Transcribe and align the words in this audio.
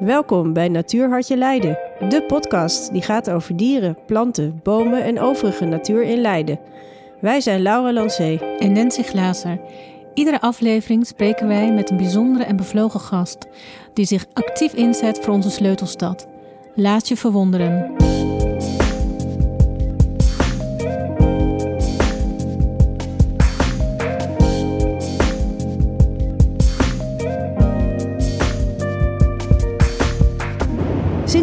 Welkom 0.00 0.52
bij 0.52 0.68
Natuurhartje 0.68 1.36
Leiden, 1.36 1.78
de 2.08 2.24
podcast 2.26 2.92
die 2.92 3.02
gaat 3.02 3.30
over 3.30 3.56
dieren, 3.56 3.98
planten, 4.06 4.60
bomen 4.62 5.04
en 5.04 5.20
overige 5.20 5.64
natuur 5.64 6.02
in 6.02 6.20
Leiden. 6.20 6.58
Wij 7.20 7.40
zijn 7.40 7.62
Laura 7.62 7.92
Lancé 7.92 8.38
en 8.58 8.72
Nancy 8.72 9.02
Glazer. 9.02 9.60
Iedere 10.14 10.40
aflevering 10.40 11.06
spreken 11.06 11.48
wij 11.48 11.72
met 11.72 11.90
een 11.90 11.96
bijzondere 11.96 12.44
en 12.44 12.56
bevlogen 12.56 13.00
gast 13.00 13.46
die 13.92 14.04
zich 14.04 14.26
actief 14.32 14.72
inzet 14.72 15.18
voor 15.18 15.34
onze 15.34 15.50
sleutelstad. 15.50 16.28
Laat 16.74 17.08
je 17.08 17.16
verwonderen. 17.16 17.94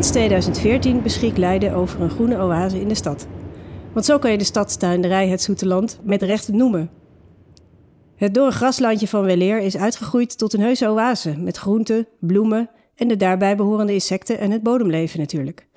Sinds 0.03 0.17
2014 0.17 1.01
beschikt 1.01 1.37
Leiden 1.37 1.73
over 1.73 2.01
een 2.01 2.09
groene 2.09 2.37
oase 2.37 2.79
in 2.79 2.87
de 2.87 2.95
stad. 2.95 3.27
Want 3.93 4.05
zo 4.05 4.19
kan 4.19 4.31
je 4.31 4.37
de 4.37 4.43
stadstuinderij 4.43 5.27
Het 5.27 5.41
Zoete 5.41 5.65
Land 5.65 5.99
met 6.01 6.21
recht 6.21 6.47
noemen. 6.47 6.89
Het 8.15 8.33
dorre 8.33 8.51
graslandje 8.51 9.07
van 9.07 9.23
Weleer 9.23 9.59
is 9.59 9.77
uitgegroeid 9.77 10.37
tot 10.37 10.53
een 10.53 10.61
heuse 10.61 10.87
oase 10.87 11.37
met 11.37 11.57
groenten, 11.57 12.07
bloemen 12.19 12.69
en 12.95 13.07
de 13.07 13.17
daarbij 13.17 13.55
behorende 13.55 13.93
insecten 13.93 14.39
en 14.39 14.51
het 14.51 14.63
bodemleven 14.63 15.19
natuurlijk. 15.19 15.67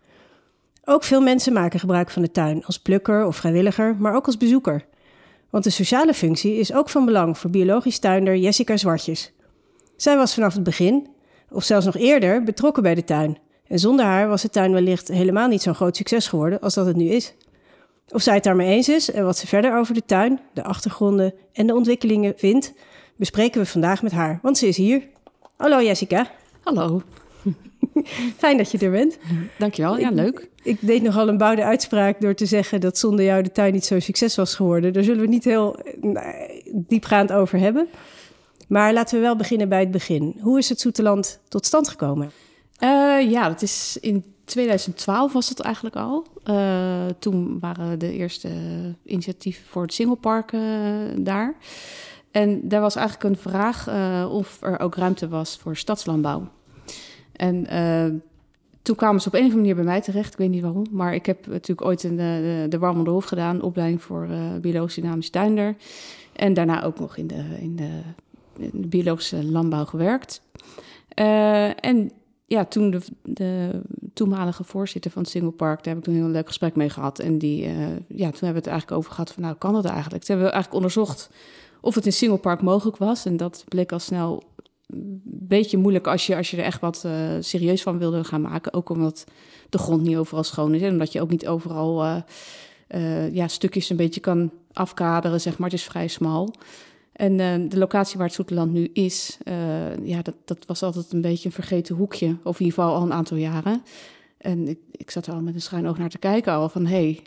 Ook 0.85 1.05
veel 1.05 1.21
mensen 1.21 1.53
maken 1.53 1.81
gebruik 1.81 2.11
van 2.11 2.23
de 2.23 2.31
tuin 2.31 2.65
als 2.65 2.79
plukker 2.79 3.27
of 3.27 3.37
vrijwilliger, 3.37 3.97
maar 3.99 4.15
ook 4.15 4.27
als 4.27 4.37
bezoeker. 4.37 4.87
Want 5.51 5.65
de 5.65 5.71
sociale 5.71 6.15
functie 6.15 6.57
is 6.57 6.73
ook 6.73 6.89
van 6.89 7.05
belang 7.05 7.39
voor 7.39 7.51
biologisch 7.51 7.99
tuinder 7.99 8.37
Jessica 8.37 8.77
Zwartjes. 8.77 9.33
Zij 9.97 10.17
was 10.17 10.35
vanaf 10.35 10.55
het 10.55 10.63
begin, 10.63 11.09
of 11.51 11.65
zelfs 11.65 11.87
nog 11.87 11.97
eerder, 11.97 12.43
betrokken 12.43 12.83
bij 12.83 12.95
de 12.95 13.05
tuin 13.05 13.39
en 13.69 13.79
zonder 13.79 14.05
haar 14.05 14.29
was 14.29 14.43
de 14.43 14.51
tuin 14.51 14.73
wellicht 14.73 15.09
helemaal 15.09 15.49
niet 15.49 15.63
zo'n 15.63 15.75
groot 15.75 15.97
succes 15.97 16.29
geworden 16.29 16.61
als 16.61 16.75
dat 16.75 16.87
het 16.87 16.97
nu 16.97 17.09
is. 17.09 17.35
Of 18.09 18.23
zij 18.23 18.35
het 18.35 18.45
daarmee 18.45 18.75
eens 18.75 18.89
is 18.89 19.11
en 19.11 19.25
wat 19.25 19.39
ze 19.39 19.47
verder 19.47 19.79
over 19.79 19.95
de 19.95 20.05
tuin, 20.07 20.41
de 20.53 20.65
achtergronden 20.65 21.35
en 21.53 21.67
de 21.67 21.75
ontwikkelingen 21.75 22.35
vindt, 22.37 22.73
bespreken 23.17 23.61
we 23.61 23.67
vandaag 23.67 24.03
met 24.03 24.13
haar, 24.13 24.39
want 24.43 24.59
ze 24.59 24.69
is 24.69 24.77
hier. 24.77 25.03
Hallo 25.57 25.83
Jessica. 25.83 26.31
Hallo. 26.63 27.03
Fijn 28.39 28.57
dat 28.57 28.71
je 28.71 28.79
er 28.79 28.91
bent. 28.91 29.19
Dankjewel, 29.59 29.99
ja 29.99 30.11
leuk. 30.11 30.49
Ik, 30.63 30.79
deed 30.81 31.03
nogal 31.03 31.29
een 31.29 31.39
bouwde 31.39 31.65
uitspraak 31.65 32.21
door 32.21 32.35
te 32.35 32.47
zeggen 32.47 32.81
dat 32.81 32.99
zonder 32.99 33.25
jou 33.25 33.43
de 33.43 33.53
tuin 33.53 33.73
niet 33.73 33.85
zo'n 33.85 34.01
succes 34.01 34.37
was 34.37 34.55
geworden. 34.55 34.93
Daar 34.93 35.03
zullen 35.03 35.21
we 35.21 35.29
niet 35.29 35.45
heel 35.45 35.77
nou, 36.01 36.27
diepgaand 36.73 37.33
over 37.33 37.59
hebben. 37.59 37.89
Maar 38.69 38.93
laten 38.93 39.17
we 39.17 39.23
wel 39.23 39.37
beginnen 39.37 39.69
bij 39.69 39.81
het 39.81 39.91
begin. 39.91 40.37
Hoe 40.41 40.59
is 40.59 40.69
het 40.69 40.81
Zoeteland 40.81 41.41
tot 41.49 41.67
stand 41.67 41.89
gekomen? 41.89 42.31
Uh, 42.81 43.31
ja, 43.31 43.49
dat 43.49 43.63
is 43.63 43.99
in 44.01 44.25
2012 44.45 45.33
was 45.33 45.49
het 45.49 45.61
eigenlijk 45.61 45.97
al. 45.97 46.27
Uh, 46.45 47.07
toen 47.19 47.59
waren 47.61 47.99
de 47.99 48.13
eerste 48.13 48.49
initiatieven 49.05 49.67
voor 49.67 49.83
het 49.83 49.93
singlepark 49.93 50.53
uh, 50.53 50.61
daar. 51.17 51.55
En 52.31 52.69
daar 52.69 52.81
was 52.81 52.97
eigenlijk 52.97 53.31
een 53.31 53.51
vraag 53.51 53.89
of 54.31 54.63
er 54.63 54.81
ook 54.81 54.95
ruimte 54.95 55.29
was 55.29 55.57
voor 55.57 55.77
stadslandbouw. 55.77 56.49
En 57.33 57.67
toen 58.83 58.97
kwamen 58.97 59.21
ze 59.21 59.29
op 59.29 59.35
een 59.35 59.41
of 59.41 59.47
andere 59.47 59.61
manier 59.61 59.75
bij 59.75 59.85
mij 59.85 60.01
terecht. 60.01 60.33
Ik 60.33 60.39
weet 60.39 60.51
niet 60.51 60.63
waarom. 60.63 60.87
Maar 60.91 61.15
ik 61.15 61.27
heb 61.27 61.47
natuurlijk 61.47 61.87
ooit 61.87 62.05
in 62.05 62.17
de, 62.17 62.67
de, 62.69 62.79
de 62.79 63.11
Hof 63.11 63.25
gedaan. 63.25 63.63
Opleiding 63.63 64.03
voor 64.03 64.29
biologisch 64.61 64.95
dynamisch 64.95 65.31
tuinder. 65.31 65.77
En 66.33 66.55
daarna 66.55 66.83
ook 66.83 66.99
nog 66.99 67.17
in 67.17 67.27
de, 67.27 67.45
in 67.61 67.77
de, 67.77 68.01
in 68.59 68.81
de 68.81 68.89
biologische 68.89 69.45
landbouw 69.45 69.85
gewerkt. 69.85 70.43
en 71.81 72.11
ja, 72.47 72.65
toen 72.65 72.91
de, 72.91 73.01
de, 73.23 73.81
toenmalige 74.13 74.65
voorzitter 74.65 75.11
van 75.11 75.25
Single 75.25 75.51
Park, 75.51 75.77
daar 75.77 75.95
heb 75.95 75.97
ik 75.97 76.05
toen 76.05 76.15
een 76.15 76.21
heel 76.21 76.31
leuk 76.31 76.47
gesprek 76.47 76.77
mee 76.77 76.91
gehad. 76.91 77.19
En 77.19 77.39
die, 77.39 77.65
uh, 77.65 77.87
ja, 78.09 78.31
toen 78.31 78.47
hebben 78.47 78.49
we 78.51 78.55
het 78.55 78.67
eigenlijk 78.67 78.99
over 78.99 79.11
gehad 79.11 79.33
van, 79.33 79.43
nou, 79.43 79.55
kan 79.55 79.73
dat 79.73 79.85
eigenlijk? 79.85 80.25
Toen 80.25 80.37
hebben 80.37 80.53
eigenlijk 80.53 80.75
onderzocht 80.75 81.31
of 81.81 81.95
het 81.95 82.07
in 82.07 82.13
Single 82.13 82.39
Park 82.39 82.63
mogelijk 82.63 82.97
was. 82.97 83.25
En 83.25 83.37
dat 83.37 83.65
bleek 83.69 83.93
al 83.93 83.99
snel 83.99 84.43
een 84.87 85.21
beetje 85.25 85.77
moeilijk 85.77 86.07
als 86.07 86.27
je, 86.27 86.37
als 86.37 86.51
je 86.51 86.57
er 86.57 86.65
echt 86.65 86.81
wat 86.81 87.03
uh, 87.07 87.13
serieus 87.41 87.83
van 87.83 87.99
wilde 87.99 88.25
gaan 88.25 88.41
maken. 88.41 88.73
Ook 88.73 88.89
omdat 88.89 89.25
de 89.69 89.79
grond 89.79 90.03
niet 90.03 90.17
overal 90.17 90.45
schoon 90.45 90.75
is. 90.75 90.83
En 90.83 90.93
omdat 90.93 91.13
je 91.13 91.21
ook 91.21 91.31
niet 91.31 91.49
overal 91.49 92.23
uh, 92.89 93.35
ja, 93.35 93.49
stukjes 93.49 93.91
een 93.91 93.97
beetje 93.97 94.21
kan 94.21 94.51
afkaderen, 94.73 95.41
zeg 95.41 95.59
maar. 95.59 95.71
Het 95.71 95.79
is 95.79 95.85
vrij 95.85 96.09
smal. 96.09 96.55
En 97.17 97.39
uh, 97.39 97.71
de 97.71 97.79
locatie 97.79 98.17
waar 98.17 98.27
het 98.27 98.35
Zoeteland 98.35 98.73
nu 98.73 98.91
is, 98.93 99.39
uh, 99.45 100.07
ja, 100.07 100.23
dat, 100.23 100.35
dat 100.45 100.67
was 100.67 100.83
altijd 100.83 101.13
een 101.13 101.21
beetje 101.21 101.47
een 101.47 101.55
vergeten 101.55 101.97
hoekje. 101.97 102.37
Of 102.43 102.61
in 102.61 102.67
ieder 102.67 102.79
geval 102.79 102.95
al 102.95 103.03
een 103.03 103.13
aantal 103.13 103.37
jaren. 103.37 103.83
En 104.39 104.69
ik, 104.69 104.79
ik 104.91 105.11
zat 105.11 105.27
er 105.27 105.33
al 105.33 105.41
met 105.41 105.55
een 105.55 105.61
schuin 105.61 105.87
oog 105.87 105.99
naar 105.99 106.09
te 106.09 106.19
kijken 106.19 106.53
al 106.53 106.69
van... 106.69 106.87
hey, 106.87 107.23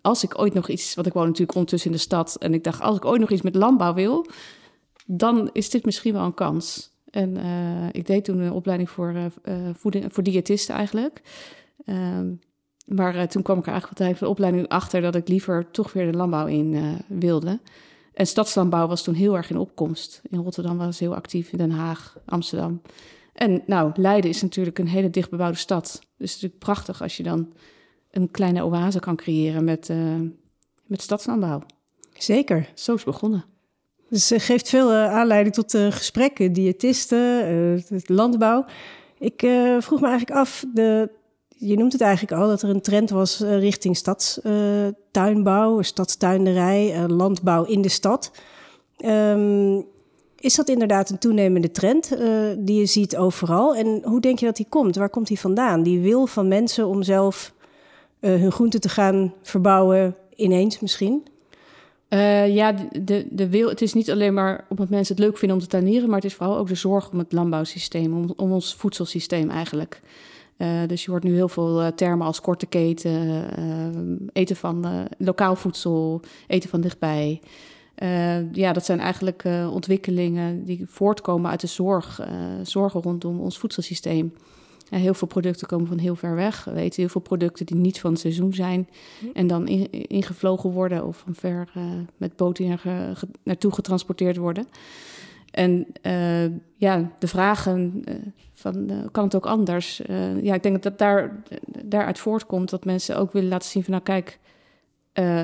als 0.00 0.24
ik 0.24 0.38
ooit 0.38 0.54
nog 0.54 0.68
iets... 0.68 0.94
Want 0.94 1.06
ik 1.06 1.12
woon 1.12 1.24
natuurlijk 1.24 1.54
ondertussen 1.54 1.90
in 1.90 1.96
de 1.96 2.02
stad. 2.02 2.36
En 2.36 2.54
ik 2.54 2.64
dacht, 2.64 2.80
als 2.80 2.96
ik 2.96 3.04
ooit 3.04 3.20
nog 3.20 3.30
iets 3.30 3.42
met 3.42 3.54
landbouw 3.54 3.94
wil... 3.94 4.26
dan 5.06 5.50
is 5.52 5.70
dit 5.70 5.84
misschien 5.84 6.12
wel 6.12 6.24
een 6.24 6.34
kans. 6.34 6.90
En 7.10 7.36
uh, 7.36 7.88
ik 7.92 8.06
deed 8.06 8.24
toen 8.24 8.38
een 8.38 8.52
opleiding 8.52 8.90
voor, 8.90 9.14
voeding, 9.74 10.12
voor 10.12 10.22
diëtisten 10.22 10.74
eigenlijk. 10.74 11.22
Ehm, 11.84 12.32
maar 12.86 13.28
toen 13.28 13.42
kwam 13.42 13.58
ik 13.58 13.64
er 13.64 13.70
eigenlijk 13.70 13.98
tijdens 13.98 14.20
de 14.20 14.28
opleiding 14.28 14.68
achter... 14.68 15.00
dat 15.00 15.14
ik 15.14 15.28
liever 15.28 15.70
toch 15.70 15.92
weer 15.92 16.10
de 16.10 16.16
landbouw 16.16 16.46
in 16.46 16.98
wilde... 17.08 17.60
En 18.14 18.26
stadslandbouw 18.26 18.86
was 18.86 19.02
toen 19.02 19.14
heel 19.14 19.36
erg 19.36 19.50
in 19.50 19.56
opkomst. 19.56 20.22
In 20.30 20.38
Rotterdam 20.38 20.76
was 20.76 20.86
het 20.86 20.98
heel 20.98 21.14
actief, 21.14 21.52
in 21.52 21.58
Den 21.58 21.70
Haag, 21.70 22.16
Amsterdam. 22.26 22.82
En 23.32 23.62
nou, 23.66 23.92
Leiden 23.94 24.30
is 24.30 24.42
natuurlijk 24.42 24.78
een 24.78 24.88
hele 24.88 25.10
dichtbebouwde 25.10 25.58
stad. 25.58 25.82
Dus 25.84 26.00
het 26.00 26.20
is 26.28 26.32
natuurlijk 26.32 26.58
prachtig 26.58 27.02
als 27.02 27.16
je 27.16 27.22
dan 27.22 27.52
een 28.10 28.30
kleine 28.30 28.64
oase 28.64 29.00
kan 29.00 29.16
creëren 29.16 29.64
met, 29.64 29.88
uh, 29.88 30.20
met 30.84 31.02
stadslandbouw. 31.02 31.62
Zeker. 32.12 32.68
Zo 32.74 32.94
is 32.94 33.04
het 33.04 33.12
begonnen. 33.12 33.44
Dus 34.08 34.30
het 34.30 34.42
geeft 34.42 34.68
veel 34.68 34.92
uh, 34.92 35.12
aanleiding 35.12 35.54
tot 35.54 35.70
gesprekken, 35.70 36.52
diëtisten, 36.52 37.84
landbouw. 38.06 38.64
Ik 39.18 39.40
vroeg 39.78 40.00
me 40.00 40.06
eigenlijk 40.06 40.38
af, 40.38 40.64
de 40.74 41.10
je 41.64 41.76
noemt 41.76 41.92
het 41.92 42.00
eigenlijk 42.00 42.40
al, 42.42 42.48
dat 42.48 42.62
er 42.62 42.68
een 42.68 42.80
trend 42.80 43.10
was 43.10 43.40
uh, 43.40 43.58
richting 43.58 43.96
stadstuinbouw, 43.96 45.78
uh, 45.78 45.84
stadstuinderij, 45.84 46.96
uh, 46.96 47.04
landbouw 47.08 47.64
in 47.64 47.82
de 47.82 47.88
stad. 47.88 48.30
Um, 49.04 49.84
is 50.38 50.54
dat 50.54 50.68
inderdaad 50.68 51.10
een 51.10 51.18
toenemende 51.18 51.70
trend 51.70 52.16
die 52.58 52.78
je 52.78 52.86
ziet 52.86 53.16
overal? 53.16 53.74
En 53.74 54.00
hoe 54.02 54.20
denk 54.20 54.38
je 54.38 54.46
dat 54.46 54.56
die 54.56 54.66
komt? 54.68 54.96
Waar 54.96 55.08
komt 55.08 55.26
die 55.26 55.40
vandaan? 55.40 55.82
Die 55.82 56.00
wil 56.00 56.26
van 56.26 56.48
mensen 56.48 56.86
om 56.86 57.02
zelf 57.02 57.52
hun 58.20 58.52
groenten 58.52 58.80
te 58.80 58.88
gaan 58.88 59.34
verbouwen, 59.42 60.16
ineens 60.34 60.80
misschien? 60.80 61.26
ja, 62.48 62.74
de, 63.00 63.26
de 63.30 63.48
wil, 63.48 63.68
het 63.68 63.82
is 63.82 63.94
niet 63.94 64.10
alleen 64.10 64.34
maar 64.34 64.64
omdat 64.68 64.88
mensen 64.88 65.14
het 65.14 65.24
leuk 65.24 65.38
vinden 65.38 65.56
om 65.56 65.62
te 65.62 65.68
tuinieren, 65.68 66.06
maar 66.06 66.16
het 66.20 66.30
is 66.30 66.34
vooral 66.34 66.56
ook 66.56 66.68
de 66.68 66.74
zorg 66.74 67.10
om 67.10 67.18
het 67.18 67.32
landbouwsysteem, 67.32 68.16
om, 68.16 68.32
om 68.36 68.52
ons 68.52 68.74
voedselsysteem 68.74 69.50
eigenlijk. 69.50 70.00
Uh, 70.58 70.80
dus 70.86 71.04
je 71.04 71.10
hoort 71.10 71.22
nu 71.22 71.34
heel 71.34 71.48
veel 71.48 71.82
uh, 71.82 71.86
termen 71.86 72.26
als 72.26 72.40
korte 72.40 72.66
keten, 72.66 73.44
uh, 73.58 74.26
eten 74.32 74.56
van 74.56 75.08
lokaal 75.18 75.56
voedsel, 75.56 76.20
eten 76.46 76.70
van 76.70 76.80
dichtbij. 76.80 77.40
ja, 78.52 78.72
dat 78.72 78.84
zijn 78.84 79.00
eigenlijk 79.00 79.44
ontwikkelingen 79.70 80.64
die 80.64 80.84
voortkomen 80.88 81.50
uit 81.50 81.60
de 81.60 81.66
zorg, 81.66 82.20
zorgen 82.62 83.02
rondom 83.02 83.40
ons 83.40 83.58
voedselsysteem. 83.58 84.32
heel 84.90 85.14
veel 85.14 85.28
producten 85.28 85.66
komen 85.66 85.86
van 85.86 85.98
heel 85.98 86.16
ver 86.16 86.34
weg. 86.34 86.64
We 86.64 86.80
eten 86.80 87.00
heel 87.00 87.08
veel 87.08 87.20
producten 87.20 87.66
die 87.66 87.76
niet 87.76 88.00
van 88.00 88.10
het 88.10 88.20
seizoen 88.20 88.54
zijn 88.54 88.88
en 89.32 89.46
dan 89.46 89.68
in, 89.68 89.90
ingevlogen 89.90 90.70
worden 90.70 91.06
of 91.06 91.16
van 91.16 91.34
ver 91.34 91.72
met 92.16 92.36
boot 92.36 92.60
naartoe 93.42 93.72
getransporteerd 93.72 94.36
worden. 94.36 94.66
En 95.54 95.86
uh, 96.02 96.56
ja, 96.76 97.10
de 97.18 97.26
vragen 97.26 98.02
uh, 98.08 98.14
van 98.52 98.90
uh, 98.90 98.96
kan 99.10 99.24
het 99.24 99.34
ook 99.34 99.46
anders? 99.46 100.02
ja, 100.42 100.54
ik 100.54 100.62
denk 100.62 100.82
dat 100.82 100.98
daar, 100.98 101.42
daaruit 101.84 102.18
voortkomt 102.18 102.70
dat 102.70 102.84
mensen 102.84 103.16
ook 103.16 103.32
willen 103.32 103.48
laten 103.48 103.68
zien 103.68 103.84
van 103.84 103.92
nou 103.92 104.04
kijk, 104.04 104.38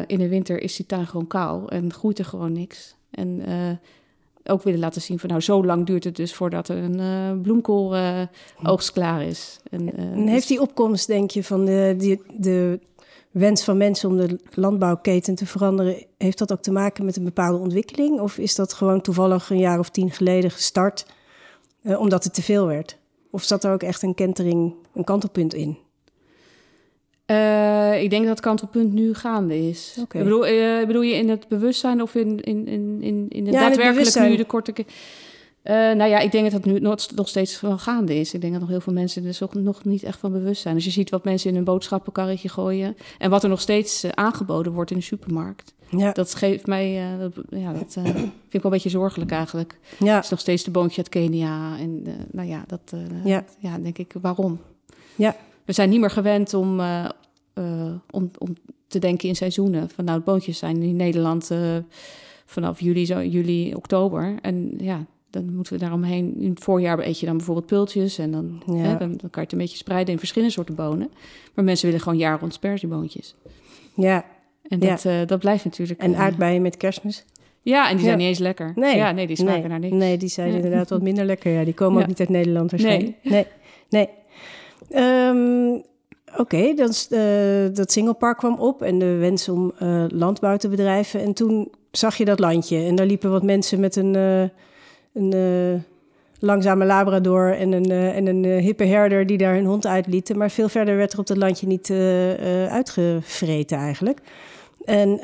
in 0.06 0.18
de 0.18 0.28
winter 0.28 0.62
is 0.62 0.76
die 0.76 0.86
tuin 0.86 1.06
gewoon 1.06 1.26
kaal 1.26 1.68
en 1.68 1.92
groeit 1.92 2.18
er 2.18 2.24
gewoon 2.24 2.52
niks. 2.52 2.96
En 3.10 3.42
ook 4.44 4.62
willen 4.62 4.80
laten 4.80 5.02
zien 5.02 5.18
van 5.18 5.28
nou 5.28 5.40
zo 5.40 5.64
lang 5.64 5.86
duurt 5.86 6.04
het 6.04 6.16
dus 6.16 6.34
voordat 6.34 6.68
er 6.68 6.76
een 6.76 7.40
bloemkool 7.42 7.96
oogst 8.62 8.92
klaar 8.92 9.22
is. 9.22 9.60
En, 9.70 9.96
en 9.96 10.26
heeft 10.26 10.34
dus 10.34 10.46
die 10.46 10.60
opkomst 10.60 11.06
denk 11.06 11.30
je 11.30 11.44
van 11.44 11.64
de, 11.64 11.94
die, 11.98 12.22
de 12.38 12.80
wens 13.30 13.64
van 13.64 13.76
mensen 13.76 14.08
om 14.08 14.16
de 14.16 14.38
landbouwketen 14.54 15.34
te 15.34 15.46
veranderen, 15.46 16.04
heeft 16.18 16.38
dat 16.38 16.52
ook 16.52 16.62
te 16.62 16.72
maken 16.72 17.04
met 17.04 17.16
een 17.16 17.24
bepaalde 17.24 17.58
ontwikkeling? 17.58 18.20
Of 18.20 18.38
is 18.38 18.54
dat 18.54 18.72
gewoon 18.72 19.00
toevallig 19.00 19.50
een 19.50 19.58
jaar 19.58 19.78
of 19.78 19.90
tien 19.90 20.10
geleden 20.10 20.50
gestart 20.50 21.06
uh, 21.82 22.00
omdat 22.00 22.24
het 22.24 22.34
te 22.34 22.42
veel 22.42 22.66
werd? 22.66 22.98
Of 23.30 23.42
zat 23.42 23.64
er 23.64 23.72
ook 23.72 23.82
echt 23.82 24.02
een 24.02 24.14
kentering, 24.14 24.74
een 24.94 25.04
kantelpunt 25.04 25.54
in? 25.54 25.78
Uh, 27.26 28.02
ik 28.02 28.10
denk 28.10 28.22
dat 28.22 28.30
het 28.30 28.40
kantelpunt 28.40 28.92
nu 28.92 29.14
gaande 29.14 29.68
is. 29.68 29.96
Okay. 30.00 30.20
Ik 30.20 30.26
bedoel, 30.28 30.48
uh, 30.48 30.86
bedoel 30.86 31.02
je 31.02 31.14
in 31.14 31.28
het 31.28 31.48
bewustzijn 31.48 32.02
of 32.02 32.14
in, 32.14 32.40
in, 32.40 32.66
in, 32.66 32.98
in, 33.02 33.26
in 33.28 33.44
de 33.44 33.50
ja, 33.50 33.68
daadwerkelijk 33.68 34.28
nu 34.28 34.36
de 34.36 34.44
korte... 34.44 34.72
Uh, 35.64 35.74
nou 35.74 36.10
ja, 36.10 36.18
ik 36.18 36.32
denk 36.32 36.44
dat 36.44 36.52
het 36.52 36.72
nu 36.72 36.78
nog, 37.14 37.28
steeds 37.28 37.60
wel 37.60 37.78
gaande 37.78 38.14
is. 38.14 38.34
Ik 38.34 38.40
denk 38.40 38.52
dat 38.52 38.62
nog 38.62 38.70
heel 38.70 38.80
veel 38.80 38.92
mensen 38.92 39.24
er 39.24 39.36
nog, 39.40 39.54
nog 39.54 39.84
niet 39.84 40.02
echt 40.02 40.18
van 40.18 40.32
bewust 40.32 40.62
zijn. 40.62 40.74
Als 40.74 40.84
je 40.84 40.90
ziet 40.90 41.10
wat 41.10 41.24
mensen 41.24 41.48
in 41.48 41.54
hun 41.54 41.64
boodschappenkarretje 41.64 42.48
gooien... 42.48 42.96
en 43.18 43.30
wat 43.30 43.42
er 43.42 43.48
nog 43.48 43.60
steeds 43.60 44.04
uh, 44.04 44.10
aangeboden 44.14 44.72
wordt 44.72 44.90
in 44.90 44.96
de 44.96 45.02
supermarkt. 45.02 45.74
Ja. 45.88 46.12
Dat 46.12 46.34
geeft 46.34 46.66
mij... 46.66 47.12
Uh, 47.12 47.20
dat, 47.20 47.32
ja, 47.50 47.72
dat 47.72 47.92
vind 47.92 48.04
ik 48.50 48.52
wel 48.52 48.62
een 48.64 48.70
beetje 48.70 48.88
zorgelijk 48.88 49.30
eigenlijk. 49.30 49.78
Ja. 49.98 50.14
Het 50.14 50.24
is 50.24 50.30
nog 50.30 50.40
steeds 50.40 50.64
de 50.64 50.70
boontje 50.70 50.96
uit 50.96 51.08
Kenia. 51.08 51.78
En 51.78 52.02
nou 52.30 52.48
ja, 52.48 52.64
dat 52.66 52.92
ja. 53.24 53.44
ja, 53.58 53.78
denk 53.78 53.98
ik, 53.98 54.14
waarom? 54.20 54.60
Ja. 55.16 55.36
We 55.64 55.72
zijn 55.72 55.90
niet 55.90 56.00
meer 56.00 56.10
gewend 56.10 56.54
om, 56.54 56.80
om, 58.10 58.30
om 58.38 58.54
te 58.86 58.98
denken 58.98 59.28
in 59.28 59.36
seizoenen. 59.36 59.90
Van 59.90 60.04
nou, 60.04 60.20
boontjes 60.20 60.58
zijn 60.58 60.82
in 60.82 60.96
Nederland 60.96 61.50
vanaf 62.44 62.80
juli, 62.80 63.06
zo, 63.06 63.22
juli, 63.22 63.74
oktober. 63.74 64.38
En 64.42 64.74
ja, 64.78 65.06
dan 65.30 65.54
moeten 65.54 65.72
we 65.72 65.78
daaromheen. 65.78 66.34
In 66.38 66.50
het 66.50 66.60
voorjaar 66.60 66.98
eet 66.98 67.20
je 67.20 67.26
dan 67.26 67.36
bijvoorbeeld 67.36 67.66
pultjes. 67.66 68.18
En 68.18 68.30
dan, 68.30 68.62
hè, 68.66 68.96
dan, 68.96 69.16
kan 69.18 69.30
je 69.32 69.40
het 69.40 69.52
een 69.52 69.58
beetje 69.58 69.76
spreiden 69.76 70.12
in 70.12 70.18
verschillende 70.18 70.54
soorten 70.54 70.74
bonen. 70.74 71.10
Maar 71.54 71.64
mensen 71.64 71.86
willen 71.86 72.02
gewoon 72.02 72.18
jaar 72.18 72.40
rond 72.40 72.54
sperzieboontjes. 72.54 73.34
Ja. 73.94 74.24
En 74.68 74.78
dat, 74.78 75.02
ja. 75.02 75.20
Uh, 75.20 75.26
dat 75.26 75.38
blijft 75.38 75.64
natuurlijk... 75.64 76.00
En 76.00 76.16
aardbeien 76.16 76.62
met 76.62 76.76
kerstmis? 76.76 77.24
Ja, 77.62 77.88
en 77.88 77.96
die 77.96 78.04
zijn 78.04 78.18
niet 78.18 78.26
eens 78.26 78.38
lekker. 78.38 78.72
Nee. 78.74 78.96
Ja, 78.96 79.12
nee, 79.12 79.26
die 79.26 79.36
smaken 79.36 79.68
naar 79.68 79.78
niks. 79.78 79.94
Nee, 79.94 80.16
die 80.16 80.28
zijn 80.28 80.54
inderdaad 80.54 80.88
wat 80.88 81.02
minder 81.02 81.24
lekker. 81.24 81.52
Ja, 81.52 81.64
die 81.64 81.74
komen 81.74 82.02
ook 82.02 82.08
niet 82.08 82.20
uit 82.20 82.28
Nederland 82.28 82.70
waarschijnlijk. 82.70 83.16
Nee. 83.22 83.46
Nee. 83.88 84.08
nee. 84.88 85.28
Um, 85.28 85.82
Oké, 86.32 86.40
okay, 86.40 86.74
dat, 86.74 87.08
uh, 87.10 87.74
dat 87.74 87.92
singlepark 87.92 88.38
kwam 88.38 88.58
op 88.58 88.82
en 88.82 88.98
de 88.98 89.16
wens 89.16 89.48
om 89.48 89.72
uh, 89.82 90.04
landbouw 90.08 90.56
te 90.56 90.68
bedrijven. 90.68 91.20
En 91.20 91.32
toen 91.32 91.70
zag 91.90 92.16
je 92.16 92.24
dat 92.24 92.38
landje 92.38 92.78
en 92.78 92.94
daar 92.94 93.06
liepen 93.06 93.30
wat 93.30 93.42
mensen 93.42 93.80
met 93.80 93.96
een 93.96 94.50
een 95.12 95.34
uh, 95.34 95.80
langzame 96.38 96.84
labrador 96.84 97.56
en 97.56 97.72
een, 97.72 97.90
uh, 97.90 98.16
en 98.16 98.26
een 98.26 98.44
uh, 98.44 98.62
hippe 98.62 98.84
herder 98.84 99.26
die 99.26 99.38
daar 99.38 99.54
hun 99.54 99.64
hond 99.64 99.86
uitlieten. 99.86 100.38
Maar 100.38 100.50
veel 100.50 100.68
verder 100.68 100.96
werd 100.96 101.12
er 101.12 101.18
op 101.18 101.26
dat 101.26 101.36
landje 101.36 101.66
niet 101.66 101.90
uitgevreten 102.70 103.78
eigenlijk. 103.78 104.20
En 104.84 105.20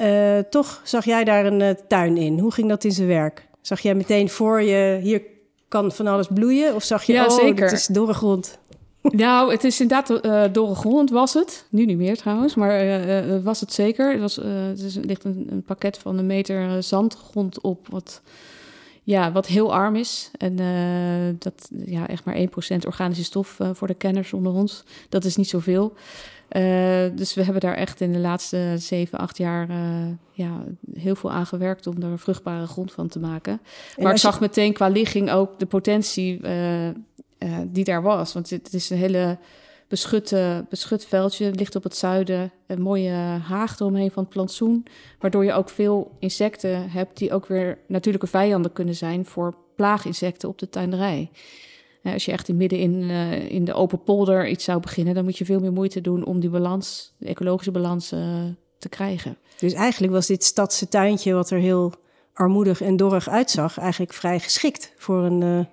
toch 0.51 0.81
zag 0.85 1.05
jij 1.05 1.25
daar 1.25 1.47
een 1.47 1.77
tuin 1.89 2.17
in. 2.17 2.39
Hoe 2.39 2.53
ging 2.53 2.69
dat 2.69 2.85
in 2.85 2.93
zijn 2.93 3.09
werk? 3.09 3.47
Zag 3.61 3.81
jij 3.81 3.95
meteen 3.95 4.29
voor 4.29 4.63
je, 4.63 4.99
hier 5.03 5.23
kan 5.69 5.93
van 5.93 6.07
alles 6.07 6.27
bloeien? 6.35 6.75
Of 6.75 6.83
zag 6.83 7.05
je, 7.05 7.13
ja, 7.13 7.25
oh, 7.25 7.31
zeker. 7.31 7.65
het 7.65 7.73
is 7.73 7.87
dorre 7.87 8.15
grond? 8.15 8.59
Nou, 9.17 9.53
het 9.53 9.65
is 9.65 9.81
inderdaad 9.81 10.25
uh, 10.25 10.45
dorre 10.53 10.75
grond, 10.75 11.11
was 11.11 11.35
het. 11.35 11.67
Nu 11.71 11.85
niet 11.85 11.97
meer 11.97 12.17
trouwens, 12.17 12.55
maar 12.55 12.85
uh, 12.85 13.43
was 13.45 13.61
het 13.61 13.73
zeker. 13.73 14.11
Het, 14.11 14.21
was, 14.21 14.39
uh, 14.39 14.45
het 14.67 14.81
is, 14.81 14.99
ligt 15.03 15.25
een, 15.25 15.47
een, 15.51 15.63
pakket 15.63 15.99
van 15.99 16.19
een 16.19 16.27
meter 16.27 16.83
zandgrond 16.83 17.61
op, 17.61 17.87
wat 17.91 18.23
ja, 19.07 19.33
wat 19.33 19.47
heel 19.47 19.75
arm 19.75 19.97
is. 19.97 20.31
En 20.39 20.61
uh, 20.61 21.35
dat 21.39 21.71
ja, 21.85 22.09
echt 22.09 22.25
maar 22.25 22.37
1% 22.37 22.39
organische 22.87 23.25
stof 23.25 23.59
uh, 23.59 23.71
voor 23.73 23.87
de 23.87 23.95
kenners 23.95 24.33
onder 24.33 24.53
ons. 24.53 24.85
Dat 25.09 25.25
is 25.25 25.37
niet 25.37 25.49
zoveel. 25.49 25.93
Uh, 25.93 26.63
dus 27.15 27.35
we 27.35 27.43
hebben 27.43 27.61
daar 27.61 27.75
echt 27.75 28.01
in 28.01 28.13
de 28.13 28.19
laatste 28.19 28.75
7, 28.79 29.19
8 29.19 29.39
jaar 29.39 29.69
ja, 30.33 30.65
heel 30.95 31.15
veel 31.15 31.31
aan 31.31 31.47
gewerkt 31.47 31.87
om 31.87 32.03
er 32.03 32.19
vruchtbare 32.19 32.67
grond 32.67 32.93
van 32.93 33.09
te 33.09 33.19
maken. 33.19 33.61
maar 33.97 34.13
ik 34.13 34.19
zag 34.19 34.41
meteen 34.41 34.73
qua 34.73 34.89
ligging 34.89 35.31
ook 35.31 35.59
de 35.59 35.67
potentie 35.67 36.41
die 37.67 37.85
daar 37.85 38.03
was. 38.03 38.33
Want 38.33 38.51
het, 38.51 38.65
het 38.65 38.75
is 38.75 38.91
een 38.91 38.99
hele 38.99 39.39
beschutte, 39.89 40.67
beschut 40.69 41.07
veldje. 41.07 41.55
ligt 41.55 41.77
op 41.77 41.83
het 41.83 41.97
zuiden. 41.97 42.53
Een 42.67 42.83
mooie 42.83 43.11
haag 43.43 43.81
eromheen 43.81 44.11
van 44.11 44.23
het 44.23 44.33
plantsoen. 44.33 44.87
Waardoor 45.19 45.45
je 45.45 45.53
ook 45.53 45.69
veel 45.69 46.17
insecten 46.19 46.91
hebt 46.91 47.19
die 47.19 47.33
ook 47.33 47.47
weer 47.47 47.79
natuurlijke 47.87 48.27
vijanden 48.27 48.73
kunnen 48.73 48.95
zijn 48.95 49.27
voor 49.27 49.55
plaaginsecten 49.77 50.49
op 50.49 50.59
de 50.59 50.69
tuinderij. 50.69 51.31
Als 52.03 52.25
je 52.25 52.33
echt 52.33 52.49
in 52.49 52.57
midden 52.57 52.79
in, 52.79 53.03
uh, 53.03 53.51
in 53.51 53.65
de 53.65 53.75
open 53.75 54.03
polder 54.03 54.49
iets 54.49 54.65
zou 54.65 54.81
beginnen, 54.81 55.15
dan 55.15 55.25
moet 55.25 55.39
je 55.39 55.45
veel 55.45 55.61
meer 55.61 55.73
moeite 55.73 56.01
doen 56.01 56.25
om 56.25 56.41
die 56.41 56.51
balans, 56.51 57.15
de 57.19 57.27
ecologische 57.27 57.71
balans, 57.71 58.13
uh, 58.13 58.21
te 58.79 58.89
krijgen. 58.89 59.37
Dus 59.59 59.73
eigenlijk 59.73 60.13
was 60.13 60.27
dit 60.27 60.45
stadse 60.45 60.89
tuintje, 60.89 61.33
wat 61.33 61.51
er 61.51 61.59
heel 61.59 61.93
armoedig 62.33 62.81
en 62.81 62.97
dorrig 62.97 63.29
uitzag, 63.29 63.79
eigenlijk 63.79 64.13
vrij 64.13 64.41
geschikt 64.41 64.93
voor 64.97 65.25
een 65.25 65.69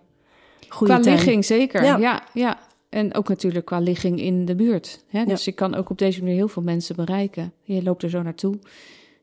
goede 0.70 1.00
Qua 1.00 1.12
ligging 1.12 1.46
zeker, 1.46 1.84
ja. 1.84 1.98
ja. 1.98 2.24
ja. 2.34 2.60
En 2.94 3.14
ook 3.14 3.30
natuurlijk 3.30 3.66
qua 3.66 3.80
ligging 3.80 4.22
in 4.22 4.46
de 4.46 4.56
buurt. 4.56 5.04
Hè? 5.08 5.26
Dus 5.26 5.46
je 5.46 5.52
kan 5.52 5.76
ook 5.76 5.90
op 5.90 5.98
deze 5.98 6.20
manier 6.20 6.36
heel 6.36 6.48
veel 6.48 6.62
mensen 6.62 6.96
bereiken. 6.96 7.54
Je 7.64 7.84
loopt 7.84 8.04
er 8.04 8.10
zo 8.10 8.22
naartoe. 8.22 8.60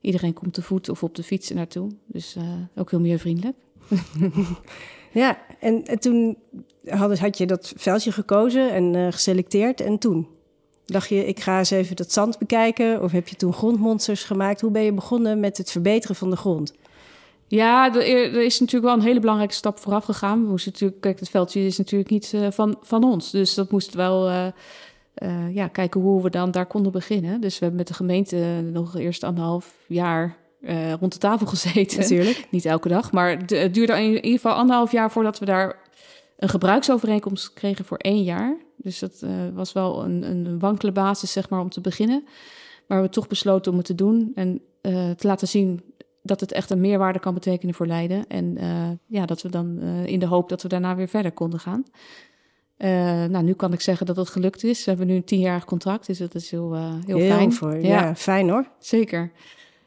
Iedereen 0.00 0.32
komt 0.32 0.54
te 0.54 0.62
voet 0.62 0.88
of 0.88 1.02
op 1.02 1.14
de 1.14 1.22
fiets 1.22 1.50
naartoe. 1.50 1.90
Dus 2.06 2.36
uh, 2.36 2.44
ook 2.76 2.90
heel 2.90 3.00
milieuvriendelijk. 3.00 3.56
ja, 5.12 5.38
en, 5.60 5.86
en, 5.86 5.98
toen 5.98 6.36
had, 6.86 7.18
had 7.18 7.38
je 7.38 7.46
dat 7.46 7.72
veldje 7.76 8.12
gekozen 8.12 8.72
en 8.72 8.94
uh, 8.94 9.06
geselecteerd. 9.12 9.80
En 9.80 9.98
toen? 9.98 10.28
Dacht 10.84 11.08
je, 11.08 11.26
ik 11.26 11.40
ga 11.40 11.58
eens 11.58 11.70
even 11.70 11.96
dat 11.96 12.12
zand 12.12 12.38
bekijken? 12.38 13.02
Of 13.02 13.12
heb 13.12 13.28
je 13.28 13.36
toen 13.36 13.52
grondmonsters 13.52 14.24
gemaakt? 14.24 14.60
Hoe 14.60 14.70
ben 14.70 14.82
je 14.82 14.92
begonnen 14.92 15.40
met 15.40 15.56
het 15.56 15.70
verbeteren 15.70 16.16
van 16.16 16.30
de 16.30 16.36
grond? 16.36 16.74
Ja, 17.50 17.94
er, 17.94 18.42
is 18.42 18.60
natuurlijk 18.60 18.92
wel 18.92 18.94
een 18.94 19.06
hele 19.06 19.20
belangrijke 19.20 19.54
stap 19.54 19.78
vooraf 19.78 20.04
gegaan. 20.04 20.42
We 20.42 20.48
moesten 20.48 20.72
natuurlijk, 20.72 21.00
kijk, 21.00 21.18
het 21.20 21.28
veldje 21.28 21.66
is 21.66 21.78
natuurlijk 21.78 22.10
niet 22.10 22.32
uh, 22.34 22.50
van, 22.50 22.76
van 22.82 23.04
ons. 23.04 23.30
Dus 23.30 23.54
dat 23.54 23.70
moest 23.70 23.94
wel 23.94 24.28
uh, 24.28 24.46
uh, 25.22 25.54
ja, 25.54 25.68
kijken 25.68 26.00
hoe 26.00 26.22
we 26.22 26.30
dan 26.30 26.50
daar 26.50 26.66
konden 26.66 26.92
beginnen. 26.92 27.40
Dus 27.40 27.52
we 27.52 27.58
hebben 27.58 27.76
met 27.76 27.88
de 27.88 27.94
gemeente 27.94 28.36
nog 28.72 28.96
eerst 28.98 29.22
anderhalf 29.22 29.74
jaar 29.86 30.36
rond 31.00 31.12
de 31.12 31.18
tafel 31.18 31.46
gezeten. 31.46 32.00
Natuurlijk. 32.00 32.46
niet 32.50 32.64
elke 32.64 32.88
dag, 32.88 33.12
maar 33.12 33.30
het 33.30 33.74
duurde 33.74 33.92
in 33.92 34.14
ieder 34.14 34.30
geval 34.30 34.52
anderhalf 34.52 34.92
jaar 34.92 35.10
voordat 35.10 35.38
we 35.38 35.44
daar 35.44 35.78
een 36.36 36.48
gebruiksovereenkomst 36.48 37.52
kregen 37.52 37.84
voor 37.84 37.98
één 37.98 38.22
jaar. 38.22 38.56
Dus 38.76 38.98
dat 38.98 39.24
was 39.54 39.72
wel 39.72 40.04
een, 40.04 40.22
een 40.22 40.58
wankele 40.58 40.92
basis, 40.92 41.32
zeg 41.32 41.48
maar, 41.48 41.60
om 41.60 41.70
te 41.70 41.80
beginnen. 41.80 42.20
Maar 42.22 42.32
we 42.86 42.94
hebben 42.94 43.10
toch 43.10 43.28
besloten 43.28 43.72
om 43.72 43.78
het 43.78 43.86
te 43.86 43.94
doen 43.94 44.32
en 44.34 44.60
te 45.16 45.26
laten 45.26 45.48
zien 45.48 45.89
dat 46.22 46.40
het 46.40 46.52
echt 46.52 46.70
een 46.70 46.80
meerwaarde 46.80 47.18
kan 47.18 47.34
betekenen 47.34 47.74
voor 47.74 47.86
Leiden. 47.86 48.26
En 48.26 48.56
uh, 48.60 48.90
ja, 49.06 49.26
dat 49.26 49.42
we 49.42 49.48
dan 49.48 49.78
uh, 49.82 50.06
in 50.06 50.18
de 50.18 50.26
hoop 50.26 50.48
dat 50.48 50.62
we 50.62 50.68
daarna 50.68 50.96
weer 50.96 51.08
verder 51.08 51.32
konden 51.32 51.60
gaan. 51.60 51.84
Uh, 52.78 52.88
nou, 53.24 53.44
nu 53.44 53.52
kan 53.52 53.72
ik 53.72 53.80
zeggen 53.80 54.06
dat 54.06 54.16
het 54.16 54.28
gelukt 54.28 54.64
is. 54.64 54.84
We 54.84 54.90
hebben 54.90 55.08
nu 55.08 55.14
een 55.14 55.24
tienjarig 55.24 55.64
contract, 55.64 56.06
dus 56.06 56.18
dat 56.18 56.34
is 56.34 56.50
heel, 56.50 56.74
heel, 56.74 57.18
heel, 57.18 57.36
fijn. 57.36 57.52
Voor, 57.52 57.80
ja. 57.80 58.02
ja. 58.02 58.14
fijn 58.14 58.48
hoor. 58.48 58.68
Zeker. 58.78 59.32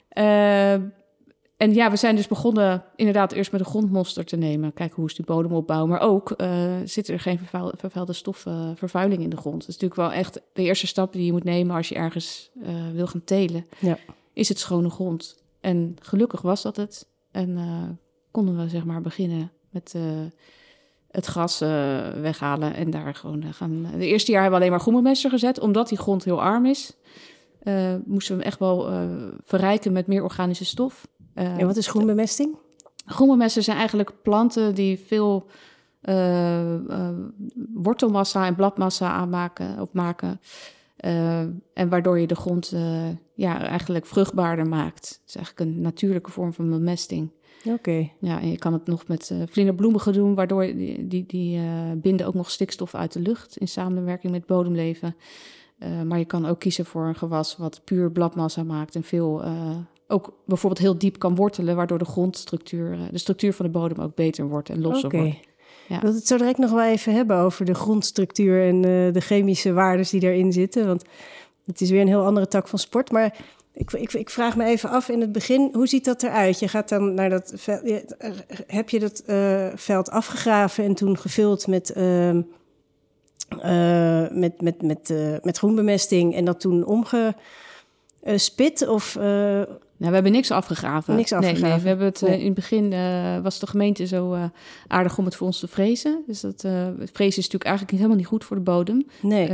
en 0.09 1.73
ja, 1.73 1.89
we 1.89 1.95
zijn 1.95 2.15
dus 2.15 2.27
begonnen 2.27 2.83
inderdaad 2.95 3.31
eerst 3.31 3.51
met 3.51 3.61
de 3.61 3.67
grondmonster 3.67 4.25
te 4.25 4.37
nemen. 4.37 4.73
Kijken 4.73 4.95
hoe 4.95 5.05
is 5.05 5.15
die 5.15 5.25
bodemopbouw. 5.25 5.85
Maar 5.85 6.01
ook 6.01 6.35
zit 6.83 7.07
er 7.07 7.19
geen 7.19 7.37
vervuil, 7.37 7.73
vervuilde 7.77 8.13
stofvervuiling 8.13 9.23
in 9.23 9.29
de 9.29 9.37
grond. 9.37 9.59
Dat 9.59 9.69
is 9.69 9.77
natuurlijk 9.79 10.09
wel 10.09 10.11
echt 10.11 10.41
de 10.53 10.61
eerste 10.61 10.87
stap 10.87 11.13
die 11.13 11.25
je 11.25 11.31
moet 11.31 11.43
nemen 11.43 11.75
als 11.75 11.89
je 11.89 11.95
ergens 11.95 12.51
wil 12.93 13.07
gaan 13.07 13.23
telen. 13.23 13.65
Ja. 13.79 13.97
Is 14.33 14.49
het 14.49 14.59
schone 14.59 14.89
grond. 14.89 15.42
En 15.63 15.95
gelukkig 16.01 16.41
was 16.41 16.61
dat 16.61 16.75
het. 16.75 17.07
En 17.31 17.49
uh, 17.49 17.89
konden 18.31 18.57
we 18.57 18.69
zeg 18.69 18.85
maar 18.85 19.01
beginnen 19.01 19.51
met 19.69 19.93
uh, 19.95 20.01
het 21.07 21.25
gras 21.25 21.61
uh, 21.61 21.69
weghalen 22.09 22.75
en 22.75 22.89
daar 22.89 23.15
gewoon 23.15 23.53
gaan. 23.53 23.87
De 23.97 24.07
eerste 24.07 24.31
jaar 24.31 24.41
hebben 24.41 24.59
we 24.59 24.65
alleen 24.65 24.75
maar 24.77 24.85
groenbemester 24.85 25.29
gezet, 25.29 25.59
omdat 25.59 25.89
die 25.89 25.97
grond 25.97 26.23
heel 26.23 26.41
arm 26.41 26.65
is. 26.65 26.93
moesten 28.05 28.35
we 28.35 28.41
hem 28.41 28.51
echt 28.51 28.59
wel 28.59 28.89
verrijken 29.43 29.91
met 29.91 30.07
meer 30.07 30.23
organische 30.23 30.65
stof. 30.65 31.07
en 31.33 31.65
wat 31.67 31.77
is 31.77 31.87
groenbemesting? 31.87 32.57
Groenbemester 33.05 33.63
zijn 33.63 33.77
eigenlijk 33.77 34.21
planten 34.21 34.75
die 34.75 34.99
veel 34.99 35.47
wortelmassa 37.73 38.45
en 38.45 38.55
bladmassa 38.55 39.11
aanmaken, 39.11 39.79
opmaken. 39.79 40.39
Uh, 41.05 41.39
en 41.73 41.89
waardoor 41.89 42.19
je 42.19 42.27
de 42.27 42.35
grond 42.35 42.71
uh, 42.73 43.07
ja, 43.33 43.61
eigenlijk 43.61 44.05
vruchtbaarder 44.05 44.67
maakt. 44.67 45.09
Het 45.09 45.21
is 45.27 45.35
eigenlijk 45.35 45.69
een 45.69 45.81
natuurlijke 45.81 46.31
vorm 46.31 46.53
van 46.53 46.69
bemesting. 46.69 47.31
Oké. 47.65 48.09
Ja, 48.19 48.41
en 48.41 48.49
je 48.49 48.57
kan 48.57 48.73
het 48.73 48.85
nog 48.85 49.07
met 49.07 49.29
uh, 49.29 49.41
vlinderbloemigen 49.47 50.13
doen, 50.13 50.35
waardoor 50.35 50.61
die, 50.61 51.07
die, 51.07 51.25
die 51.25 51.61
binden 51.95 52.27
ook 52.27 52.33
nog 52.33 52.51
stikstof 52.51 52.95
uit 52.95 53.13
de 53.13 53.19
lucht 53.19 53.57
in 53.57 53.67
samenwerking 53.67 54.31
met 54.33 54.45
bodemleven. 54.45 55.15
maar 56.05 56.19
je 56.19 56.25
kan 56.25 56.45
ook 56.45 56.59
kiezen 56.59 56.85
voor 56.85 57.05
een 57.05 57.15
gewas 57.15 57.57
wat 57.57 57.81
puur 57.83 58.11
bladmassa 58.11 58.63
maakt 58.63 58.95
en 58.95 59.03
veel 59.03 59.43
ook 60.07 60.33
bijvoorbeeld 60.45 60.81
heel 60.81 60.97
diep 60.97 61.19
kan 61.19 61.35
wortelen, 61.35 61.75
waardoor 61.75 61.97
de 61.97 62.05
grondstructuur, 62.05 62.97
de 63.11 63.17
structuur 63.17 63.53
van 63.53 63.65
de 63.65 63.71
bodem 63.71 63.99
ook 63.99 64.15
beter 64.15 64.47
wordt 64.47 64.69
en 64.69 64.81
losser 64.81 65.05
okay. 65.05 65.21
wordt. 65.21 65.52
Ja. 65.93 65.99
Ik 65.99 66.05
wil 66.05 66.13
het 66.13 66.27
zo 66.27 66.37
direct 66.37 66.57
nog 66.57 66.71
wel 66.71 66.83
even 66.83 67.13
hebben 67.13 67.37
over 67.37 67.65
de 67.65 67.73
grondstructuur 67.73 68.67
en 68.67 68.75
uh, 68.75 69.13
de 69.13 69.19
chemische 69.19 69.73
waarden 69.73 70.05
die 70.09 70.19
daarin 70.19 70.51
zitten. 70.51 70.87
Want 70.87 71.03
het 71.65 71.81
is 71.81 71.89
weer 71.89 72.01
een 72.01 72.07
heel 72.07 72.25
andere 72.25 72.47
tak 72.47 72.67
van 72.67 72.79
sport. 72.79 73.11
Maar 73.11 73.35
ik, 73.73 73.91
ik, 73.91 74.13
ik, 74.13 74.29
vraag 74.29 74.55
me 74.55 74.65
even 74.65 74.89
af 74.89 75.09
in 75.09 75.21
het 75.21 75.31
begin, 75.31 75.69
hoe 75.73 75.87
ziet 75.87 76.05
dat 76.05 76.23
eruit? 76.23 76.59
Je 76.59 76.67
gaat 76.67 76.89
dan 76.89 77.13
naar 77.13 77.29
dat 77.29 77.53
veld. 77.55 78.15
Heb 78.67 78.89
je 78.89 78.99
dat 78.99 79.23
uh, 79.27 79.67
veld 79.75 80.09
afgegraven 80.09 80.83
en 80.83 80.93
toen 80.93 81.17
gevuld 81.17 81.67
met, 81.67 81.93
uh, 81.97 82.37
met, 84.31 84.61
met, 84.61 84.81
met, 84.81 85.13
met 85.43 85.57
groenbemesting 85.57 86.35
en 86.35 86.45
dat 86.45 86.59
toen 86.59 86.85
omgespit? 86.85 88.87
Of 88.87 89.17
Nou, 89.97 90.09
we 90.09 90.13
hebben 90.21 90.31
niks 90.31 90.51
afgegraven. 90.51 91.15
Niks 91.15 91.31
Nee, 91.31 91.53
we 91.55 91.67
hebben 91.87 92.05
het 92.05 92.21
eh, 92.21 92.29
Nee. 92.29 92.39
in 92.39 92.45
het 92.45 92.53
begin 92.53 92.93
eh, 92.93 93.39
was 93.43 93.59
de 93.59 93.67
gemeente 93.67 94.07
zo 94.07 94.33
eh, 94.33 94.43
aardig 94.87 95.17
om 95.17 95.25
het 95.25 95.35
voor 95.35 95.47
ons 95.47 95.59
te 95.59 95.67
frezen. 95.67 96.23
Dus 96.27 96.41
dat 96.41 96.61
het 96.61 97.09
frezen 97.13 97.27
is 97.27 97.35
natuurlijk 97.35 97.63
eigenlijk 97.63 97.91
niet- 97.91 98.01
helemaal 98.01 98.17
niet 98.17 98.27
goed 98.27 98.43
voor 98.43 98.55
de 98.55 98.61
bodem. 98.63 99.05
Nee. 99.21 99.47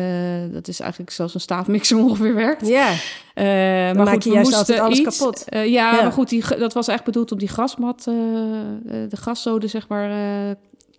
Dat 0.51 0.67
is 0.67 0.79
eigenlijk 0.79 1.11
zoals 1.11 1.33
een 1.33 1.39
staafmixer 1.39 1.97
ongeveer 2.03 2.35
werkt. 2.35 2.67
ja, 2.67 2.93
maar 3.35 3.95
maak 3.95 4.09
goed, 4.13 4.23
je 4.23 4.29
we 4.29 4.35
juist 4.35 4.53
altijd 4.53 4.79
alles 4.79 4.99
iets, 4.99 5.17
kapot. 5.17 5.43
ja, 5.49 5.63
Ja. 5.65 6.01
maar 6.01 6.11
goed, 6.11 6.29
die, 6.29 6.39
dat 6.41 6.73
was 6.73 6.87
eigenlijk 6.87 7.03
bedoeld 7.05 7.31
om 7.31 7.37
die 7.37 7.47
grasmat, 7.47 8.03
de 8.83 9.07
graszoden 9.17 9.69
zeg 9.69 9.87
maar, 9.87 10.09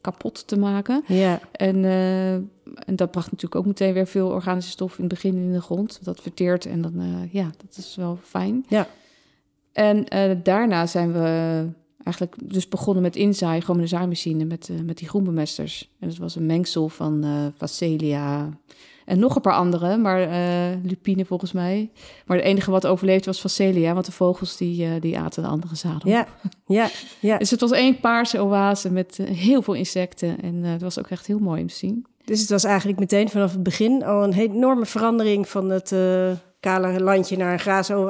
kapot 0.00 0.46
te 0.46 0.58
maken. 0.58 1.02
ja, 1.06 1.40
En, 1.52 1.84
en 2.86 2.96
dat 2.96 3.10
bracht 3.10 3.26
natuurlijk 3.30 3.60
ook 3.60 3.66
meteen 3.66 3.92
weer 3.92 4.06
veel 4.06 4.28
organische 4.28 4.70
stof 4.70 4.92
in 4.98 5.04
het 5.04 5.12
begin 5.12 5.34
in 5.34 5.52
de 5.52 5.60
grond. 5.60 5.98
Dat 6.02 6.20
verteert 6.20 6.66
en 6.66 6.82
dan, 6.82 7.28
ja, 7.30 7.44
dat 7.44 7.76
is 7.76 7.96
wel 7.96 8.18
fijn. 8.22 8.64
Ja. 8.68 8.86
En 9.80 10.08
eh, 10.08 10.36
daarna 10.42 10.86
zijn 10.86 11.12
we 11.12 11.66
eigenlijk 12.04 12.36
dus 12.52 12.68
begonnen 12.68 13.02
met 13.02 13.16
inzaaien, 13.16 13.60
gewoon 13.60 13.76
met 13.76 13.84
een 13.84 13.96
zaaimachine, 13.96 14.44
met, 14.44 14.68
eh, 14.68 14.76
met 14.84 14.98
die 14.98 15.08
groenbemesters. 15.08 15.90
En 16.00 16.08
dat 16.08 16.16
was 16.16 16.36
een 16.36 16.46
mengsel 16.46 16.88
van 16.88 17.24
Phacelia 17.56 18.48
en 19.04 19.18
nog 19.18 19.34
een 19.34 19.40
paar 19.40 19.54
andere, 19.54 19.96
maar 19.96 20.28
lupine 20.82 21.24
volgens 21.24 21.52
mij. 21.52 21.90
Maar 22.26 22.36
de 22.36 22.42
enige 22.42 22.70
wat 22.70 22.86
overleefd 22.86 23.26
was 23.26 23.40
Phacelia, 23.40 23.92
want 23.94 24.06
de 24.06 24.12
vogels 24.12 24.56
die, 24.56 25.00
die 25.00 25.18
aten 25.18 25.42
de 25.42 25.48
andere 25.48 25.76
zaden 25.76 26.00
op. 26.00 26.06
ja, 26.06 26.26
ja, 26.66 26.88
ja. 27.20 27.38
Dus 27.38 27.50
het 27.50 27.60
was 27.60 27.70
één 27.70 28.00
paarse 28.00 28.42
oase 28.42 28.90
met 28.90 29.16
heel 29.22 29.62
veel 29.62 29.74
insecten. 29.74 30.40
En 30.42 30.62
het 30.62 30.82
was 30.82 30.98
ook 30.98 31.08
echt 31.08 31.26
heel 31.26 31.38
mooi 31.38 31.60
om 31.60 31.66
te 31.66 31.74
zien. 31.74 32.06
Dus 32.24 32.40
het 32.40 32.50
was 32.50 32.64
eigenlijk 32.64 32.98
meteen 32.98 33.28
vanaf 33.28 33.52
het 33.52 33.62
begin 33.62 34.04
al 34.04 34.24
een 34.24 34.32
enorme 34.32 34.86
verandering 34.86 35.48
van 35.48 35.70
het 35.70 35.92
kale 36.60 37.00
landje 37.00 37.36
naar 37.36 37.52
een 37.52 37.58
graas, 37.58 37.90
uh, 37.90 38.06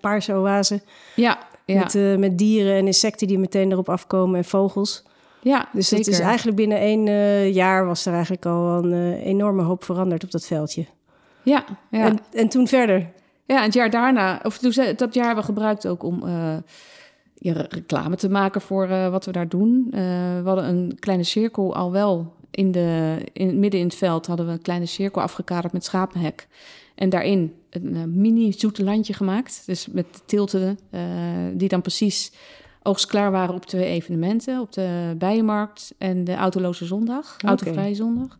paarse 0.00 0.32
oase. 0.34 0.80
Ja, 1.16 1.38
ja, 1.64 1.78
Met, 1.78 1.94
eh, 1.94 2.16
met 2.16 2.38
dieren 2.38 2.74
en 2.76 2.86
insecten 2.86 3.26
die 3.26 3.38
meteen 3.38 3.72
erop 3.72 3.88
afkomen 3.88 4.36
en 4.38 4.44
vogels. 4.44 5.02
ja 5.42 5.68
Dus 5.72 5.88
zeker. 5.88 6.04
het 6.04 6.14
is 6.14 6.20
eigenlijk 6.20 6.56
binnen 6.56 6.78
één 6.78 7.08
eh, 7.08 7.54
jaar 7.54 7.86
was 7.86 8.06
er 8.06 8.12
eigenlijk 8.12 8.46
al 8.46 8.84
een 8.84 8.92
eh, 8.92 9.26
enorme 9.26 9.62
hoop 9.62 9.84
veranderd 9.84 10.24
op 10.24 10.30
dat 10.30 10.46
veldje. 10.46 10.86
Ja, 11.42 11.64
ja. 11.90 12.04
En, 12.04 12.18
en 12.32 12.48
toen 12.48 12.66
verder. 12.68 13.10
ja, 13.46 13.62
het 13.62 13.74
jaar 13.74 13.90
daarna, 13.90 14.40
of 14.42 14.58
toen, 14.58 14.72
ze- 14.72 14.92
dat 14.96 15.14
jaar 15.14 15.26
hebben 15.26 15.44
we 15.44 15.52
gebruikt 15.52 15.86
ook 15.86 16.02
om 16.02 16.22
ja, 17.34 17.52
reclame 17.68 18.16
te 18.16 18.28
maken 18.28 18.60
voor 18.60 18.88
wat 18.88 19.24
we 19.24 19.32
daar 19.32 19.48
doen. 19.48 19.86
We 19.90 20.42
hadden 20.44 20.64
een 20.68 20.96
kleine 21.00 21.24
cirkel 21.24 21.74
al 21.74 21.92
wel 21.92 22.32
in 22.50 22.72
de, 22.72 23.16
in, 23.32 23.58
midden 23.58 23.80
in 23.80 23.86
het 23.86 23.94
veld 23.94 24.26
hadden 24.26 24.46
we 24.46 24.52
een 24.52 24.62
kleine 24.62 24.86
cirkel 24.86 25.22
afgekaderd 25.22 25.72
met 25.72 25.84
schapenhek. 25.84 26.46
En 26.98 27.08
daarin 27.08 27.52
een 27.70 27.96
eh, 27.96 28.04
mini 28.04 28.52
zoete 28.52 28.84
landje 28.84 29.12
gemaakt. 29.12 29.62
Dus 29.66 29.86
met 29.86 30.22
tilten 30.26 30.78
eh, 30.90 31.02
die 31.54 31.68
dan 31.68 31.80
precies 31.80 32.32
oogstklaar 32.82 33.30
waren 33.30 33.54
op 33.54 33.66
twee 33.66 33.84
evenementen. 33.84 34.60
Op 34.60 34.72
de 34.72 35.14
Bijenmarkt 35.18 35.94
en 35.98 36.24
de 36.24 36.34
Autoloze 36.34 36.86
Zondag, 36.86 37.34
Oké. 37.34 37.46
Autovrije 37.46 37.94
Zondag. 37.94 38.38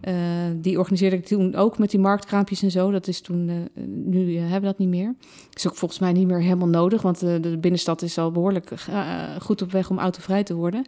Eh, 0.00 0.14
die 0.56 0.78
organiseerde 0.78 1.16
ik 1.16 1.26
toen 1.26 1.54
ook 1.54 1.78
met 1.78 1.90
die 1.90 2.00
marktkraampjes 2.00 2.62
en 2.62 2.70
zo. 2.70 2.90
Dat 2.90 3.06
is 3.06 3.20
toen, 3.20 3.68
nu 4.04 4.36
hebben 4.36 4.60
we 4.60 4.66
dat 4.66 4.78
niet 4.78 4.88
meer. 4.88 5.14
Is 5.52 5.68
ook 5.68 5.76
volgens 5.76 6.00
mij 6.00 6.12
niet 6.12 6.26
meer 6.26 6.42
helemaal 6.42 6.68
nodig, 6.68 7.02
want 7.02 7.20
de, 7.20 7.58
binnenstad 7.60 8.02
is 8.02 8.18
al 8.18 8.30
behoorlijk 8.30 8.70
eh, 8.70 9.36
goed 9.40 9.62
op 9.62 9.72
weg 9.72 9.90
om 9.90 9.98
autovrij 9.98 10.42
te 10.42 10.54
worden. 10.54 10.86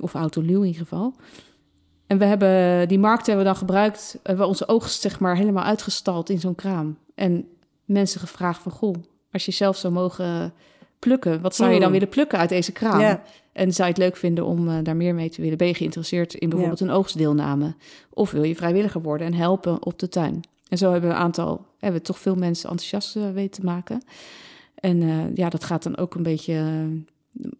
Of 0.00 0.14
autoluw 0.14 0.60
in 0.60 0.66
ieder 0.66 0.82
geval. 0.82 1.14
En 2.08 2.18
we 2.18 2.24
hebben 2.24 2.88
die 2.88 2.98
markt 2.98 3.26
hebben 3.26 3.44
we 3.44 3.50
dan 3.50 3.58
gebruikt, 3.58 4.18
hebben 4.22 4.44
we 4.44 4.50
onze 4.50 4.68
oogst 4.68 5.00
zeg 5.00 5.20
maar 5.20 5.36
helemaal 5.36 5.64
uitgestald 5.64 6.30
in 6.30 6.40
zo'n 6.40 6.54
kraam. 6.54 6.98
En 7.14 7.48
mensen 7.84 8.20
gevraagd 8.20 8.62
van, 8.62 8.72
goh, 8.72 8.94
als 9.32 9.44
je 9.44 9.52
zelf 9.52 9.76
zou 9.76 9.92
mogen 9.92 10.52
plukken, 10.98 11.40
wat 11.40 11.54
zou 11.54 11.72
je 11.72 11.80
dan 11.80 11.92
willen 11.92 12.08
plukken 12.08 12.38
uit 12.38 12.48
deze 12.48 12.72
kraam? 12.72 13.20
En 13.52 13.72
zou 13.72 13.88
je 13.88 13.94
het 13.94 14.02
leuk 14.02 14.16
vinden 14.16 14.44
om 14.44 14.68
eh, 14.68 14.76
daar 14.82 14.96
meer 14.96 15.14
mee 15.14 15.30
te 15.30 15.42
willen? 15.42 15.58
Ben 15.58 15.66
je 15.66 15.74
geïnteresseerd 15.74 16.34
in 16.34 16.48
bijvoorbeeld 16.48 16.80
een 16.80 16.90
oogstdeelname? 16.90 17.74
Of 18.10 18.30
wil 18.30 18.42
je 18.42 18.56
vrijwilliger 18.56 19.02
worden 19.02 19.26
en 19.26 19.34
helpen 19.34 19.84
op 19.84 19.98
de 19.98 20.08
tuin? 20.08 20.40
En 20.68 20.78
zo 20.78 20.92
hebben 20.92 21.10
we 21.10 21.16
een 21.16 21.22
aantal, 21.22 21.66
hebben 21.78 22.00
we 22.00 22.06
toch 22.06 22.18
veel 22.18 22.34
mensen 22.34 22.70
enthousiast 22.70 23.16
eh, 23.16 23.30
weten 23.30 23.60
te 23.60 23.66
maken. 23.66 24.02
En 24.74 25.02
eh, 25.02 25.34
ja, 25.34 25.48
dat 25.48 25.64
gaat 25.64 25.82
dan 25.82 25.96
ook 25.96 26.14
een 26.14 26.22
beetje 26.22 26.86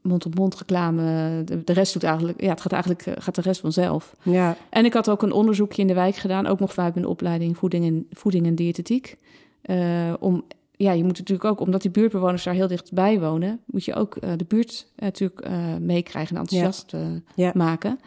mond-op-mond 0.03 0.57
reclame. 0.59 1.03
De, 1.45 1.65
de 1.65 1.73
rest 1.73 1.93
doet 1.93 2.03
eigenlijk, 2.03 2.41
ja, 2.43 2.51
het 2.51 2.61
gaat 2.61 2.73
eigenlijk 2.73 3.07
eh, 3.07 3.15
gaat 3.19 3.35
de 3.35 3.41
rest 3.41 3.61
vanzelf. 3.61 4.17
ja, 4.23 4.57
En 4.71 4.85
ik 4.85 4.93
had 4.93 5.11
ook 5.11 5.23
een 5.23 5.33
onderzoekje 5.33 5.83
in 5.83 5.89
de 5.89 5.95
wijk 5.95 6.17
gedaan, 6.17 6.47
ook 6.47 6.61
nog 6.61 6.73
vanuit 6.73 6.95
mijn 6.95 7.07
opleiding 7.07 7.57
voeding 7.57 7.85
en, 7.85 8.07
voeding 8.13 8.47
en 8.47 8.55
diëtetiek. 8.55 9.17
Eh, 9.63 10.13
om, 10.21 10.45
ja, 10.77 10.93
je 10.93 11.05
moet 11.05 11.19
natuurlijk 11.19 11.49
ook, 11.49 11.61
omdat 11.61 11.83
die 11.83 11.91
buurtbewoners 11.91 12.45
daar 12.45 12.55
heel 12.55 12.67
dichtbij 12.69 13.21
wonen, 13.21 13.61
moet 13.67 13.85
je 13.85 13.95
ook 13.95 14.17
eh, 14.17 14.31
de 14.37 14.45
buurt 14.49 14.87
natuurlijk 14.97 15.49
meekrijgen 15.81 16.37
en 16.37 16.43
enthousiast 16.43 16.95
eh, 16.95 17.01
Ja. 17.35 17.53
maken. 17.55 17.99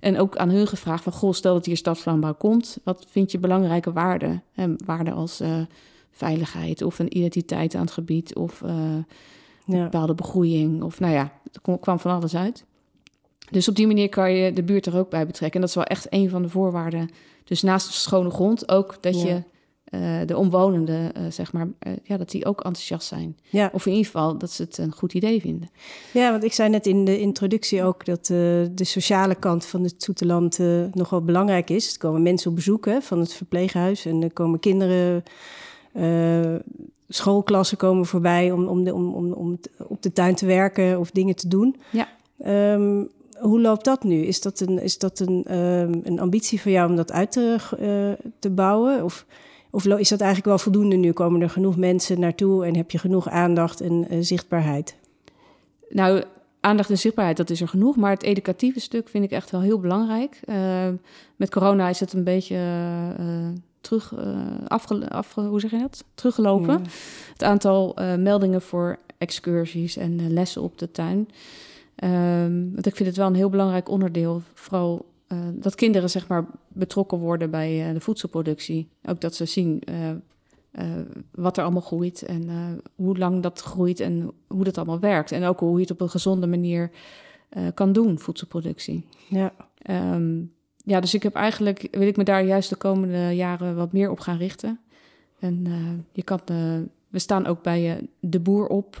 En 0.00 0.18
ook 0.18 0.36
aan 0.36 0.50
hun 0.50 0.66
gevraagd 0.66 1.02
van, 1.02 1.12
goh, 1.12 1.32
stel 1.32 1.54
dat 1.54 1.66
hier 1.66 1.76
stadslandbouw 1.76 2.34
komt, 2.34 2.78
wat 2.84 3.06
vind 3.08 3.32
je 3.32 3.38
belangrijke 3.38 3.92
waarden? 3.92 4.42
En 4.54 4.76
waarden 4.84 5.14
als 5.14 5.42
veiligheid 6.10 6.82
of 6.82 6.98
een 6.98 7.16
identiteit 7.16 7.74
aan 7.74 7.80
het 7.80 7.90
gebied 7.90 8.34
of 8.34 8.62
ja. 9.76 9.82
bepaalde 9.82 10.14
begroeiing. 10.14 10.82
Of 10.82 11.00
nou 11.00 11.12
ja, 11.12 11.32
er 11.52 11.78
kwam 11.78 11.98
van 11.98 12.10
alles 12.10 12.36
uit. 12.36 12.64
Dus 13.50 13.68
op 13.68 13.74
die 13.74 13.86
manier 13.86 14.08
kan 14.08 14.32
je 14.32 14.52
de 14.52 14.62
buurt 14.62 14.86
er 14.86 14.96
ook 14.96 15.10
bij 15.10 15.26
betrekken. 15.26 15.54
En 15.54 15.60
dat 15.60 15.68
is 15.68 15.74
wel 15.74 15.84
echt 15.84 16.06
een 16.10 16.30
van 16.30 16.42
de 16.42 16.48
voorwaarden. 16.48 17.10
Dus 17.44 17.62
naast 17.62 17.86
de 17.86 17.92
schone 17.92 18.30
grond 18.30 18.68
ook 18.68 18.96
dat 19.02 19.20
Ja. 19.20 19.26
je 19.28 19.42
eh, 19.84 20.26
de 20.26 20.36
omwonenden, 20.36 21.14
eh, 21.14 21.22
zeg 21.30 21.52
maar, 21.52 21.68
eh, 21.78 21.92
ja, 22.02 22.16
dat 22.16 22.30
die 22.30 22.44
ook 22.44 22.60
enthousiast 22.60 23.08
zijn. 23.08 23.36
ja. 23.50 23.70
Of 23.72 23.86
in 23.86 23.92
ieder 23.92 24.06
geval 24.06 24.38
dat 24.38 24.50
ze 24.50 24.62
het 24.62 24.78
een 24.78 24.92
goed 24.92 25.14
idee 25.14 25.40
vinden. 25.40 25.70
Ja, 26.12 26.30
want 26.30 26.44
ik 26.44 26.52
zei 26.52 26.68
net 26.68 26.86
in 26.86 27.04
de 27.04 27.20
introductie 27.20 27.82
ook 27.82 28.04
dat 28.04 28.26
de 28.26 28.70
sociale 28.74 29.34
kant 29.34 29.66
van 29.66 29.82
het 29.82 29.94
Zoeterland 30.02 30.58
eh 30.60 30.84
nogal 30.92 31.22
belangrijk 31.24 31.70
is. 31.70 31.92
Er 31.92 31.98
komen 31.98 32.22
mensen 32.22 32.50
op 32.50 32.56
bezoek 32.56 32.84
hè, 32.86 33.00
van 33.00 33.18
het 33.20 33.32
verpleeghuis 33.32 34.06
en 34.06 34.22
er 34.22 34.32
komen 34.32 34.60
kinderen, 34.60 35.22
schoolklassen 37.08 37.76
komen 37.76 38.06
voorbij 38.06 38.50
om, 38.50 38.66
om, 38.66 38.84
de, 38.84 38.94
om, 38.94 39.14
om, 39.14 39.32
om 39.32 39.58
op 39.78 40.02
de 40.02 40.12
tuin 40.12 40.34
te 40.34 40.46
werken 40.46 40.98
of 40.98 41.10
dingen 41.10 41.36
te 41.36 41.48
doen. 41.48 41.76
Ja. 41.90 42.08
Ehm, 42.38 43.04
hoe 43.38 43.60
loopt 43.60 43.84
dat 43.84 44.04
nu? 44.04 44.24
Is 44.24 44.40
dat 44.40 44.60
een, 44.60 44.82
is 44.82 44.98
dat 44.98 45.18
een, 45.18 45.44
ehm, 45.46 46.00
een 46.02 46.20
ambitie 46.20 46.60
van 46.60 46.72
jou 46.72 46.90
om 46.90 46.96
dat 46.96 47.12
uit 47.12 47.32
te, 47.32 47.56
eh, 47.78 48.30
te 48.38 48.50
bouwen? 48.50 49.04
Of, 49.04 49.26
of 49.70 49.84
is 49.84 50.08
dat 50.08 50.20
eigenlijk 50.20 50.48
wel 50.48 50.58
voldoende 50.58 50.96
nu? 50.96 51.12
Komen 51.12 51.40
er 51.40 51.50
genoeg 51.50 51.76
mensen 51.76 52.20
naartoe 52.20 52.66
en 52.66 52.76
heb 52.76 52.90
je 52.90 52.98
genoeg 52.98 53.28
aandacht 53.28 53.80
en 53.80 54.08
eh, 54.08 54.18
zichtbaarheid? 54.20 54.96
Nou, 55.88 56.22
aandacht 56.60 56.90
en 56.90 56.98
zichtbaarheid, 56.98 57.36
dat 57.36 57.50
is 57.50 57.60
er 57.60 57.68
genoeg. 57.68 57.96
Maar 57.96 58.10
het 58.10 58.22
educatieve 58.22 58.80
stuk 58.80 59.08
vind 59.08 59.24
ik 59.24 59.30
echt 59.30 59.50
wel 59.50 59.60
heel 59.60 59.80
belangrijk. 59.80 60.40
Eh, 60.44 60.88
met 61.36 61.50
corona 61.50 61.88
is 61.88 62.00
het 62.00 62.12
een 62.12 62.24
beetje 62.24 62.56
eh, 63.18 63.48
terug, 63.88 64.14
eh, 64.14 64.66
afge, 64.66 65.10
afge- 65.10 65.40
hoe 65.40 65.60
zeg 65.60 65.70
je 65.70 65.78
dat? 65.78 66.04
teruggelopen. 66.14 66.78
Ja. 66.78 66.90
Het 67.32 67.42
aantal 67.42 67.96
eh, 67.96 68.14
meldingen 68.14 68.62
voor 68.62 68.98
excursies 69.18 69.96
en 69.96 70.20
eh, 70.20 70.26
lessen 70.26 70.62
op 70.62 70.78
de 70.78 70.90
tuin. 70.90 71.28
Ehm, 71.94 72.70
want 72.72 72.86
ik 72.86 72.96
vind 72.96 73.08
het 73.08 73.16
wel 73.16 73.26
een 73.26 73.34
heel 73.34 73.48
belangrijk 73.48 73.88
onderdeel. 73.88 74.42
Vooral 74.54 75.06
dat 75.52 75.74
kinderen 75.74 76.10
zeg 76.10 76.28
maar, 76.28 76.46
betrokken 76.68 77.18
worden 77.18 77.50
bij 77.50 77.92
de 77.92 78.00
voedselproductie. 78.00 78.88
Ook 79.04 79.20
dat 79.20 79.34
ze 79.34 79.44
zien 79.44 79.82
wat 81.30 81.56
er 81.56 81.62
allemaal 81.62 81.82
groeit 81.82 82.22
en 82.22 82.48
hoe 82.94 83.18
lang 83.18 83.42
dat 83.42 83.60
groeit 83.60 84.00
en 84.00 84.30
hoe 84.46 84.64
dat 84.64 84.76
allemaal 84.76 85.00
werkt. 85.00 85.32
En 85.32 85.44
ook 85.44 85.60
hoe 85.60 85.74
je 85.74 85.80
het 85.80 85.90
op 85.90 86.00
een 86.00 86.10
gezonde 86.10 86.46
manier 86.46 86.90
kan 87.74 87.92
doen, 87.92 88.18
voedselproductie. 88.18 89.06
Ja. 89.28 89.52
Ehm, 89.82 90.40
ja, 90.88 91.00
dus 91.00 91.14
ik 91.14 91.22
heb 91.22 91.34
eigenlijk, 91.34 91.88
wil 91.90 92.06
ik 92.06 92.16
me 92.16 92.24
daar 92.24 92.44
juist 92.44 92.68
de 92.68 92.76
komende 92.76 93.34
jaren 93.34 93.76
wat 93.76 93.92
meer 93.92 94.10
op 94.10 94.20
gaan 94.20 94.36
richten. 94.36 94.80
En 95.38 95.62
eh, 95.66 95.72
je 96.12 96.22
kan, 96.22 96.40
eh, 96.44 96.56
we 97.08 97.18
staan 97.18 97.46
ook 97.46 97.62
bij 97.62 97.90
eh, 97.90 98.02
De 98.20 98.40
Boer 98.40 98.66
op, 98.66 99.00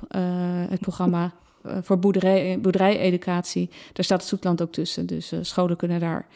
het 0.68 0.80
programma 0.80 1.32
voor 1.62 1.98
boerderij, 1.98 2.58
boerderijeducatie. 2.60 3.70
Daar 3.92 4.04
staat 4.04 4.20
het 4.20 4.28
Zoetland 4.28 4.62
ook 4.62 4.72
tussen. 4.72 5.06
Dus 5.06 5.32
scholen 5.40 5.76
kunnen 5.76 6.00
daar 6.00 6.26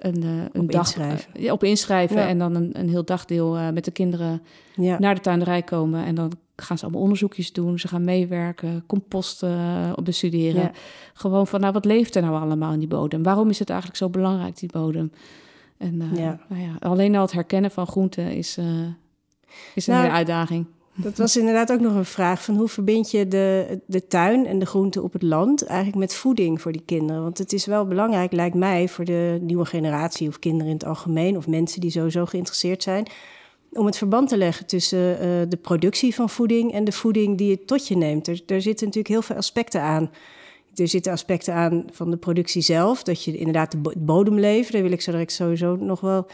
een, 0.00 0.22
eh, 0.22 0.30
een 0.52 0.60
Op 0.60 0.72
dag 0.72 0.80
inschrijven. 0.86 1.34
eh, 1.34 1.52
op 1.52 1.64
inschrijven. 1.64 2.16
Ja. 2.16 2.28
En 2.28 2.38
dan 2.38 2.54
een, 2.54 2.70
een 2.78 2.88
heel 2.88 3.04
dagdeel 3.04 3.56
eh, 3.56 3.68
met 3.70 3.84
de 3.84 3.90
kinderen 3.90 4.42
Ja. 4.74 4.98
naar 4.98 5.14
de 5.14 5.20
tuinderij 5.20 5.62
komen. 5.62 6.04
En 6.04 6.14
dan 6.14 6.32
gaan 6.56 6.78
ze 6.78 6.84
allemaal 6.84 7.02
onderzoekjes 7.02 7.52
doen. 7.52 7.78
Ze 7.78 7.88
gaan 7.88 8.04
meewerken, 8.04 8.84
compost 8.86 9.42
eh, 9.42 9.92
bestuderen. 10.02 10.62
Ja. 10.62 10.70
Gewoon 11.14 11.46
van, 11.46 11.60
nou, 11.60 11.72
wat 11.72 11.84
leeft 11.84 12.14
er 12.16 12.22
nou 12.22 12.40
allemaal 12.42 12.72
in 12.72 12.78
die 12.78 12.88
bodem? 12.88 13.22
Waarom 13.22 13.48
is 13.50 13.58
het 13.58 13.68
eigenlijk 13.70 13.98
zo 13.98 14.08
belangrijk, 14.08 14.58
die 14.58 14.72
bodem? 14.72 15.12
En. 15.78 15.96
Nou 15.96 16.16
ja, 16.20 16.38
alleen 16.78 17.14
al 17.16 17.22
het 17.22 17.32
herkennen 17.32 17.70
van 17.70 17.86
groenten 17.86 18.32
is, 18.36 18.58
is 19.74 19.86
een 19.86 19.92
Nou, 19.94 20.04
hele 20.04 20.16
uitdaging. 20.16 20.66
Dat 21.02 21.18
was 21.18 21.36
inderdaad 21.36 21.72
ook 21.72 21.80
nog 21.80 21.94
een 21.94 22.04
vraag 22.04 22.44
van 22.44 22.56
hoe 22.56 22.68
verbind 22.68 23.10
je 23.10 23.28
de, 23.28 23.78
de 23.86 24.06
tuin 24.06 24.46
en 24.46 24.58
de 24.58 24.66
groenten 24.66 25.02
op 25.02 25.12
het 25.12 25.22
land 25.22 25.64
eigenlijk 25.64 25.98
met 25.98 26.14
voeding 26.14 26.60
voor 26.60 26.72
die 26.72 26.82
kinderen? 26.84 27.22
Want 27.22 27.38
het 27.38 27.52
is 27.52 27.66
wel 27.66 27.86
belangrijk, 27.86 28.32
lijkt 28.32 28.54
mij, 28.54 28.88
voor 28.88 29.04
de 29.04 29.38
nieuwe 29.40 29.64
generatie 29.64 30.28
of 30.28 30.38
kinderen 30.38 30.66
in 30.66 30.72
het 30.72 30.84
algemeen 30.84 31.36
of 31.36 31.46
mensen 31.46 31.80
die 31.80 31.90
sowieso 31.90 32.26
geïnteresseerd 32.26 32.82
zijn, 32.82 33.06
om 33.72 33.86
het 33.86 33.96
verband 33.96 34.28
te 34.28 34.36
leggen 34.36 34.66
tussen 34.66 35.18
eh, 35.18 35.28
de 35.48 35.56
productie 35.56 36.14
van 36.14 36.30
voeding 36.30 36.72
en 36.72 36.84
de 36.84 36.92
voeding 36.92 37.38
die 37.38 37.48
je 37.48 37.64
tot 37.64 37.88
je 37.88 37.96
neemt. 37.96 38.28
Er, 38.28 38.36
zitten 38.62 38.86
natuurlijk 38.86 39.08
heel 39.08 39.22
veel 39.22 39.36
aspecten 39.36 39.82
aan. 39.82 40.10
Er 40.74 40.88
zitten 40.88 41.12
aspecten 41.12 41.54
aan 41.54 41.84
van 41.92 42.10
de 42.10 42.16
productie 42.16 42.62
zelf, 42.62 43.02
dat 43.02 43.24
je 43.24 43.36
inderdaad 43.36 43.72
de 43.72 43.92
bodem 43.98 44.38
levert. 44.38 44.72
Daar 44.72 44.82
wil 44.82 44.92
ik 44.92 45.00
zo 45.00 45.10
direct 45.10 45.32
sowieso 45.32 45.76
nog 45.76 46.00
wel 46.00 46.26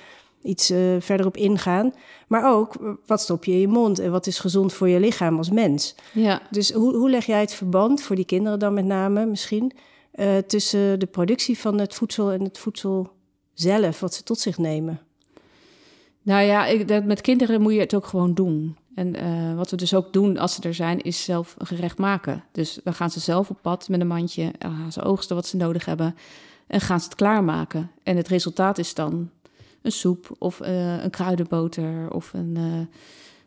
iets 0.46 0.70
uh, 0.70 0.96
verder 0.98 1.26
op 1.26 1.36
ingaan. 1.36 1.92
Maar 2.28 2.52
ook, 2.52 2.96
wat 3.06 3.20
stop 3.20 3.44
je 3.44 3.52
in 3.52 3.60
je 3.60 3.68
mond 3.68 3.98
en 3.98 4.10
wat 4.10 4.26
is 4.26 4.38
gezond 4.38 4.72
voor 4.72 4.88
je 4.88 5.00
lichaam 5.00 5.36
als 5.36 5.50
mens? 5.50 5.94
Ja. 6.12 6.42
Dus 6.50 6.72
hoe, 6.72 6.94
hoe 6.94 7.10
leg 7.10 7.26
jij 7.26 7.40
het 7.40 7.54
verband, 7.54 8.02
voor 8.02 8.16
die 8.16 8.24
kinderen 8.24 8.58
dan 8.58 8.74
met 8.74 8.84
name 8.84 9.26
misschien, 9.26 9.72
uh, 10.14 10.36
tussen 10.36 10.98
de 10.98 11.06
productie 11.06 11.58
van 11.58 11.78
het 11.78 11.94
voedsel 11.94 12.32
en 12.32 12.42
het 12.42 12.58
voedsel 12.58 13.10
zelf, 13.54 14.00
wat 14.00 14.14
ze 14.14 14.22
tot 14.22 14.38
zich 14.38 14.58
nemen? 14.58 15.00
Nou 16.22 16.42
ja, 16.42 16.66
ik, 16.66 16.88
dat, 16.88 17.04
met 17.04 17.20
kinderen 17.20 17.60
moet 17.60 17.72
je 17.72 17.80
het 17.80 17.94
ook 17.94 18.06
gewoon 18.06 18.34
doen. 18.34 18.76
En 18.94 19.16
uh, 19.16 19.56
wat 19.56 19.70
we 19.70 19.76
dus 19.76 19.94
ook 19.94 20.12
doen 20.12 20.38
als 20.38 20.54
ze 20.54 20.62
er 20.62 20.74
zijn, 20.74 21.00
is 21.00 21.24
zelf 21.24 21.54
een 21.58 21.66
gerecht 21.66 21.98
maken. 21.98 22.44
Dus 22.52 22.80
dan 22.84 22.94
gaan 22.94 23.10
ze 23.10 23.20
zelf 23.20 23.50
op 23.50 23.58
pad 23.62 23.88
met 23.88 24.00
een 24.00 24.06
mandje, 24.06 24.52
gaan 24.58 24.92
ze 24.92 25.02
oogsten 25.02 25.36
wat 25.36 25.46
ze 25.46 25.56
nodig 25.56 25.84
hebben 25.84 26.16
en 26.66 26.80
gaan 26.80 27.00
ze 27.00 27.04
het 27.04 27.14
klaarmaken. 27.14 27.90
En 28.02 28.16
het 28.16 28.28
resultaat 28.28 28.78
is 28.78 28.94
dan 28.94 29.30
een 29.86 29.92
soep 29.92 30.36
of 30.38 30.60
uh, 30.60 31.02
een 31.02 31.10
kruidenboter 31.10 32.12
of 32.12 32.32
een 32.32 32.54
uh, 32.58 32.64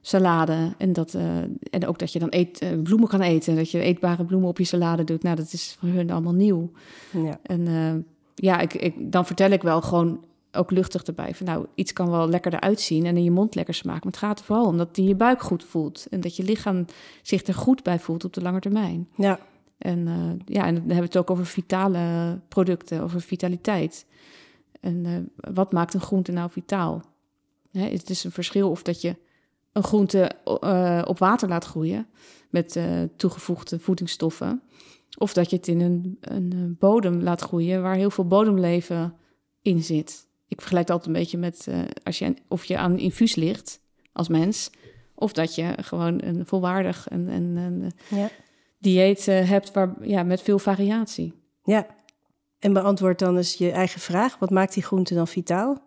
salade. 0.02 0.74
En, 0.78 0.94
dat, 0.94 1.14
uh, 1.14 1.38
en 1.70 1.88
ook 1.88 2.00
dat 2.00 2.14
je 2.14 2.20
dan 2.20 2.28
eet, 2.32 2.64
bloemen 2.84 3.08
kan 3.08 3.22
eten. 3.22 3.56
Dat 3.56 3.72
je 3.72 3.80
eetbare 3.80 4.26
bloemen 4.26 4.50
op 4.50 4.58
je 4.58 4.64
salade 4.64 5.04
doet. 5.04 5.24
Nou, 5.24 5.36
dat 5.36 5.54
is 5.54 5.76
voor 5.80 5.90
hun 5.90 6.12
allemaal 6.12 6.34
nieuw. 6.34 6.72
Ja. 7.12 7.40
En 7.44 8.06
ja, 8.36 8.60
ik, 8.60 8.74
ik, 8.74 9.12
dan 9.12 9.26
vertel 9.26 9.50
ik 9.50 9.62
wel 9.62 9.82
gewoon 9.82 10.24
ook 10.52 10.72
luchtig 10.72 11.04
erbij. 11.04 11.36
Van 11.36 11.46
nou, 11.46 11.66
iets 11.76 11.94
kan 11.94 12.10
wel 12.10 12.30
lekker 12.30 12.54
eruit 12.54 12.82
zien 12.82 13.06
en 13.06 13.18
in 13.18 13.24
je 13.24 13.32
mond 13.32 13.56
lekker 13.56 13.74
smaken. 13.74 14.02
Maar 14.04 14.12
het 14.12 14.22
gaat 14.22 14.40
er 14.40 14.46
vooral 14.46 14.66
om 14.66 14.78
dat 14.78 14.88
het 14.88 14.98
in 14.98 15.08
je 15.08 15.16
buik 15.16 15.42
goed 15.42 15.64
voelt. 15.64 16.08
En 16.10 16.20
dat 16.20 16.36
je 16.36 16.44
lichaam 16.44 16.86
zich 17.22 17.48
er 17.48 17.54
goed 17.54 17.84
bij 17.84 18.00
voelt 18.00 18.26
op 18.26 18.34
de 18.34 18.42
lange 18.42 18.60
termijn. 18.60 19.08
Ja. 19.16 19.40
En, 19.78 20.00
uh, 20.00 20.16
ja, 20.46 20.66
en 20.66 20.74
dan 20.74 20.84
hebben 20.84 20.96
we 20.96 21.04
het 21.04 21.18
ook 21.18 21.30
over 21.30 21.46
vitale 21.46 22.40
producten, 22.48 23.02
over 23.02 23.22
vitaliteit. 23.22 24.06
En 24.80 25.06
uh, 25.06 25.54
wat 25.54 25.72
maakt 25.72 25.94
een 25.94 26.02
groente 26.02 26.32
nou 26.32 26.50
vitaal? 26.50 27.04
Hè, 27.72 27.90
het 27.90 28.10
is 28.10 28.24
een 28.24 28.32
verschil 28.32 28.70
of 28.70 28.84
dat 28.84 29.02
je 29.02 29.16
een 29.72 29.84
groente 29.84 30.32
uh, 30.64 31.02
op 31.06 31.20
water 31.20 31.50
laat 31.50 31.66
groeien 31.66 32.08
met 32.50 32.80
toegevoegde 33.16 33.80
voedingsstoffen. 33.80 34.62
Of 35.18 35.34
dat 35.34 35.50
je 35.50 35.56
het 35.56 35.68
in 35.68 35.82
een, 35.82 36.18
een 36.20 36.76
bodem 36.80 37.22
laat 37.22 37.42
groeien 37.42 37.82
waar 37.82 37.96
heel 37.96 38.10
veel 38.10 38.28
bodemleven 38.28 39.16
in 39.62 39.84
zit. 39.84 40.28
Ik 40.48 40.60
vergelijk 40.60 40.88
het 40.88 40.96
altijd 40.96 41.16
een 41.16 41.22
beetje 41.22 41.38
met 41.38 41.68
als 42.04 42.20
je, 42.20 42.34
of 42.48 42.66
je 42.66 42.78
aan 42.78 42.92
een 42.92 43.00
infuus 43.00 43.36
ligt 43.36 43.82
als 44.12 44.28
mens, 44.28 44.72
of 45.16 45.34
dat 45.34 45.56
je 45.56 45.74
gewoon 45.82 46.24
een 46.24 46.46
volwaardig 46.46 47.08
en, 47.08 47.92
ja. 48.10 48.30
dieet 48.78 49.26
hebt 49.26 49.72
waar, 49.72 50.08
ja, 50.08 50.24
met 50.24 50.42
veel 50.42 50.60
variatie. 50.60 51.34
Ja, 51.64 51.88
en 52.60 52.74
beantwoord 52.74 53.20
dan 53.20 53.38
eens 53.38 53.54
je 53.54 53.72
eigen 53.72 54.02
vraag. 54.02 54.38
Wat 54.40 54.50
maakt 54.50 54.74
die 54.74 54.84
groente 54.84 55.14
dan 55.14 55.28
vitaal? 55.28 55.78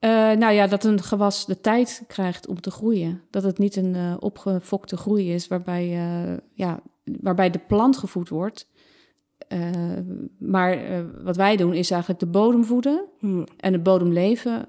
Uh, 0.00 0.10
nou 0.32 0.52
ja, 0.52 0.66
dat 0.66 0.84
een 0.84 1.02
gewas 1.02 1.46
de 1.46 1.60
tijd 1.60 2.02
krijgt 2.06 2.46
om 2.46 2.60
te 2.60 2.70
groeien. 2.70 3.22
Dat 3.30 3.42
het 3.42 3.58
niet 3.58 3.76
een 3.76 3.94
uh, 3.94 4.14
opgefokte 4.18 4.96
groei 4.96 5.32
is 5.34 5.48
waarbij, 5.48 5.86
uh, 5.86 6.36
ja, 6.52 6.80
waarbij 7.04 7.50
de 7.50 7.58
plant 7.58 7.96
gevoed 7.96 8.28
wordt. 8.28 8.68
Maar 10.38 10.78
wat 11.22 11.36
wij 11.36 11.56
doen 11.56 11.74
is 11.74 11.90
eigenlijk 11.90 12.20
de 12.20 12.26
bodem 12.26 12.64
voeden. 12.64 13.04
Hmm. 13.18 13.46
En 13.56 13.72
het 13.72 13.82
bodemleven 13.82 14.64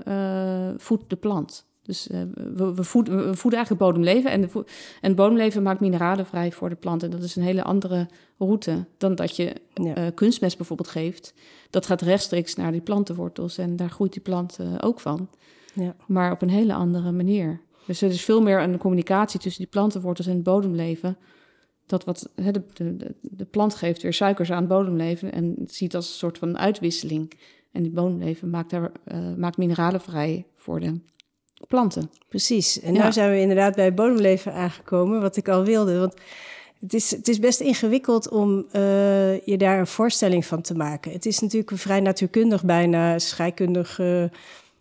voedt 0.77 1.09
de 1.09 1.15
plant. 1.15 1.68
Dus 1.89 2.08
we, 2.55 2.74
we, 2.74 2.84
voeden, 2.84 3.15
we 3.15 3.36
voeden 3.36 3.60
eigenlijk 3.60 3.69
het 3.69 3.77
bodemleven. 3.79 4.31
En, 4.31 4.41
de 4.41 4.50
vo 4.50 4.60
en 5.01 5.08
het 5.08 5.15
bodemleven 5.15 5.63
maakt 5.63 5.79
mineralen 5.79 6.25
vrij 6.25 6.51
voor 6.51 6.69
de 6.69 6.75
plant. 6.75 7.03
En 7.03 7.10
dat 7.10 7.24
is 7.24 7.36
een 7.36 7.43
hele 7.43 7.63
andere 7.63 8.08
route 8.38 8.86
dan 8.98 9.15
dat 9.15 9.36
je 9.36 9.55
ja. 9.74 10.10
kunstmest 10.10 10.58
bijvoorbeeld 10.58 10.89
geeft. 10.89 11.34
Dat 11.69 11.86
gaat 11.86 12.01
rechtstreeks 12.01 12.55
naar 12.55 12.72
die 12.72 12.81
plantenwortels. 12.81 13.58
En 13.58 13.75
daar 13.75 13.89
groeit 13.89 14.13
die 14.13 14.22
plant 14.22 14.58
ook 14.79 15.00
van. 15.00 15.29
Ja. 15.74 15.96
Maar 16.08 16.31
op 16.31 16.41
een 16.41 16.50
hele 16.50 16.74
andere 16.74 17.12
manier. 17.12 17.62
Dus 17.86 18.01
er 18.01 18.10
is 18.10 18.23
veel 18.23 18.41
meer 18.41 18.62
een 18.62 18.78
communicatie 18.78 19.39
tussen 19.39 19.62
die 19.62 19.71
plantenwortels 19.71 20.28
en 20.28 20.34
het 20.34 20.43
bodemleven 20.43 21.17
dat 21.86 22.04
wat 22.04 22.30
de, 22.36 22.63
de, 22.73 23.15
de, 23.21 23.45
plant 23.45 23.75
geeft 23.75 24.02
weer 24.02 24.13
suikers 24.13 24.52
aan 24.52 24.60
het 24.60 24.67
bodemleven 24.67 25.32
en 25.32 25.56
het 25.60 25.73
ziet 25.73 25.95
als 25.95 26.08
een 26.08 26.15
soort 26.15 26.38
van 26.38 26.58
uitwisseling. 26.58 27.32
En 27.71 27.84
die 27.84 27.91
bodemleven 27.91 28.49
maakt, 28.49 28.69
daar, 28.69 28.91
maakt 29.38 29.58
mineralen 29.58 30.02
vrij 30.02 30.45
voor 30.56 30.80
de 30.80 30.99
planten. 31.67 32.12
Precies. 32.30 32.82
En 32.82 32.93
ja. 32.93 33.06
nu 33.06 33.12
zijn 33.12 33.32
we 33.32 33.39
inderdaad 33.39 33.76
bij 33.76 33.93
bodemleven 33.93 34.54
aangekomen, 34.54 35.22
wat 35.22 35.38
ik 35.38 35.48
al 35.48 35.63
wilde. 35.63 36.00
Want 36.00 36.13
het 36.80 36.93
is, 36.93 37.12
het 37.12 37.28
is 37.28 37.39
best 37.39 37.60
ingewikkeld 37.60 38.30
om 38.30 38.65
uh, 38.74 39.41
je 39.41 39.58
daar 39.58 39.80
een 39.80 39.88
voorstelling 39.88 40.45
van 40.45 40.62
te 40.62 40.76
maken. 40.76 41.12
Het 41.12 41.26
is 41.26 41.39
natuurlijk 41.39 41.72
vrij 41.78 42.00
natuurkundig, 42.00 42.63
bijna 42.63 43.19
scheikundig. 43.19 44.00
Uh, 44.00 44.24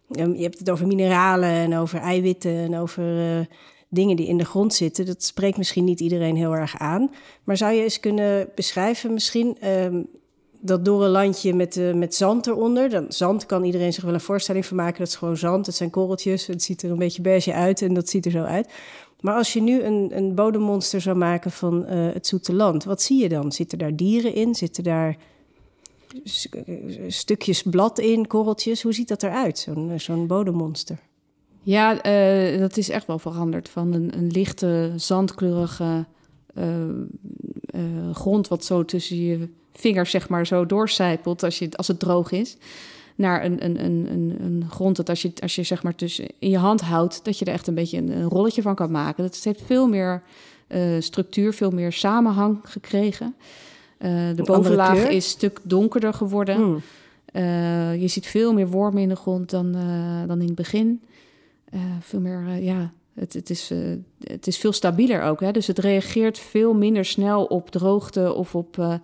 je 0.09 0.43
hebt 0.43 0.59
het 0.59 0.71
over 0.71 0.87
mineralen 0.87 1.51
en 1.51 1.77
over 1.77 1.99
eiwitten 1.99 2.57
en 2.57 2.77
over 2.77 3.47
dingen 3.89 4.17
die 4.17 4.27
in 4.27 4.39
de 4.39 4.45
grond 4.45 4.75
zitten. 4.75 5.07
Dat 5.07 5.23
spreekt 5.23 5.57
misschien 5.57 5.85
niet 5.85 6.01
iedereen 6.01 6.37
heel 6.37 6.55
erg 6.57 6.79
aan. 6.79 7.11
Maar 7.45 7.57
zou 7.57 7.73
je 7.73 7.83
eens 7.83 8.01
kunnen 8.01 8.49
beschrijven 8.55 9.13
misschien 9.13 9.69
um, 9.69 10.09
dat 10.61 10.85
door 10.85 11.05
een 11.05 11.11
landje 11.11 11.55
met, 11.55 11.77
uh, 11.77 11.95
met 11.95 12.15
zand 12.15 12.47
eronder. 12.47 12.89
Dan, 12.89 13.05
zand 13.09 13.47
kan 13.47 13.65
iedereen 13.65 13.93
zich 13.93 14.05
wel 14.05 14.15
een 14.15 14.21
voorstelling 14.21 14.67
van 14.67 14.77
maken. 14.77 14.99
Dat 14.99 15.09
is 15.09 15.17
gewoon 15.17 15.37
zand, 15.37 15.67
het 15.67 15.75
zijn 15.75 15.91
korreltjes. 15.91 16.47
Het 16.47 16.63
ziet 16.63 16.83
er 16.83 16.91
een 16.91 16.99
beetje 16.99 17.23
beige 17.23 17.53
uit 17.53 17.83
en 17.83 17.95
dat 17.95 18.09
ziet 18.09 18.25
er 18.25 18.31
zo 18.31 18.43
uit. 18.43 18.69
Maar 19.21 19.35
als 19.35 19.53
je 19.53 19.63
nu 19.63 19.83
een, 19.83 20.11
een 20.17 20.35
bodemmonster 20.35 21.01
zou 21.01 21.17
maken 21.17 21.51
van 21.51 21.85
uh, 21.89 22.13
het 22.13 22.27
zoete 22.27 22.55
land, 22.55 22.85
wat 22.85 23.03
zie 23.03 23.23
je 23.23 23.29
dan? 23.29 23.53
Zitten 23.53 23.79
daar 23.79 23.97
dieren 23.97 24.35
in? 24.35 24.55
Zitten 24.55 24.85
daar 24.85 25.17
stukjes 27.07 27.63
blad 27.63 27.99
in, 27.99 28.27
korreltjes? 28.27 28.83
Hoe 28.83 28.95
ziet 28.95 29.09
dat 29.09 29.23
eruit, 29.23 29.59
zo'n 29.59 29.93
zo'n 29.97 30.27
bodemmonster? 30.27 30.99
Ja, 31.63 31.95
dat 32.59 32.77
is 32.77 32.89
echt 32.89 33.07
wel 33.07 33.19
veranderd. 33.19 33.69
Van 33.69 33.93
een, 33.93 34.17
een 34.17 34.27
lichte, 34.27 34.93
zandkleurige 34.97 36.07
grond... 38.13 38.49
wat 38.49 38.65
zo 38.65 38.85
tussen 38.85 39.17
je 39.17 39.49
vingers 39.79 40.11
zeg 40.11 40.29
maar 40.29 40.47
zo 40.47 40.67
doorcijpelt 40.67 41.43
als, 41.43 41.59
je, 41.59 41.69
als 41.73 41.89
het 41.89 41.99
droog 41.99 42.31
is... 42.31 42.57
naar 43.15 43.45
een, 43.45 43.65
een, 43.65 43.85
een, 43.85 44.07
een, 44.11 44.37
een 44.41 44.65
grond 44.71 44.97
dat 44.97 45.09
als 45.09 45.23
je, 45.23 45.33
als 45.41 45.55
je 45.55 45.63
zeg 45.63 45.83
maar 45.83 45.95
tussen 45.95 46.27
in 46.39 46.51
je 46.51 46.59
hand 46.59 46.81
houdt... 46.81 47.25
dat 47.25 47.39
je 47.39 47.45
er 47.45 47.53
echt 47.53 47.67
een 47.67 47.75
beetje 47.75 47.99
een, 47.99 48.11
een 48.11 48.29
rolletje 48.29 48.63
van 48.63 48.75
kan 48.75 48.91
maken. 48.91 49.23
Dat 49.23 49.41
heeft 49.43 49.63
veel 49.67 49.89
meer 49.89 50.23
structuur, 50.99 51.53
veel 51.53 51.71
meer 51.71 51.93
samenhang 51.93 52.59
gekregen. 52.63 53.35
de 53.99 54.43
bovenlaag 54.45 54.99
is 54.99 55.15
een 55.15 55.23
stuk 55.23 55.61
donkerder 55.63 56.15
geworden... 56.15 56.57
Hmm. 56.57 56.83
je 58.01 58.09
ziet 58.09 58.27
veel 58.27 58.53
meer 58.53 58.69
wormen 58.69 59.03
in 59.03 59.09
de 59.09 59.17
grond 59.17 59.51
dan, 59.51 59.73
dan 60.27 60.41
in 60.41 60.47
het 60.47 60.55
begin... 60.55 61.01
Veel 62.01 62.21
meer, 62.21 62.63
ja, 62.63 62.93
het, 63.19 63.33
het, 63.33 63.51
is, 63.51 63.71
uh, 63.71 63.79
het 64.23 64.47
is 64.47 64.59
veel 64.59 64.73
stabieler 64.73 65.23
ook. 65.23 65.41
Hè? 65.41 65.51
Dus 65.51 65.67
het 65.67 65.79
reageert 65.79 66.39
veel 66.39 66.75
minder 66.75 67.05
snel 67.05 67.45
op 67.45 67.71
droogte 67.71 68.33
of 68.33 68.55
op 68.55 69.01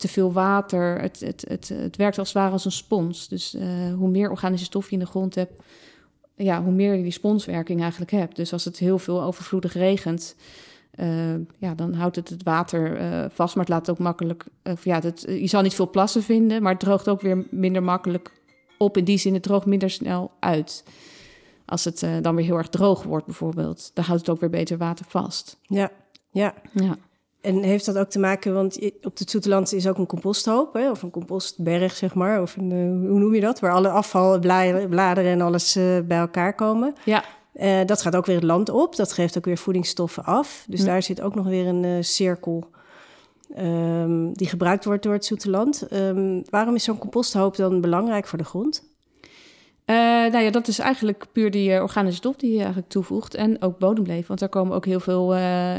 te 0.00 0.08
veel 0.08 0.32
water. 0.32 1.00
Het, 1.00 1.20
het, 1.20 1.44
het, 1.48 1.68
het 1.68 1.96
werkt 1.96 2.18
als 2.18 2.28
het 2.28 2.36
ware 2.36 2.52
als 2.52 2.64
een 2.64 2.72
spons. 2.72 3.28
Dus 3.28 3.56
hoe 3.96 4.08
meer 4.08 4.30
organische 4.30 4.66
stof 4.66 4.86
je 4.86 4.92
in 4.92 4.98
de 4.98 5.06
grond 5.06 5.34
hebt, 5.34 5.62
ja, 6.34 6.62
hoe 6.62 6.72
meer 6.72 6.94
je 6.94 7.02
die 7.02 7.12
sponswerking 7.12 7.80
eigenlijk 7.80 8.10
hebt. 8.10 8.36
Dus 8.36 8.52
als 8.52 8.64
het 8.64 8.78
heel 8.78 8.98
veel 8.98 9.22
overvloedig 9.22 9.72
regent, 9.72 10.36
ja, 11.58 11.74
dan 11.74 11.94
houdt 11.94 12.16
het 12.16 12.28
het 12.28 12.42
water 12.42 12.98
vast. 13.30 13.54
Maar 13.54 13.64
het 13.64 13.74
laat 13.74 13.90
ook 13.90 13.98
makkelijk, 13.98 14.44
ja, 14.82 15.00
het, 15.00 15.24
je 15.28 15.46
zal 15.46 15.62
niet 15.62 15.74
veel 15.74 15.90
plassen 15.90 16.22
vinden, 16.22 16.62
maar 16.62 16.72
het 16.72 16.80
droogt 16.80 17.08
ook 17.08 17.20
weer 17.20 17.46
minder 17.50 17.82
makkelijk 17.82 18.32
op. 18.78 18.96
In 18.96 19.04
die 19.04 19.18
zin, 19.18 19.34
het 19.34 19.42
droogt 19.42 19.66
minder 19.66 19.90
snel 19.90 20.30
uit. 20.40 20.84
Als 21.66 21.84
het 21.84 22.06
dan 22.22 22.34
weer 22.34 22.44
heel 22.44 22.56
erg 22.56 22.68
droog 22.68 23.02
wordt, 23.02 23.26
bijvoorbeeld, 23.26 23.90
dan 23.94 24.04
houdt 24.04 24.20
het 24.20 24.30
ook 24.30 24.40
weer 24.40 24.50
beter 24.50 24.78
water 24.78 25.06
vast. 25.08 25.58
Ja, 25.62 25.90
ja. 26.30 26.54
ja. 26.72 26.96
En 27.40 27.62
heeft 27.62 27.84
dat 27.84 27.98
ook 27.98 28.10
te 28.10 28.18
maken, 28.18 28.54
want 28.54 28.78
op 29.02 29.18
het 29.18 29.30
Zoeteland 29.30 29.72
is 29.72 29.88
ook 29.88 29.98
een 29.98 30.06
composthoop, 30.06 30.74
hè, 30.74 30.90
of 30.90 31.02
een 31.02 31.10
compostberg, 31.10 31.96
zeg 31.96 32.14
maar, 32.14 32.42
of 32.42 32.56
een, 32.56 32.70
uh, 32.70 33.08
hoe 33.10 33.18
noem 33.18 33.34
je 33.34 33.40
dat? 33.40 33.60
Waar 33.60 33.72
alle 33.72 33.88
afval, 33.88 34.38
bladeren, 34.38 35.24
en 35.32 35.40
alles 35.40 35.76
uh, 35.76 36.00
bij 36.00 36.18
elkaar 36.18 36.54
komen. 36.54 36.94
Ja. 37.04 37.24
Uh, 37.54 37.80
dat 37.86 38.02
gaat 38.02 38.16
ook 38.16 38.26
weer 38.26 38.36
het 38.36 38.44
land 38.44 38.68
op, 38.68 38.96
dat 38.96 39.12
geeft 39.12 39.36
ook 39.36 39.44
weer 39.44 39.58
voedingsstoffen 39.58 40.24
af. 40.24 40.64
Dus 40.68 40.80
hm. 40.80 40.86
daar 40.86 41.02
zit 41.02 41.20
ook 41.20 41.34
nog 41.34 41.46
weer 41.46 41.66
een 41.66 42.04
cirkel 42.04 42.70
um, 43.58 44.32
die 44.32 44.48
gebruikt 44.48 44.84
wordt 44.84 45.02
door 45.02 45.12
het 45.12 45.24
Zoeteland. 45.24 45.86
Um, 45.92 46.42
waarom 46.50 46.74
is 46.74 46.84
zo'n 46.84 46.98
composthoop 46.98 47.56
dan 47.56 47.80
belangrijk 47.80 48.26
voor 48.26 48.38
de 48.38 48.44
grond? 48.44 48.88
Uh, 49.86 49.96
nou 49.96 50.38
ja, 50.38 50.50
dat 50.50 50.68
is 50.68 50.78
eigenlijk 50.78 51.26
puur 51.32 51.50
die 51.50 51.70
uh, 51.70 51.82
organische 51.82 52.18
stof 52.18 52.36
die 52.36 52.50
je 52.50 52.58
eigenlijk 52.58 52.88
toevoegt. 52.88 53.34
En 53.34 53.62
ook 53.62 53.78
bodemleven, 53.78 54.28
want 54.28 54.40
daar 54.40 54.48
komen 54.48 54.74
ook 54.74 54.84
heel 54.84 55.00
veel... 55.00 55.36
Uh, 55.36 55.76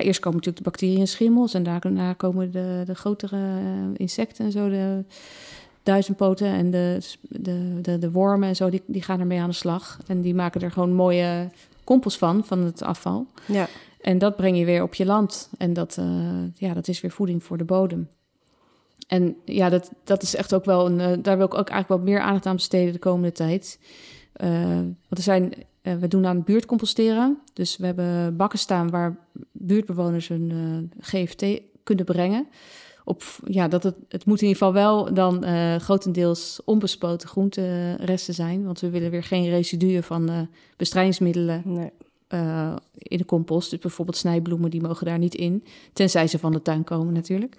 ja, 0.00 0.06
eerst 0.06 0.20
komen 0.20 0.38
natuurlijk 0.38 0.64
de 0.64 0.70
bacteriën 0.70 1.00
en 1.00 1.08
schimmels... 1.08 1.54
en 1.54 1.62
daarna 1.62 2.12
komen 2.12 2.50
de, 2.50 2.82
de 2.86 2.94
grotere 2.94 3.60
insecten 3.96 4.44
en 4.44 4.52
zo. 4.52 4.68
De, 4.68 5.04
duizendpoten 5.86 6.46
en 6.46 6.70
de, 6.70 6.98
de, 7.20 7.80
de, 7.82 7.98
de 7.98 8.10
wormen 8.10 8.48
en 8.48 8.56
zo, 8.56 8.70
die, 8.70 8.82
die 8.86 9.02
gaan 9.02 9.20
ermee 9.20 9.40
aan 9.40 9.48
de 9.48 9.54
slag. 9.54 9.98
En 10.06 10.20
die 10.20 10.34
maken 10.34 10.60
er 10.60 10.70
gewoon 10.70 10.92
mooie 10.92 11.50
compost 11.84 12.18
van, 12.18 12.44
van 12.44 12.58
het 12.58 12.82
afval. 12.82 13.26
Ja. 13.46 13.68
En 14.00 14.18
dat 14.18 14.36
breng 14.36 14.58
je 14.58 14.64
weer 14.64 14.82
op 14.82 14.94
je 14.94 15.06
land. 15.06 15.50
En 15.58 15.72
dat, 15.72 15.96
uh, 16.00 16.06
ja, 16.54 16.74
dat 16.74 16.88
is 16.88 17.00
weer 17.00 17.10
voeding 17.10 17.42
voor 17.42 17.58
de 17.58 17.64
bodem. 17.64 18.08
En 19.06 19.36
ja, 19.44 19.68
dat, 19.68 19.90
dat 20.04 20.22
is 20.22 20.34
echt 20.34 20.54
ook 20.54 20.64
wel 20.64 20.86
een. 20.86 20.98
Uh, 20.98 21.22
daar 21.22 21.36
wil 21.36 21.46
ik 21.46 21.54
ook 21.54 21.68
eigenlijk 21.68 21.88
wat 21.88 22.10
meer 22.10 22.20
aandacht 22.20 22.46
aan 22.46 22.56
besteden 22.56 22.92
de 22.92 22.98
komende 22.98 23.32
tijd. 23.32 23.78
Uh, 24.44 24.70
want 24.80 24.94
er 25.08 25.22
zijn. 25.22 25.52
We 26.00 26.08
doen 26.08 26.26
aan 26.26 26.44
buurtcomposteren. 26.44 27.38
Dus 27.52 27.76
we 27.76 27.86
hebben 27.86 28.36
bakken 28.36 28.58
staan 28.58 28.90
waar 28.90 29.16
buurtbewoners 29.52 30.28
hun 30.28 30.92
GFT 31.00 31.44
kunnen 31.82 32.04
brengen. 32.04 32.46
Op, 33.04 33.22
ja, 33.44 33.68
dat 33.68 33.82
het, 33.82 33.96
het 34.08 34.24
moet 34.24 34.40
in 34.40 34.46
ieder 34.46 34.62
geval 34.62 34.72
wel 34.72 35.14
dan 35.14 35.44
grotendeels 35.80 36.60
onbespoten 36.64 37.28
groenteresten 37.28 38.34
zijn. 38.34 38.64
Want 38.64 38.80
we 38.80 38.90
willen 38.90 39.10
weer 39.10 39.22
geen 39.22 39.48
residuen 39.48 40.02
van 40.02 40.48
bestrijdingsmiddelen 40.76 41.62
nee. 41.64 41.90
Uh, 42.28 42.76
in 42.92 43.18
de 43.18 43.24
compost. 43.24 43.70
Dus 43.70 43.78
bijvoorbeeld 43.78 44.16
snijbloemen, 44.16 44.70
die 44.70 44.80
mogen 44.80 45.06
daar 45.06 45.18
niet 45.18 45.34
in. 45.34 45.64
Tenzij 45.92 46.26
ze 46.26 46.38
van 46.38 46.52
de 46.52 46.62
tuin 46.62 46.84
komen 46.84 47.12
natuurlijk. 47.12 47.56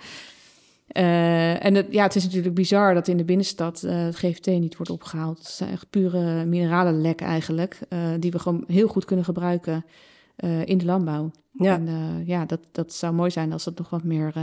Uh, 0.92 1.66
en 1.66 1.76
het, 1.76 1.88
ja, 1.90 2.04
het 2.04 2.16
is 2.16 2.24
natuurlijk 2.24 2.56
bizar 2.56 2.94
dat 2.94 3.08
in 3.08 3.18
de 3.18 3.24
binnenstad 3.24 3.84
uh, 3.86 4.04
het 4.06 4.16
GVT 4.16 4.46
niet 4.46 4.78
wordt 4.78 4.92
opgehaald. 4.92 5.38
Het 5.38 5.48
zijn 5.48 5.72
echt 5.72 5.90
pure 5.90 6.46
mineralenlek 6.46 7.22
eigenlijk. 7.22 7.80
die 8.20 8.32
we 8.32 8.40
gewoon 8.40 8.64
heel 8.68 8.88
goed 8.88 9.06
kunnen 9.06 9.26
gebruiken 9.26 9.86
in 10.66 10.78
de 10.78 10.86
landbouw. 10.86 11.32
Ja. 11.52 11.74
En 11.74 11.88
ja, 12.26 12.46
dat, 12.46 12.60
dat 12.72 12.94
zou 12.94 13.14
mooi 13.14 13.32
zijn 13.32 13.52
als 13.52 13.64
dat 13.64 13.78
nog 13.78 13.90
wat 13.90 14.04
meer 14.04 14.34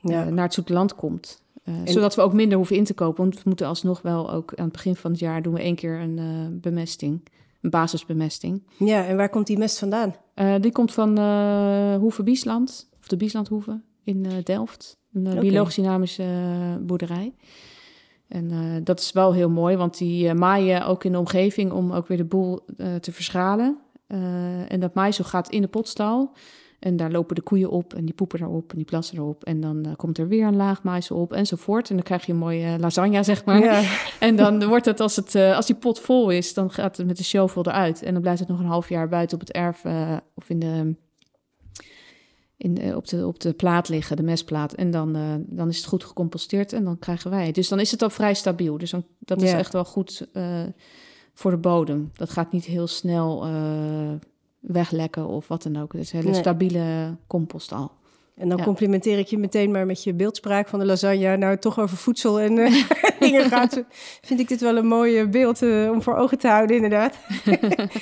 Ja. 0.00 0.24
naar 0.24 0.44
het 0.44 0.54
zoete 0.54 0.72
land 0.72 0.94
komt. 0.94 1.42
Zodat 1.84 2.14
we 2.14 2.22
ook 2.22 2.32
minder 2.32 2.56
hoeven 2.56 2.76
in 2.76 2.84
te 2.84 2.94
kopen. 2.94 3.22
Want 3.22 3.34
we 3.34 3.42
moeten 3.44 3.66
alsnog 3.66 4.02
wel 4.02 4.30
ook 4.30 4.52
aan 4.54 4.64
het 4.64 4.72
begin 4.72 4.96
van 4.96 5.10
het 5.10 5.20
jaar 5.20 5.42
doen 5.42 5.54
we 5.54 5.60
één 5.60 5.74
keer 5.74 6.00
een 6.00 6.58
bemesting 6.60 7.22
een 7.60 7.70
basisbemesting. 7.70 8.62
Ja, 8.76 9.06
en 9.06 9.16
waar 9.16 9.28
komt 9.30 9.46
die 9.46 9.58
mest 9.58 9.78
vandaan? 9.78 10.14
Die 10.60 10.72
komt 10.72 10.92
van 10.92 11.18
Hoeve 11.94 12.22
Biesland, 12.22 12.88
of 13.00 13.08
de 13.08 13.16
Bieslandhoeve 13.16 13.80
in 14.04 14.26
Delft. 14.44 14.97
Een 15.12 15.26
okay. 15.26 15.40
biologisch 15.40 15.74
dynamische 15.74 16.26
boerderij. 16.80 17.34
En 18.28 18.80
dat 18.84 19.00
is 19.00 19.12
wel 19.12 19.32
heel 19.32 19.50
mooi, 19.50 19.76
want 19.76 19.98
die 19.98 20.34
maaien 20.34 20.86
ook 20.86 21.04
in 21.04 21.12
de 21.12 21.18
omgeving 21.18 21.72
om 21.72 21.92
ook 21.92 22.06
weer 22.06 22.16
de 22.16 22.24
boel 22.24 22.60
te 23.00 23.12
verschalen. 23.12 23.78
en 24.68 24.80
dat 24.80 24.94
maaisel 24.94 25.24
gaat 25.24 25.48
in 25.50 25.62
de 25.62 25.68
potstal. 25.68 26.32
En 26.78 26.96
daar 26.96 27.10
lopen 27.10 27.34
de 27.34 27.42
koeien 27.42 27.70
op 27.70 27.94
en 27.94 28.04
die 28.04 28.14
poepen 28.14 28.40
erop 28.40 28.70
en 28.70 28.76
die 28.76 28.84
plassen 28.84 29.18
erop. 29.18 29.44
En 29.44 29.60
dan 29.60 29.94
komt 29.96 30.18
er 30.18 30.28
weer 30.28 30.46
een 30.46 30.56
laag 30.56 30.82
maïs 30.82 31.10
op 31.10 31.32
enzovoort. 31.32 31.88
En 31.88 31.94
dan 31.94 32.04
krijg 32.04 32.26
je 32.26 32.32
een 32.32 32.38
mooie 32.38 32.78
lasagne, 32.78 33.22
zeg 33.22 33.44
maar. 33.44 33.58
Ja. 33.58 33.82
En 34.20 34.36
dan 34.36 34.66
wordt 34.66 34.84
het, 34.84 35.00
als, 35.00 35.16
het 35.16 35.34
als 35.34 35.66
die 35.66 35.76
pot 35.76 36.00
vol 36.00 36.30
is, 36.30 36.54
dan 36.54 36.70
gaat 36.70 36.96
het 36.96 37.06
met 37.06 37.16
de 37.16 37.24
shovel 37.24 37.66
eruit. 37.66 38.02
En 38.02 38.12
dan 38.12 38.22
blijft 38.22 38.40
het 38.40 38.48
nog 38.48 38.58
een 38.58 38.66
half 38.66 38.88
jaar 38.88 39.08
buiten 39.08 39.40
op 39.40 39.46
het 39.46 39.56
erf 39.56 39.84
of 40.34 40.48
in 40.48 40.58
de, 40.58 40.94
in 42.58 42.74
de, 42.74 42.96
op, 42.96 43.08
de, 43.08 43.26
op 43.26 43.40
de 43.40 43.52
plaat 43.52 43.88
liggen, 43.88 44.16
de 44.16 44.22
mestplaat. 44.22 44.72
En 44.72 44.90
dan, 44.90 45.12
dan 45.46 45.68
is 45.68 45.76
het 45.76 45.86
goed 45.86 46.04
gecomposteerd 46.04 46.72
en 46.72 46.84
dan 46.84 46.98
krijgen 46.98 47.30
wij 47.30 47.46
het. 47.46 47.54
Dus 47.54 47.68
dan 47.68 47.80
is 47.80 47.90
het 47.90 48.02
al 48.02 48.10
vrij 48.10 48.34
stabiel. 48.34 48.78
Dus 48.78 48.90
dan, 48.90 49.04
dat 49.18 49.42
is 49.42 49.50
Ja. 49.50 49.58
echt 49.58 49.72
wel 49.72 49.84
goed 49.84 50.26
voor 51.34 51.50
de 51.50 51.56
bodem. 51.56 52.10
Dat 52.16 52.30
gaat 52.30 52.52
niet 52.52 52.64
heel 52.64 52.86
snel 52.86 53.46
weglekken 54.60 55.26
of 55.26 55.48
wat 55.48 55.62
dan 55.62 55.76
ook. 55.76 55.92
Het 55.92 56.00
is 56.02 56.12
een 56.12 56.18
hele 56.18 56.30
Nee. 56.30 56.40
stabiele 56.40 57.16
compost 57.26 57.72
al. 57.72 57.92
En 58.38 58.48
dan 58.48 58.58
Ja. 58.58 58.64
complimenteer 58.64 59.18
ik 59.18 59.26
je 59.26 59.38
meteen 59.38 59.70
maar 59.70 59.86
met 59.86 60.02
je 60.04 60.14
beeldspraak 60.14 60.68
van 60.68 60.78
de 60.78 60.84
lasagne. 60.86 61.36
Nou, 61.36 61.58
toch 61.58 61.78
over 61.80 61.96
voedsel 61.96 62.40
en 62.40 62.58
eh, 62.58 62.84
dingen 63.20 63.44
gaat. 63.48 63.82
Vind 64.20 64.40
ik 64.40 64.48
dit 64.48 64.60
wel 64.60 64.76
een 64.76 64.86
mooi 64.86 65.26
beeld 65.26 65.62
eh, 65.62 65.90
om 65.92 66.02
voor 66.02 66.16
ogen 66.16 66.38
te 66.38 66.48
houden, 66.48 66.76
inderdaad. 66.76 67.16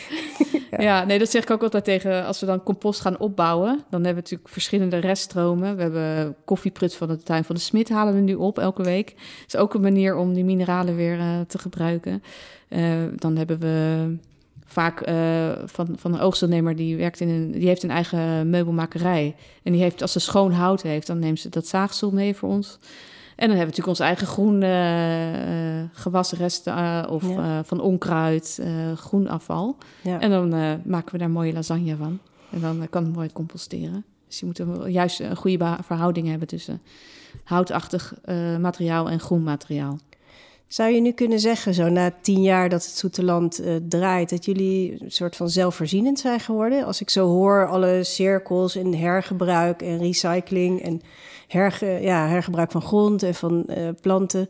Ja. 0.78 1.04
nee, 1.04 1.18
dat 1.18 1.30
zeg 1.30 1.42
ik 1.42 1.50
ook 1.50 1.62
altijd 1.62 1.84
tegen 1.84 2.26
als 2.26 2.40
we 2.40 2.46
dan 2.46 2.62
compost 2.62 3.00
gaan 3.00 3.18
opbouwen. 3.18 3.68
Dan 3.68 3.84
hebben 3.90 4.10
we 4.10 4.14
natuurlijk 4.14 4.48
verschillende 4.48 4.96
reststromen. 4.96 5.76
We 5.76 5.82
hebben 5.82 6.36
koffieprut 6.44 6.94
van 6.94 7.08
de 7.08 7.22
tuin 7.22 7.44
van 7.44 7.54
de 7.54 7.60
Smit 7.60 7.88
halen 7.88 8.14
we 8.14 8.20
nu 8.20 8.34
op 8.34 8.58
elke 8.58 8.82
week. 8.82 9.06
Dat 9.16 9.54
is 9.54 9.56
ook 9.56 9.74
een 9.74 9.80
manier 9.80 10.16
om 10.16 10.34
die 10.34 10.44
mineralen 10.44 10.96
weer 10.96 11.18
eh, 11.18 11.40
te 11.46 11.58
gebruiken. 11.58 12.22
Dan 13.16 13.36
hebben 13.36 13.58
we 13.58 14.16
vaak 14.66 15.00
eh, 15.00 15.50
van, 15.64 15.88
van 15.96 16.14
een 16.14 16.20
oogstdeelnemer 16.20 16.76
die 16.76 16.96
werkt 16.96 17.20
in 17.20 17.28
een, 17.28 17.50
die 17.52 17.66
heeft 17.66 17.82
een 17.82 17.90
eigen 17.90 18.50
meubelmakerij. 18.50 19.34
En 19.62 19.72
die 19.72 19.80
heeft, 19.80 20.02
als 20.02 20.12
ze 20.12 20.20
schoon 20.20 20.52
hout 20.52 20.82
heeft, 20.82 21.06
dan 21.06 21.18
neemt 21.18 21.40
ze 21.40 21.48
dat 21.48 21.66
zaagsel 21.66 22.10
mee 22.10 22.34
voor 22.34 22.48
ons. 22.48 22.78
En 23.36 23.48
dan 23.48 23.56
hebben 23.56 23.58
we 23.58 23.80
natuurlijk 23.80 23.88
onze 23.88 24.02
eigen 24.02 24.26
groen 24.26 24.62
eh, 24.62 25.78
eh, 25.80 25.88
gewasresten 25.92 27.08
of 27.08 27.28
Ja. 27.28 27.64
van 27.64 27.80
onkruid, 27.80 28.62
groen 28.94 29.28
afval. 29.28 29.76
Ja. 30.02 30.20
En 30.20 30.30
dan 30.30 30.48
maken 30.84 31.12
we 31.12 31.18
daar 31.18 31.30
mooie 31.30 31.52
lasagne 31.52 31.96
van. 31.96 32.18
En 32.50 32.60
dan 32.60 32.86
kan 32.90 33.04
het 33.04 33.14
mooi 33.14 33.32
composteren. 33.32 34.04
Dus 34.28 34.40
je 34.40 34.46
moet 34.46 34.58
een, 34.58 34.92
juist 34.92 35.20
een 35.20 35.36
goede 35.36 35.76
verhouding 35.82 36.28
hebben 36.28 36.48
tussen 36.48 36.82
houtachtig 37.44 38.14
materiaal 38.60 39.10
en 39.10 39.20
groen 39.20 39.42
materiaal. 39.42 39.98
Zou 40.68 40.90
je 40.90 41.00
nu 41.00 41.12
kunnen 41.12 41.40
zeggen, 41.40 41.74
zo 41.74 41.88
na 41.88 42.14
tien 42.20 42.42
jaar 42.42 42.68
dat 42.68 42.84
het 42.84 42.94
Zoete 42.94 43.24
Land 43.24 43.58
eh, 43.58 43.74
draait, 43.88 44.30
dat 44.30 44.44
jullie 44.44 45.02
een 45.02 45.10
soort 45.10 45.36
van 45.36 45.50
zelfvoorzienend 45.50 46.18
zijn 46.18 46.40
geworden? 46.40 46.84
Als 46.84 47.00
ik 47.00 47.10
zo 47.10 47.26
hoor, 47.26 47.68
alle 47.68 48.04
cirkels 48.04 48.76
en 48.76 48.94
hergebruik 48.94 49.82
en 49.82 49.98
recycling 49.98 50.82
en 50.82 51.00
herge, 51.48 51.86
ja, 51.86 52.28
hergebruik 52.28 52.70
van 52.70 52.82
grond 52.82 53.22
en 53.22 53.34
van 53.34 53.66
eh, 53.66 53.88
planten, 54.00 54.48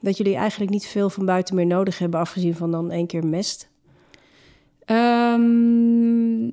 dat 0.00 0.16
jullie 0.16 0.36
eigenlijk 0.36 0.70
niet 0.70 0.86
veel 0.86 1.10
van 1.10 1.26
buiten 1.26 1.54
meer 1.54 1.66
nodig 1.66 1.98
hebben, 1.98 2.20
afgezien 2.20 2.54
van 2.54 2.70
dan 2.70 2.90
één 2.90 3.06
keer 3.06 3.26
mest? 3.26 3.68
Ehm, 4.84 6.44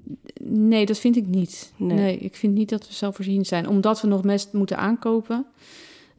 nee, 0.43 0.86
dat 0.86 0.97
vind 0.99 1.15
ik 1.15 1.28
niet. 1.28 1.73
Nee. 1.76 1.97
Nee. 1.97 2.17
ik 2.17 2.36
vind 2.36 2.54
niet 2.54 2.69
dat 2.69 2.88
we 2.88 2.93
zelfvoorzienend 2.93 3.47
zijn, 3.47 3.67
omdat 3.67 4.02
we 4.02 4.08
nog 4.08 4.23
mest 4.23 4.54
moeten 4.54 4.78
aankopen. 4.78 5.45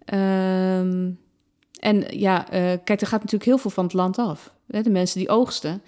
Ehm, 0.04 1.10
en 1.80 2.04
ja, 2.18 2.50
eh, 2.50 2.60
kijk, 2.84 3.00
er 3.00 3.06
gaat 3.06 3.20
natuurlijk 3.20 3.44
heel 3.44 3.58
veel 3.58 3.70
van 3.70 3.84
het 3.84 3.92
land 3.92 4.18
af. 4.18 4.54
De 4.66 4.90
mensen 4.90 5.18
die 5.18 5.28
oogsten, 5.28 5.82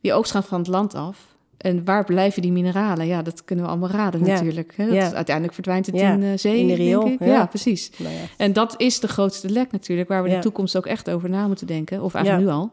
die 0.00 0.12
oogst 0.12 0.32
gaan 0.32 0.44
van 0.44 0.58
het 0.58 0.68
land 0.68 0.94
af. 0.94 1.26
En 1.56 1.84
waar 1.84 2.04
blijven 2.04 2.42
die 2.42 2.52
mineralen? 2.52 3.06
Ja, 3.06 3.22
dat 3.22 3.44
kunnen 3.44 3.64
we 3.64 3.70
allemaal 3.70 3.90
raden 3.90 4.24
Ja. 4.24 4.26
natuurlijk. 4.26 4.72
Hè? 4.76 4.84
Dat 4.84 4.94
Ja. 4.94 5.06
is- 5.06 5.12
uiteindelijk 5.12 5.54
verdwijnt 5.54 5.86
het 5.86 5.94
Ja, 5.94 6.12
in 6.12 6.20
de 6.20 6.36
zee, 6.36 6.58
in 6.58 6.66
de 6.66 6.74
denk 6.74 6.78
riool, 6.88 7.06
ik. 7.06 7.24
ja. 7.24 7.46
Precies. 7.46 7.90
Nou. 7.96 8.14
En 8.36 8.52
dat 8.52 8.74
is 8.76 9.00
de 9.00 9.08
grootste 9.08 9.50
lek 9.50 9.70
natuurlijk, 9.72 10.08
waar 10.08 10.22
we 10.22 10.28
de 10.28 10.38
toekomst 10.38 10.76
ook 10.76 10.86
echt 10.86 11.10
over 11.10 11.28
na 11.28 11.46
moeten 11.46 11.66
denken. 11.66 12.02
Of 12.02 12.14
eigenlijk 12.14 12.46
nu 12.46 12.52
al. 12.52 12.70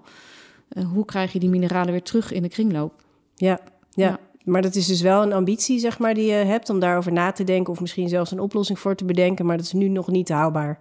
Eh, 0.70 0.84
hoe 0.94 1.06
krijg 1.06 1.34
je 1.34 1.40
die 1.40 1.50
mineralen 1.50 1.92
weer 1.92 2.02
terug 2.04 2.32
in 2.32 2.42
de 2.42 2.50
kringloop? 2.50 2.94
Ja, 3.36 3.60
ja. 3.90 4.08
Ja. 4.08 4.20
Maar 4.44 4.62
dat 4.62 4.76
is 4.76 4.86
dus 4.88 5.02
wel 5.02 5.22
een 5.24 5.34
ambitie, 5.34 5.80
zeg 5.80 6.00
maar, 6.00 6.14
die 6.14 6.26
je 6.26 6.34
hebt 6.34 6.70
om 6.70 6.80
daarover 6.80 7.12
na 7.12 7.32
te 7.32 7.44
denken 7.44 7.74
of 7.74 7.80
misschien 7.82 8.10
zelfs 8.10 8.32
een 8.32 8.40
oplossing 8.40 8.80
voor 8.80 8.96
te 8.96 9.06
bedenken, 9.06 9.46
maar 9.46 9.58
dat 9.58 9.66
is 9.66 9.74
nu 9.74 9.88
nog 9.88 10.08
niet 10.08 10.30
haalbaar. 10.30 10.80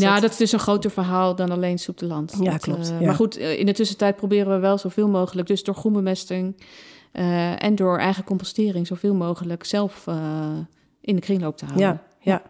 Ja, 0.00 0.12
dat- 0.12 0.22
dat 0.22 0.30
is 0.30 0.36
dus 0.36 0.52
een 0.52 0.58
groter 0.58 0.90
verhaal 0.90 1.34
dan 1.34 1.50
alleen 1.50 1.78
Soepteland. 1.78 2.34
Ja, 2.40 2.50
Dat, 2.50 2.60
klopt, 2.60 2.90
eh, 2.90 3.00
ja. 3.00 3.06
Maar 3.06 3.14
goed, 3.14 3.36
eh, 3.36 3.58
in 3.58 3.66
de 3.66 3.72
tussentijd 3.72 4.16
proberen 4.16 4.52
we 4.52 4.58
wel 4.58 4.78
zoveel 4.78 5.08
mogelijk, 5.08 5.46
dus 5.48 5.62
door 5.64 5.74
groenbemesting 5.74 6.56
eh, 7.12 7.62
en 7.62 7.74
door 7.74 7.98
eigen 7.98 8.24
compostering, 8.24 8.86
zoveel 8.86 9.14
mogelijk 9.14 9.64
zelf 9.64 10.06
in 11.00 11.14
de 11.14 11.20
kringloop 11.20 11.56
te 11.56 11.64
houden. 11.64 11.86
Ja, 11.86 12.02
ja. 12.20 12.42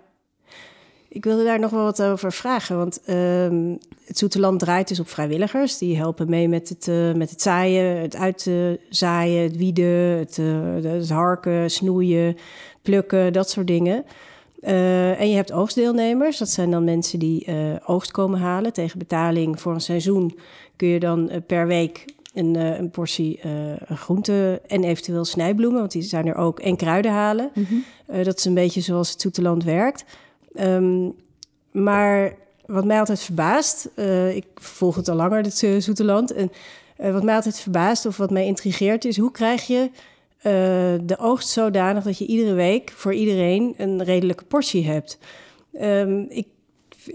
Ik 1.08 1.24
wilde 1.24 1.44
daar 1.44 1.58
nog 1.60 1.70
wel 1.70 1.82
wat 1.84 2.02
over 2.02 2.32
vragen, 2.32 2.76
want 2.76 3.02
ehm, 3.04 3.74
het 4.04 4.18
Zoete 4.18 4.40
Land 4.40 4.58
draait 4.60 4.88
dus 4.88 5.00
op 5.00 5.08
vrijwilligers. 5.08 5.78
Die 5.78 5.96
helpen 5.96 6.30
mee 6.30 6.48
met 6.48 6.68
het, 6.68 7.16
met 7.16 7.30
het 7.30 7.42
zaaien, 7.42 7.96
het 8.00 8.16
uitzaaien, 8.16 9.42
het 9.42 9.56
wieden, 9.56 10.18
het, 10.18 10.36
het 10.84 11.10
harken, 11.10 11.70
snoeien, 11.70 12.36
plukken, 12.82 13.32
dat 13.32 13.50
soort 13.50 13.66
dingen. 13.66 14.04
Eh, 14.60 15.20
en 15.20 15.30
je 15.30 15.36
hebt 15.36 15.52
oogstdeelnemers. 15.52 16.38
Dat 16.38 16.48
zijn 16.48 16.70
dan 16.70 16.84
mensen 16.84 17.18
die 17.18 17.44
eh, 17.44 17.54
oogst 17.86 18.10
komen 18.10 18.40
halen. 18.40 18.72
Tegen 18.72 18.98
betaling 18.98 19.60
voor 19.60 19.74
een 19.74 19.80
seizoen 19.80 20.38
kun 20.76 20.88
je 20.88 21.00
dan 21.00 21.28
eh, 21.28 21.40
per 21.46 21.66
week 21.66 22.04
een, 22.34 22.54
een 22.54 22.90
portie 22.90 23.40
groente 23.88 24.60
en 24.66 24.84
eventueel 24.84 25.24
snijbloemen, 25.24 25.80
want 25.80 25.92
die 25.92 26.02
zijn 26.02 26.26
er 26.26 26.34
ook, 26.34 26.60
en 26.60 26.76
kruiden 26.76 27.12
halen. 27.12 27.50
Mhm. 27.54 27.74
Dat 28.24 28.38
is 28.38 28.44
een 28.44 28.54
beetje 28.54 28.80
zoals 28.80 29.10
het 29.10 29.20
Zoeteland 29.20 29.64
werkt. 29.64 30.04
Ehm, 30.54 31.08
maar 31.70 32.34
wat 32.66 32.84
mij 32.84 32.98
altijd 32.98 33.20
verbaast, 33.20 33.90
ik 34.34 34.46
volg 34.54 34.96
het 34.96 35.08
al 35.08 35.16
langer, 35.16 35.42
het 35.42 35.66
Zoeteland. 35.78 36.32
En 36.32 36.50
wat 37.12 37.22
mij 37.22 37.34
altijd 37.34 37.60
verbaast 37.60 38.06
of 38.06 38.16
wat 38.16 38.30
mij 38.30 38.46
intrigeert 38.46 39.04
is, 39.04 39.18
hoe 39.18 39.30
krijg 39.30 39.66
je 39.66 39.90
eh, 40.38 40.52
de 41.02 41.18
oogst 41.18 41.48
zodanig 41.48 42.04
dat 42.04 42.18
je 42.18 42.26
iedere 42.26 42.54
week 42.54 42.92
voor 42.94 43.14
iedereen 43.14 43.74
een 43.76 44.04
redelijke 44.04 44.44
portie 44.44 44.86
hebt? 44.86 45.18
Ehm, 45.72 46.24
ik 46.28 46.46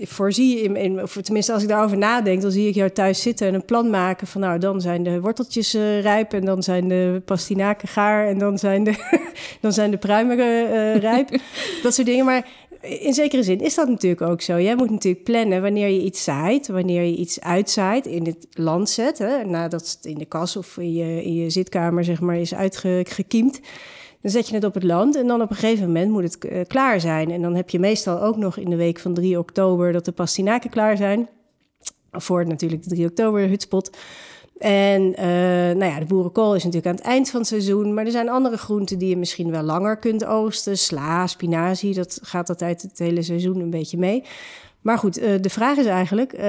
voorzie, 0.02 0.62
in, 0.62 0.76
in, 0.76 1.02
of 1.02 1.18
tenminste 1.22 1.54
als 1.54 1.62
ik 1.62 1.70
daarover 1.70 1.98
nadenk, 1.98 2.42
dan 2.42 2.52
zie 2.52 2.68
ik 2.68 2.76
jou 2.76 2.90
thuis 2.90 3.22
zitten 3.22 3.48
en 3.48 3.54
een 3.54 3.66
plan 3.66 3.90
maken 3.90 4.28
van 4.28 4.42
nou, 4.42 4.60
dan 4.60 4.82
zijn 4.82 5.04
de 5.04 5.22
worteltjes 5.22 5.74
eh, 5.74 6.02
rijp 6.02 6.34
en 6.34 6.46
dan 6.46 6.64
zijn 6.64 6.88
de 6.88 7.22
pastinaken 7.26 7.88
gaar 7.88 8.28
en 8.28 8.38
dan 8.38 8.58
zijn 8.58 8.84
de, 8.84 9.22
dan 9.62 9.74
zijn 9.74 9.92
de 9.92 9.98
pruimen 9.98 10.40
eh, 10.40 10.96
rijp. 10.96 11.30
dat 11.84 11.94
soort 11.94 12.08
dingen. 12.08 12.26
Maar 12.26 12.48
in 12.84 13.14
zekere 13.14 13.44
zin 13.44 13.60
is 13.60 13.76
dat 13.76 13.88
natuurlijk 13.88 14.22
ook 14.22 14.42
zo. 14.42 14.62
Jij 14.62 14.76
moet 14.76 14.90
natuurlijk 14.90 15.24
plannen 15.24 15.62
wanneer 15.62 15.88
je 15.88 16.02
iets 16.02 16.24
zaait, 16.24 16.68
wanneer 16.68 17.02
je 17.02 17.16
iets 17.16 17.42
uitzaait, 17.42 18.06
in 18.06 18.26
het 18.26 18.48
land 18.54 18.90
zet. 18.90 19.18
Hè, 19.18 19.46
nadat 19.46 19.92
het 19.92 20.06
in 20.06 20.18
de 20.18 20.26
kas 20.26 20.56
of 20.56 20.78
in 20.78 20.94
je, 20.94 21.24
in 21.24 21.34
je 21.34 21.50
zitkamer 21.50 22.04
zeg 22.04 22.22
maar, 22.22 22.38
is 22.38 22.54
uitgekiemd. 22.54 23.60
Dan 24.22 24.32
zet 24.32 24.48
je 24.48 24.56
het 24.56 24.64
op 24.64 24.74
het 24.74 24.84
land 24.84 25.16
en 25.16 25.28
dan 25.28 25.42
op 25.42 25.50
een 25.50 25.56
gegeven 25.56 25.86
moment 25.86 26.12
moet 26.12 26.24
het 26.24 26.46
eh, 26.46 26.62
klaar 26.68 27.00
zijn. 27.00 27.32
En 27.32 27.42
dan 27.42 27.56
heb 27.56 27.70
je 27.70 27.80
meestal 27.80 28.22
ook 28.22 28.38
nog 28.38 28.58
in 28.58 28.70
de 28.70 28.76
week 28.76 29.00
van 29.00 29.14
3 29.14 29.40
oktober 29.40 29.92
dat 29.92 30.06
de 30.06 30.12
pastinaken 30.12 30.70
klaar 30.70 30.98
zijn. 30.98 31.30
Voor 32.12 32.48
natuurlijk 32.48 32.84
de 32.84 32.90
3 32.90 33.06
oktober 33.06 33.48
hutspot. 33.48 33.98
En 34.58 35.02
uh, 35.02 35.16
nou 35.76 35.86
ja, 35.86 36.00
de 36.00 36.06
boerenkool 36.06 36.56
is 36.56 36.64
natuurlijk 36.64 36.90
aan 36.90 36.96
het 36.96 37.06
eind 37.06 37.30
van 37.30 37.40
het 37.40 37.50
seizoen. 37.50 37.94
Maar 37.94 38.06
er 38.06 38.12
zijn 38.12 38.30
andere 38.30 38.58
groenten 38.58 38.98
die 38.98 39.10
je 39.10 39.18
misschien 39.18 39.52
wel 39.52 39.64
langer 39.64 39.98
kunt 39.98 40.26
oosten. 40.26 40.78
Sla, 40.78 41.28
spinazie, 41.28 41.94
dat 41.94 42.20
gaat 42.22 42.50
altijd 42.50 42.82
het 42.82 43.00
hele 43.00 43.22
seizoen 43.22 43.60
een 43.60 43.70
beetje 43.70 43.98
mee. 43.98 44.24
Maar 44.82 44.98
goed, 44.98 45.20
uh, 45.20 45.42
de 45.42 45.50
vraag 45.50 45.78
is 45.78 45.86
eigenlijk, 45.86 46.34
uh, 46.34 46.40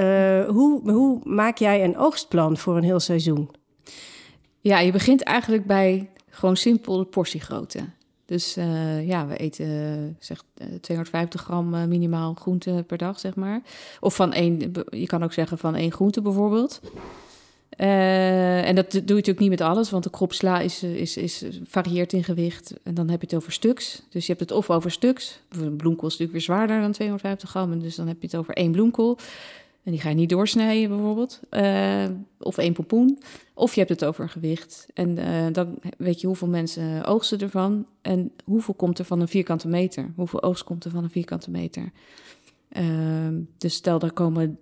hoe, 0.44 0.90
hoe 0.92 1.20
maak 1.24 1.58
jij 1.58 1.84
een 1.84 1.98
oogstplan 1.98 2.56
voor 2.56 2.76
een 2.76 2.82
heel 2.82 3.00
seizoen? 3.00 3.50
Ja, 4.60 4.78
je 4.78 4.92
begint 4.92 5.22
eigenlijk 5.22 5.66
bij 5.66 6.10
gewoon 6.30 6.56
simpel 6.56 6.96
de 6.96 7.04
portiegrootte. 7.04 7.80
Dus 8.26 8.54
ja, 9.04 9.26
we 9.26 9.36
eten 9.36 10.16
zeg 10.18 10.42
250 10.80 11.40
gram 11.40 11.88
minimaal 11.88 12.34
groente 12.34 12.84
per 12.86 12.98
dag, 12.98 13.20
zeg 13.20 13.34
maar. 13.34 13.62
Of 14.00 14.14
van 14.14 14.32
één, 14.32 14.72
je 14.90 15.06
kan 15.06 15.22
ook 15.22 15.32
zeggen 15.32 15.58
van 15.58 15.74
één 15.74 15.92
groente 15.92 16.22
bijvoorbeeld. 16.22 16.80
Uh, 17.78 18.68
en 18.68 18.74
dat 18.74 18.90
doe 18.90 19.00
je 19.00 19.14
natuurlijk 19.14 19.38
niet 19.38 19.50
met 19.50 19.60
alles, 19.60 19.90
want 19.90 20.04
de 20.04 20.10
krop 20.10 20.32
sla 20.32 20.60
is, 20.60 20.82
is, 20.82 21.16
is, 21.16 21.44
varieert 21.64 22.12
in 22.12 22.24
gewicht. 22.24 22.74
En 22.82 22.94
dan 22.94 23.08
heb 23.08 23.20
je 23.20 23.26
het 23.26 23.36
over 23.36 23.52
stuks. 23.52 24.02
Dus 24.10 24.26
je 24.26 24.32
hebt 24.32 24.48
het 24.48 24.58
of 24.58 24.70
over 24.70 24.90
stuks. 24.90 25.40
Een 25.48 25.76
bloemkool 25.76 26.08
is 26.08 26.18
natuurlijk 26.18 26.32
weer 26.32 26.40
zwaarder 26.40 26.80
dan 26.80 26.92
250 26.92 27.48
gram. 27.48 27.80
Dus 27.80 27.94
dan 27.94 28.08
heb 28.08 28.16
je 28.20 28.26
het 28.26 28.36
over 28.36 28.54
één 28.54 28.72
bloemkool. 28.72 29.18
En 29.82 29.92
die 29.92 30.00
ga 30.00 30.08
je 30.08 30.14
niet 30.14 30.28
doorsnijden 30.28 30.88
bijvoorbeeld. 30.88 31.40
Of 32.38 32.58
één 32.58 32.72
pompoen. 32.72 33.18
Of 33.54 33.74
je 33.74 33.78
hebt 33.78 33.92
het 33.92 34.04
over 34.04 34.22
een 34.22 34.30
gewicht. 34.30 34.86
En 34.94 35.14
dan 35.52 35.78
weet 35.98 36.20
je 36.20 36.26
hoeveel 36.26 36.48
mensen 36.48 37.04
oogsten 37.04 37.40
ervan. 37.40 37.86
En 38.02 38.32
hoeveel 38.44 38.74
komt 38.74 38.98
er 38.98 39.04
van 39.04 39.20
een 39.20 39.28
vierkante 39.28 39.68
meter. 39.68 40.12
Hoeveel 40.16 40.42
oogst 40.42 40.64
komt 40.64 40.84
er 40.84 40.90
van 40.90 41.04
een 41.04 41.10
vierkante 41.10 41.50
meter. 41.50 41.90
Uh, 42.78 42.84
dus 43.58 43.74
stel, 43.74 43.98
daar 43.98 44.12
komen 44.12 44.58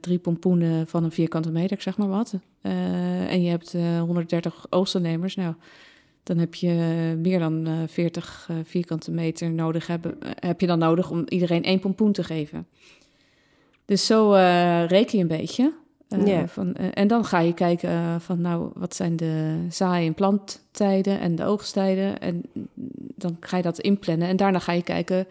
drie 0.00 0.18
pompoenen 0.18 0.86
van 0.86 1.04
een 1.04 1.12
vierkante 1.12 1.50
meter, 1.50 1.76
ik 1.76 1.82
zeg 1.82 1.96
maar 1.96 2.08
wat. 2.08 2.34
Uh, 2.66 3.32
en 3.32 3.42
je 3.42 3.50
hebt 3.50 3.72
130 4.00 4.66
oogstnemers. 4.70 5.34
Nou, 5.34 5.54
dan 6.22 6.38
heb 6.38 6.54
je 6.54 6.72
meer 7.18 7.38
dan 7.38 7.68
40 7.88 8.48
vierkante 8.64 9.10
meter 9.10 9.50
nodig. 9.50 9.86
Hebben, 9.86 10.18
heb 10.38 10.60
je 10.60 10.66
dan 10.66 10.78
nodig 10.78 11.10
om 11.10 11.24
iedereen 11.28 11.62
één 11.62 11.78
pompoen 11.78 12.12
te 12.12 12.24
geven. 12.24 12.66
Dus 13.84 14.06
zo 14.06 14.32
reken 14.86 15.18
je 15.18 15.22
een 15.22 15.28
beetje. 15.28 15.72
Yeah. 16.24 16.48
Van, 16.48 16.74
en 16.74 17.08
dan 17.08 17.24
ga 17.24 17.38
je 17.38 17.52
kijken 17.52 18.20
van, 18.20 18.40
nou, 18.40 18.70
wat 18.74 18.94
zijn 18.94 19.16
de 19.16 19.66
zaai- 19.68 20.06
en 20.06 20.14
planttijden 20.14 21.20
en 21.20 21.34
de 21.34 21.44
oogsttijden. 21.44 22.20
En 22.20 22.42
dan 23.14 23.36
ga 23.40 23.56
je 23.56 23.62
dat 23.62 23.80
inplannen. 23.80 24.28
En 24.28 24.36
daarna 24.36 24.58
ga 24.58 24.72
je 24.72 24.82
kijken 24.82 25.26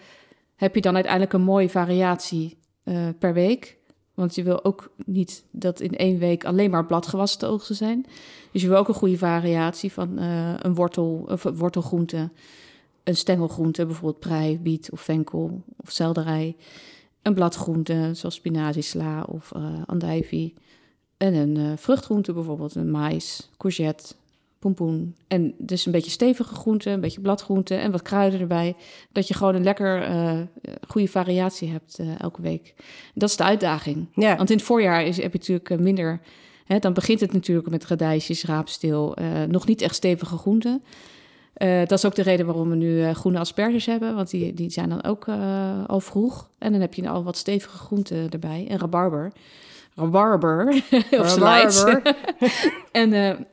heb 0.63 0.75
je 0.75 0.81
dan 0.81 0.93
uiteindelijk 0.93 1.33
een 1.33 1.41
mooie 1.41 1.69
variatie 1.69 2.57
uh, 2.83 3.07
per 3.19 3.33
week. 3.33 3.77
Want 4.13 4.35
je 4.35 4.43
wil 4.43 4.63
ook 4.63 4.91
niet 5.05 5.43
dat 5.51 5.79
in 5.79 5.97
één 5.97 6.17
week 6.17 6.45
alleen 6.45 6.69
maar 6.69 6.85
bladgewassen 6.85 7.39
te 7.39 7.45
oogsten 7.45 7.75
zijn. 7.75 8.05
Dus 8.51 8.61
je 8.61 8.67
wil 8.67 8.77
ook 8.77 8.87
een 8.87 8.93
goede 8.93 9.17
variatie 9.17 9.91
van 9.91 10.19
uh, 10.19 10.53
een 10.57 10.75
wortel, 10.75 11.25
of 11.27 11.43
wortelgroente, 11.43 12.29
een 13.03 13.15
stengelgroente, 13.15 13.85
bijvoorbeeld 13.85 14.19
prei, 14.19 14.59
biet 14.59 14.91
of 14.91 15.01
venkel 15.01 15.61
of 15.77 15.91
selderij. 15.91 16.55
Een 17.21 17.33
bladgroente, 17.33 18.09
zoals 18.13 18.35
spinazie, 18.35 18.81
sla 18.81 19.23
of 19.23 19.51
uh, 19.55 19.81
andijvie. 19.85 20.53
En 21.17 21.33
een 21.33 21.77
vruchtgroente, 21.77 22.33
bijvoorbeeld 22.33 22.75
een 22.75 22.91
mais, 22.91 23.49
courgette, 23.57 24.13
pompoen. 24.63 25.15
En 25.27 25.53
dus 25.57 25.85
een 25.85 25.91
beetje 25.91 26.11
stevige 26.11 26.55
groenten, 26.55 26.91
een 26.91 26.99
beetje 26.99 27.21
bladgroenten 27.21 27.79
en 27.79 27.91
wat 27.91 28.01
kruiden 28.01 28.39
erbij. 28.39 28.75
Dat 29.11 29.27
je 29.27 29.33
gewoon 29.33 29.55
een 29.55 29.63
lekker 29.63 30.09
uh, 30.09 30.39
goede 30.87 31.07
variatie 31.07 31.69
hebt 31.69 31.97
uh, 31.99 32.19
elke 32.19 32.41
week. 32.41 32.73
Dat 33.13 33.29
is 33.29 33.35
de 33.35 33.43
uitdaging. 33.43 34.07
Ja. 34.13 34.35
Want 34.35 34.49
in 34.49 34.55
het 34.55 34.65
voorjaar 34.65 35.03
is, 35.03 35.17
heb 35.17 35.31
je 35.31 35.37
natuurlijk 35.37 35.79
minder... 35.79 36.19
Hè, 36.65 36.79
dan 36.79 36.93
begint 36.93 37.19
het 37.19 37.33
natuurlijk 37.33 37.69
met 37.69 37.85
radijsjes, 37.85 38.43
raapsteel, 38.43 39.19
uh, 39.19 39.43
nog 39.47 39.67
niet 39.67 39.81
echt 39.81 39.95
stevige 39.95 40.37
groenten. 40.37 40.83
dat 41.57 41.91
is 41.91 42.05
ook 42.05 42.15
de 42.15 42.21
reden 42.21 42.45
waarom 42.45 42.69
we 42.69 42.75
nu 42.75 43.13
groene 43.13 43.39
asperges 43.39 43.85
hebben, 43.85 44.15
want 44.15 44.29
die, 44.29 44.53
die 44.53 44.69
zijn 44.69 44.89
dan 44.89 45.03
ook 45.03 45.27
al 45.87 45.99
vroeg. 45.99 46.49
En 46.57 46.71
dan 46.71 46.81
heb 46.81 46.93
je 46.93 47.09
al 47.09 47.23
wat 47.23 47.37
stevige 47.37 47.77
groenten 47.77 48.29
erbij. 48.29 48.65
En 48.69 48.79
rabarber. 48.79 49.31
Rabarber, 49.95 50.67
of 51.21 51.35
rabarber. 51.35 52.15
en 52.91 53.47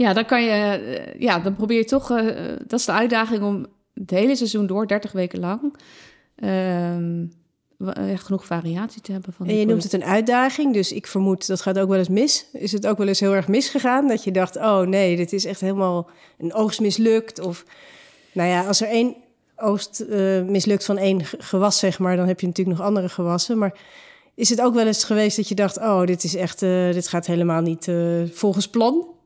ja, 0.00 0.12
dan 0.12 0.24
kan 0.24 0.42
je, 0.42 0.80
uh, 1.14 1.20
ja, 1.20 1.38
dan 1.38 1.54
probeer 1.54 1.78
je 1.78 1.84
toch, 1.84 2.10
uh, 2.10 2.26
dat 2.66 2.78
is 2.78 2.84
de 2.84 2.92
uitdaging 2.92 3.42
om 3.42 3.66
het 3.94 4.10
hele 4.10 4.36
seizoen 4.36 4.66
door, 4.66 4.86
30 4.86 5.12
weken 5.12 5.40
lang, 5.40 5.74
uh, 6.36 6.96
genoeg 8.18 8.46
variatie 8.46 9.02
te 9.02 9.12
hebben. 9.12 9.32
Van 9.32 9.46
en 9.46 9.56
je 9.56 9.66
noemt 9.66 9.82
het 9.82 9.92
een 9.92 10.04
uitdaging, 10.04 10.74
dus 10.74 10.92
ik 10.92 11.06
vermoed 11.06 11.46
dat 11.46 11.60
gaat 11.60 11.78
ook 11.78 11.88
wel 11.88 11.98
eens 11.98 12.08
mis. 12.08 12.46
Is 12.52 12.72
het 12.72 12.86
ook 12.86 12.98
wel 12.98 13.06
eens 13.06 13.20
heel 13.20 13.34
erg 13.34 13.48
misgegaan? 13.48 14.08
Dat 14.08 14.24
je 14.24 14.30
dacht, 14.30 14.56
oh 14.56 14.80
nee, 14.80 15.16
dit 15.16 15.32
is 15.32 15.44
echt 15.44 15.60
helemaal 15.60 16.10
een 16.38 16.54
oogst 16.54 16.80
mislukt? 16.80 17.40
Of, 17.40 17.64
nou 18.32 18.48
ja, 18.48 18.66
als 18.66 18.80
er 18.80 18.88
één 18.88 19.14
oogst 19.56 20.04
uh, 20.08 20.42
mislukt 20.42 20.84
van 20.84 20.98
één 20.98 21.24
gewas, 21.24 21.78
zeg 21.78 21.98
maar, 21.98 22.16
dan 22.16 22.26
heb 22.26 22.40
je 22.40 22.46
natuurlijk 22.46 22.78
nog 22.78 22.86
andere 22.86 23.08
gewassen. 23.08 23.58
Maar 23.58 23.78
is 24.34 24.48
het 24.48 24.60
ook 24.60 24.74
wel 24.74 24.86
eens 24.86 25.04
geweest 25.04 25.36
dat 25.36 25.48
je 25.48 25.54
dacht, 25.54 25.78
oh, 25.78 26.04
dit 26.04 26.24
is 26.24 26.34
echt, 26.36 26.62
uh, 26.62 26.92
dit 26.92 27.08
gaat 27.08 27.26
helemaal 27.26 27.60
niet 27.60 27.90
volgens 28.32 28.68
plan? 28.68 29.18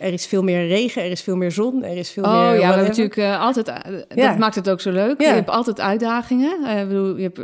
Er 0.00 0.12
is 0.12 0.26
veel 0.26 0.42
meer 0.42 0.66
regen, 0.66 1.02
er 1.02 1.10
is 1.10 1.22
veel 1.22 1.36
meer 1.36 1.52
zon, 1.52 1.84
er 1.84 1.96
is 1.96 2.10
veel 2.10 2.22
oh, 2.22 2.30
meer... 2.30 2.40
Oh 2.40 2.54
ja, 2.54 2.58
we 2.58 2.64
hebben 2.64 2.84
natuurlijk 2.84 3.16
uh, 3.16 3.40
altijd... 3.40 3.68
Uh, 3.68 3.74
ja. 4.14 4.28
Dat 4.28 4.38
maakt 4.38 4.54
het 4.54 4.70
ook 4.70 4.80
zo 4.80 4.90
leuk. 4.90 5.20
Ja. 5.20 5.28
Je 5.28 5.34
hebt 5.34 5.50
altijd 5.50 5.80
uitdagingen. 5.80 6.60
Uh, 6.62 6.80
ik 6.80 6.88
bedoel, 6.88 7.16
je 7.16 7.22
hebt 7.22 7.36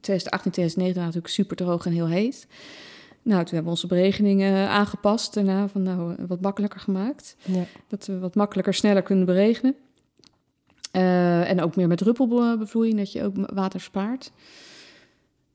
2018, 0.00 0.50
2019 0.50 1.02
natuurlijk 1.02 1.32
super 1.32 1.56
droog 1.56 1.86
en 1.86 1.92
heel 1.92 2.08
heet. 2.08 2.46
Nou, 3.22 3.38
toen 3.38 3.54
hebben 3.54 3.64
we 3.64 3.70
onze 3.70 3.86
beregeningen 3.86 4.68
aangepast 4.68 5.34
daarna. 5.34 5.68
Van 5.68 5.82
nou, 5.82 6.14
wat 6.26 6.40
makkelijker 6.40 6.80
gemaakt. 6.80 7.36
Ja. 7.42 7.64
Dat 7.88 8.06
we 8.06 8.18
wat 8.18 8.34
makkelijker, 8.34 8.74
sneller 8.74 9.02
kunnen 9.02 9.26
beregenen. 9.26 9.74
en 11.46 11.62
ook 11.62 11.76
meer 11.76 11.88
met 11.88 11.98
druppelbevloeiing, 11.98 12.98
dat 12.98 13.12
je 13.12 13.24
ook 13.24 13.34
water 13.54 13.80
spaart. 13.80 14.32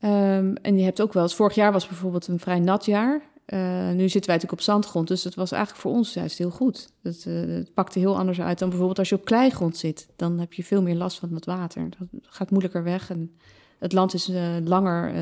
Um, 0.05 0.55
en 0.55 0.77
je 0.77 0.83
hebt 0.83 1.01
ook 1.01 1.13
wel 1.13 1.23
eens... 1.23 1.35
Vorig 1.35 1.55
jaar 1.55 1.71
was 1.71 1.87
bijvoorbeeld 1.87 2.27
een 2.27 2.39
vrij 2.39 2.59
nat 2.59 2.85
jaar... 2.85 3.21
Uh, 3.53 3.91
nu 3.91 4.09
zitten 4.09 4.31
wij 4.31 4.35
natuurlijk 4.35 4.51
op 4.51 4.61
zandgrond, 4.61 5.07
dus 5.07 5.23
het 5.23 5.35
was 5.35 5.51
eigenlijk 5.51 5.81
voor 5.81 5.91
ons 5.91 6.13
juist 6.13 6.37
heel 6.37 6.49
goed. 6.49 6.89
Het, 7.01 7.25
uh, 7.27 7.55
het, 7.55 7.73
pakte 7.73 7.99
heel 7.99 8.17
anders 8.17 8.41
uit 8.41 8.59
dan 8.59 8.69
bijvoorbeeld 8.69 8.99
als 8.99 9.09
je 9.09 9.15
op 9.15 9.25
kleigrond 9.25 9.77
zit. 9.77 10.07
Dan 10.15 10.39
heb 10.39 10.53
je 10.53 10.63
veel 10.63 10.81
meer 10.81 10.95
last 10.95 11.19
van 11.19 11.33
het 11.33 11.45
water. 11.45 11.89
Dat 11.89 12.07
gaat 12.21 12.49
moeilijker 12.49 12.83
weg 12.83 13.09
en 13.09 13.31
het 13.79 13.93
land 13.93 14.13
is 14.13 14.29
uh, 14.29 14.55
langer, 14.63 15.13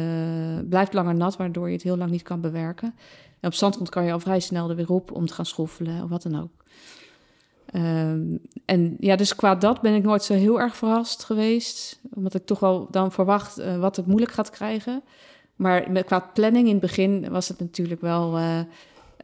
blijft 0.65 0.93
langer 0.93 1.15
nat, 1.15 1.37
waardoor 1.37 1.67
je 1.67 1.73
het 1.73 1.83
heel 1.83 1.97
lang 1.97 2.11
niet 2.11 2.21
kan 2.21 2.41
bewerken. 2.41 2.95
En 3.39 3.47
op 3.47 3.53
zandgrond 3.53 3.89
kan 3.89 4.05
je 4.05 4.11
al 4.11 4.19
vrij 4.19 4.39
snel 4.39 4.69
er 4.69 4.75
weer 4.75 4.91
op 4.91 5.11
om 5.11 5.25
te 5.25 5.33
gaan 5.33 5.45
schoffelen 5.45 6.03
of 6.03 6.09
wat 6.09 6.21
dan 6.23 6.41
ook. 6.41 6.63
Um, 7.75 8.39
en 8.65 8.95
ja, 8.99 9.15
dus 9.15 9.35
qua 9.35 9.55
dat 9.55 9.81
ben 9.81 9.93
ik 9.93 10.03
nooit 10.03 10.23
zo 10.23 10.33
heel 10.33 10.59
erg 10.59 10.75
verrast 10.75 11.23
geweest. 11.23 11.99
Omdat 12.15 12.33
ik 12.33 12.45
toch 12.45 12.59
wel 12.59 12.87
dan 12.91 13.11
verwacht 13.11 13.77
wat 13.79 13.95
het 13.95 14.05
moeilijk 14.05 14.31
gaat 14.31 14.49
krijgen. 14.49 15.03
Maar 15.55 15.91
met, 15.91 16.05
qua 16.05 16.19
planning 16.33 16.65
in 16.65 16.71
het 16.71 16.81
begin 16.81 17.29
was 17.29 17.47
het 17.47 17.59
natuurlijk 17.59 18.01
wel... 18.01 18.37
Uh, 18.37 18.59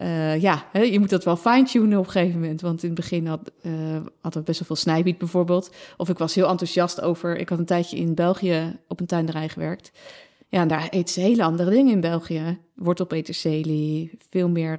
uh, 0.01 0.41
ja, 0.41 0.65
hè, 0.71 0.81
je 0.81 0.99
moet 0.99 1.09
dat 1.09 1.23
wel 1.23 1.35
fine-tunen 1.35 1.99
op 1.99 2.05
een 2.05 2.11
gegeven 2.11 2.39
moment. 2.39 2.61
Want 2.61 2.83
in 2.83 2.89
het 2.89 2.99
begin 2.99 3.27
had, 3.27 3.51
uh, 3.61 3.73
hadden 4.21 4.41
we 4.41 4.47
best 4.47 4.59
wel 4.59 4.67
veel 4.67 4.75
snijbiet 4.75 5.17
bijvoorbeeld. 5.17 5.75
Of 5.97 6.09
ik 6.09 6.17
was 6.17 6.35
heel 6.35 6.47
enthousiast 6.47 7.01
over... 7.01 7.37
Ik 7.37 7.49
had 7.49 7.59
een 7.59 7.65
tijdje 7.65 7.97
in 7.97 8.13
België 8.13 8.79
op 8.87 8.99
een 8.99 9.05
tuinderij 9.05 9.49
gewerkt. 9.49 9.91
Ja, 10.47 10.61
en 10.61 10.67
daar 10.67 10.87
eten 10.89 11.13
ze 11.13 11.19
hele 11.19 11.43
andere 11.43 11.69
dingen 11.69 11.93
in 11.93 12.01
België. 12.01 12.59
Wortelpeterselie, 12.75 14.11
veel 14.29 14.49
meer... 14.49 14.77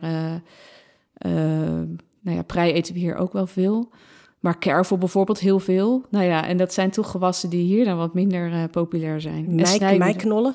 nou 2.23 2.37
ja, 2.37 2.43
prei 2.43 2.73
eten 2.73 2.95
we 2.95 3.01
hier 3.01 3.17
ook 3.17 3.33
wel 3.33 3.47
veel. 3.47 3.91
Maar 4.41 4.59
kervel 4.59 4.99
bijvoorbeeld 4.99 5.39
heel 5.39 5.59
veel. 5.59 6.05
Nou 6.11 6.25
ja, 6.25 6.47
en 6.47 6.57
dat 6.57 6.73
zijn 6.73 6.91
toch 6.91 7.11
gewassen 7.11 7.51
die 7.51 7.65
hier 7.65 7.85
dan 7.85 7.97
wat 7.97 8.15
minder 8.15 8.69
populair 8.69 9.21
zijn. 9.21 9.55
Mij, 9.55 9.99
mijknollen? 9.99 10.55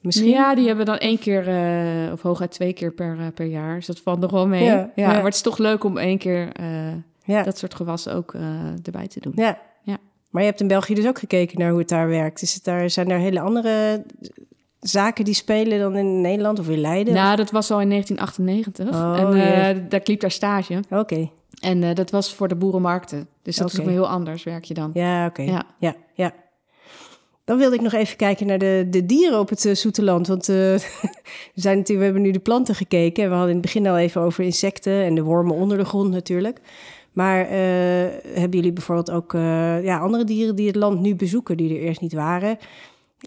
Misschien? 0.00 0.28
Ja, 0.28 0.54
die 0.54 0.66
hebben 0.66 0.86
dan 0.86 0.98
één 0.98 1.18
keer 1.18 1.48
uh, 1.48 2.12
of 2.12 2.22
hooguit 2.22 2.50
twee 2.50 2.72
keer 2.72 2.92
per, 2.92 3.16
uh, 3.18 3.26
per 3.34 3.46
jaar. 3.46 3.74
Dus 3.74 3.86
dat 3.86 4.00
valt 4.00 4.20
nog 4.20 4.30
wel 4.30 4.46
mee. 4.46 4.64
Ja, 4.64 4.90
ja, 4.94 5.06
maar 5.06 5.24
het 5.24 5.34
is 5.34 5.40
toch 5.40 5.58
leuk 5.58 5.84
om 5.84 5.98
één 5.98 6.18
keer 6.18 6.60
uh, 6.60 6.92
ja. 7.24 7.42
dat 7.42 7.58
soort 7.58 7.74
gewassen 7.74 8.14
ook 8.14 8.34
erbij 8.84 9.06
te 9.06 9.20
doen. 9.20 9.32
Ja. 9.34 9.58
ja. 9.82 9.96
Maar 10.30 10.42
je 10.42 10.48
hebt 10.48 10.60
in 10.60 10.68
België 10.68 10.94
dus 10.94 11.06
ook 11.06 11.18
gekeken 11.18 11.58
naar 11.58 11.70
hoe 11.70 11.78
het 11.78 11.88
daar 11.88 12.08
werkt. 12.08 12.42
Is 12.42 12.54
het 12.54 12.64
daar, 12.64 12.90
zijn 12.90 13.10
er 13.10 13.18
hele 13.18 13.40
andere 13.40 14.04
zaken 14.80 15.24
die 15.24 15.34
spelen 15.34 15.78
dan 15.78 15.96
in 15.96 16.20
Nederland 16.20 16.58
of 16.58 16.68
in 16.68 16.80
Leiden? 16.80 17.14
Nou, 17.14 17.36
dat 17.36 17.50
was 17.50 17.70
al 17.70 17.80
in 17.80 17.88
1998. 17.88 18.88
Oh, 18.88 19.40
en 19.40 19.88
daar 19.88 20.00
liep 20.04 20.20
daar 20.20 20.30
stage. 20.30 20.82
Oké. 20.90 20.98
Okay. 20.98 21.32
En 21.60 21.94
dat 21.94 22.10
was 22.10 22.34
voor 22.34 22.48
de 22.48 22.56
boerenmarkten. 22.56 23.28
Dus 23.42 23.56
dat 23.56 23.66
Oké. 23.66 23.76
is 23.76 23.82
ook 23.82 23.90
heel 23.90 24.08
anders, 24.08 24.44
werk 24.44 24.64
je 24.64 24.74
dan. 24.74 24.90
Ja, 24.94 25.26
oké. 25.26 25.42
Ja, 25.42 25.94
ja. 26.14 26.32
Dan 27.48 27.58
wilde 27.58 27.74
ik 27.74 27.80
nog 27.80 27.92
even 27.92 28.16
kijken 28.16 28.46
naar 28.46 28.58
de, 28.58 28.86
de 28.90 29.06
dieren 29.06 29.38
op 29.38 29.48
het 29.48 29.64
uh, 29.64 29.74
Zoeterland. 29.74 30.26
Want 30.26 30.48
uh, 30.48 30.56
we, 30.56 30.80
zijn 31.54 31.76
natuurlijk, 31.76 31.98
we 31.98 32.04
hebben 32.04 32.22
nu 32.22 32.30
de 32.30 32.38
planten 32.38 32.74
gekeken. 32.74 33.22
En 33.22 33.28
we 33.28 33.34
hadden 33.34 33.54
in 33.54 33.60
het 33.60 33.66
begin 33.66 33.86
al 33.86 33.98
even 33.98 34.20
over 34.20 34.44
insecten 34.44 35.04
en 35.04 35.14
de 35.14 35.22
wormen 35.22 35.54
onder 35.54 35.78
de 35.78 35.84
grond 35.84 36.10
natuurlijk. 36.10 36.60
Maar 37.12 37.44
uh, 37.44 37.50
hebben 38.34 38.50
jullie 38.50 38.72
bijvoorbeeld 38.72 39.10
ook 39.10 39.32
ja, 39.82 39.98
andere 39.98 40.24
dieren 40.24 40.56
die 40.56 40.66
het 40.66 40.76
land 40.76 41.00
nu 41.00 41.14
bezoeken, 41.14 41.56
die 41.56 41.74
er 41.74 41.82
eerst 41.82 42.00
niet 42.00 42.12
waren? 42.12 42.58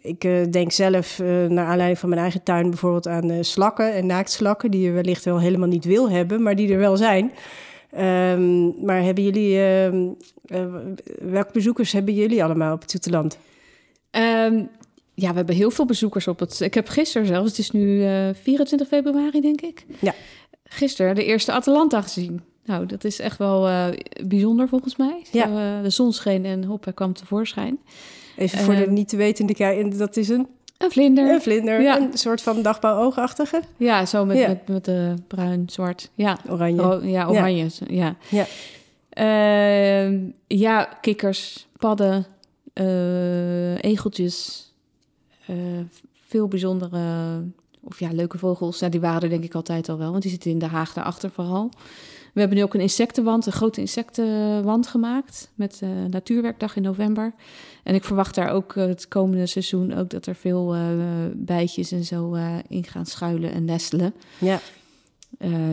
Ik 0.01 0.51
denk 0.51 0.71
zelf, 0.71 1.19
naar 1.49 1.65
aanleiding 1.65 1.99
van 1.99 2.09
mijn 2.09 2.21
eigen 2.21 2.43
tuin, 2.43 2.69
bijvoorbeeld 2.69 3.07
aan 3.07 3.43
slakken 3.43 3.93
en 3.93 4.05
naaktslakken, 4.05 4.71
die 4.71 4.81
je 4.81 4.91
wellicht 4.91 5.25
wel 5.25 5.39
helemaal 5.39 5.67
niet 5.67 5.85
wil 5.85 6.09
hebben, 6.09 6.41
maar 6.41 6.55
die 6.55 6.71
er 6.71 6.79
wel 6.79 6.97
zijn. 6.97 7.31
Um, 7.97 8.85
maar 8.85 9.03
hebben 9.03 9.23
jullie, 9.23 9.61
ehm, 9.63 10.07
welke 11.19 11.51
bezoekers 11.53 11.91
hebben 11.91 12.13
jullie 12.13 12.43
allemaal 12.43 12.73
op 12.73 12.81
het 12.81 12.91
Zoeterland? 12.91 13.37
Um, 14.11 14.69
ja, 15.13 15.29
we 15.29 15.35
hebben 15.35 15.55
heel 15.55 15.71
veel 15.71 15.85
bezoekers 15.85 16.27
op 16.27 16.39
het. 16.39 16.59
Ik 16.59 16.73
heb 16.73 16.87
gisteren 16.87 17.27
zelfs, 17.27 17.49
het 17.49 17.57
is 17.57 17.71
nu 17.71 18.05
24 18.33 18.87
februari, 18.87 19.41
denk 19.41 19.61
ik. 19.61 19.85
Ja. 19.99 20.13
Gisteren 20.63 21.15
de 21.15 21.25
eerste 21.25 21.51
Atalanta 21.51 22.01
gezien. 22.01 22.41
Nou, 22.65 22.85
dat 22.85 23.03
is 23.03 23.19
echt 23.19 23.37
wel 23.37 23.91
bijzonder 24.25 24.67
volgens 24.67 24.95
mij. 24.95 25.21
Ja. 25.31 25.47
Zo, 25.47 25.81
de 25.83 25.89
zon 25.89 26.13
scheen 26.13 26.45
en 26.45 26.63
hop, 26.63 26.83
hij 26.83 26.93
kwam 26.93 27.13
tevoorschijn. 27.13 27.79
Even 28.37 28.59
voor 28.59 28.75
de 28.75 28.91
niet 28.91 29.09
te 29.09 29.17
wetende, 29.17 29.97
dat 29.97 30.17
is 30.17 30.29
een... 30.29 30.47
Een 30.77 30.91
vlinder. 30.91 31.29
Een 31.29 31.41
vlinder, 31.41 31.81
ja. 31.81 31.99
een 31.99 32.09
soort 32.13 32.41
van 32.41 32.61
dagbouwoogachtige. 32.61 33.61
Ja, 33.77 34.05
zo 34.05 34.25
met, 34.25 34.37
ja. 34.37 34.47
met, 34.47 34.67
met 34.67 34.87
uh, 34.87 35.13
bruin, 35.27 35.63
zwart. 35.65 36.09
Ja, 36.15 36.37
oranje. 36.49 36.99
Ja, 37.03 37.27
oranje. 37.27 37.67
Ja. 37.87 38.15
Ja. 38.29 38.45
Uh, 39.17 40.19
ja, 40.47 40.83
kikkers, 41.01 41.67
padden, 41.77 42.25
uh, 42.73 43.83
egeltjes. 43.83 44.69
veel 46.27 46.47
bijzondere, 46.47 47.43
of 47.81 47.99
ja, 47.99 48.09
leuke 48.11 48.37
vogels. 48.37 48.79
Ja, 48.79 48.89
die 48.89 48.99
waren 48.99 49.21
er 49.21 49.29
denk 49.29 49.43
ik 49.43 49.55
altijd 49.55 49.89
al 49.89 49.97
wel, 49.97 50.11
want 50.11 50.21
die 50.21 50.31
zitten 50.31 50.51
in 50.51 50.59
de 50.59 50.65
Haag 50.65 50.93
daarachter 50.93 51.31
vooral. 51.31 51.69
We 52.33 52.39
hebben 52.39 52.57
nu 52.57 52.63
ook 52.63 52.73
een 52.73 52.81
insectenwand, 52.81 53.45
een 53.45 53.51
grote 53.51 53.79
insectenwand 53.79 54.87
gemaakt 54.87 55.51
met 55.55 55.81
uh, 55.83 55.89
Natuurwerkdag 56.09 56.75
in 56.75 56.81
november. 56.81 57.33
En 57.83 57.95
ik 57.95 58.03
verwacht 58.03 58.35
daar 58.35 58.49
ook 58.49 58.75
het 58.75 59.07
komende 59.07 59.45
seizoen 59.45 59.93
ook 59.93 60.09
dat 60.09 60.25
er 60.25 60.35
veel 60.35 60.75
bijtjes 61.33 61.91
en 61.91 62.03
zo 62.03 62.37
in 62.67 62.83
gaan 62.83 63.05
schuilen 63.05 63.51
en 63.51 63.65
nestelen. 63.65 64.13
Ja. 64.37 64.59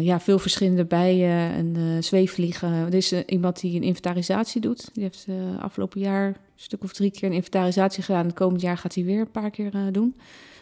Ja, 0.00 0.20
veel 0.20 0.38
verschillende 0.38 0.84
bijen 0.84 1.52
en 1.52 2.04
zweefvliegen. 2.04 2.72
Er 2.72 2.94
is 2.94 3.12
iemand 3.12 3.60
die 3.60 3.76
een 3.76 3.82
inventarisatie 3.82 4.60
doet. 4.60 4.90
Die 4.92 5.02
heeft 5.02 5.26
afgelopen 5.60 6.00
jaar 6.00 6.26
een 6.26 6.34
stuk 6.56 6.82
of 6.82 6.92
drie 6.92 7.10
keer 7.10 7.28
een 7.28 7.34
inventarisatie 7.34 8.02
gedaan. 8.02 8.26
Het 8.26 8.34
komend 8.34 8.60
jaar 8.60 8.78
gaat 8.78 8.94
hij 8.94 9.04
weer 9.04 9.20
een 9.20 9.30
paar 9.30 9.50
keer 9.50 9.92
doen. 9.92 10.16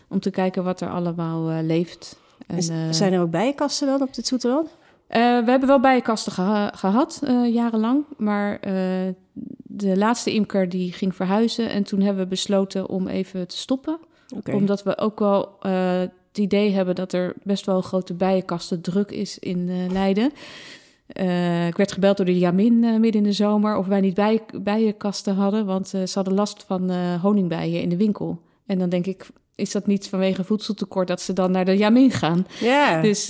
Om 0.09 0.21
te 0.21 0.31
kijken 0.31 0.65
wat 0.65 0.81
er 0.81 0.91
allemaal 0.91 1.63
leeft. 1.63 2.19
En, 2.47 2.95
zijn 2.95 3.13
er 3.13 3.21
ook 3.21 3.31
bijenkasten 3.31 3.87
dan 3.87 4.03
op 4.03 4.15
het 4.15 4.27
Zoeterland? 4.27 4.77
We 5.09 5.45
hebben 5.47 5.67
wel 5.67 5.81
bijenkasten 5.81 6.33
geha 6.33 6.71
gehad, 6.75 7.23
jarenlang. 7.53 8.05
Maar 8.17 8.61
de 9.63 9.97
laatste 9.97 10.33
imker 10.33 10.69
die 10.69 10.93
ging 10.93 11.15
verhuizen. 11.15 11.71
En 11.71 11.83
toen 11.83 12.01
hebben 12.01 12.23
we 12.23 12.29
besloten 12.29 12.89
om 12.89 13.09
even 13.09 13.49
te 13.49 13.57
stoppen. 13.57 13.99
Okay. 14.37 14.55
Omdat 14.55 14.83
we 14.83 14.99
ook 14.99 15.19
wel 15.19 15.59
het 16.37 16.45
idee 16.45 16.73
hebben 16.73 16.95
dat 16.95 17.13
er 17.13 17.35
best 17.43 17.67
wel 17.67 17.77
een 17.77 17.83
grote 17.83 18.15
bijenkasten 18.15 18.81
druk 18.81 19.11
is 19.11 19.39
in 19.39 19.93
Leiden. 19.93 20.33
ik 21.69 21.77
werd 21.77 21.93
gebeld 21.93 22.17
door 22.17 22.27
de 22.27 22.39
Jamin 22.39 22.81
midden 22.81 23.21
in 23.21 23.23
de 23.23 23.33
zomer 23.33 23.77
of 23.77 23.87
wij 23.87 24.01
niet 24.01 24.15
bij, 24.15 24.43
bijenkasten 24.63 25.35
hadden. 25.35 25.67
Want 25.67 25.89
ze 25.89 26.11
hadden 26.15 26.35
last 26.35 26.65
van 26.67 26.93
honingbijen 27.21 27.81
in 27.81 27.89
de 27.89 27.97
winkel. 27.97 28.41
En 28.67 28.79
dan 28.79 28.89
denk 28.89 29.07
ik, 29.07 29.27
is 29.55 29.73
dat 29.73 29.87
niet 29.87 30.09
vanwege 30.09 30.45
voedseltekort 30.45 31.09
dat 31.09 31.21
ze 31.21 31.33
dan 31.33 31.51
naar 31.51 31.65
de 31.65 31.77
Jamin 31.77 32.11
gaan. 32.11 32.47
Ja. 32.61 33.01
Dus 33.01 33.27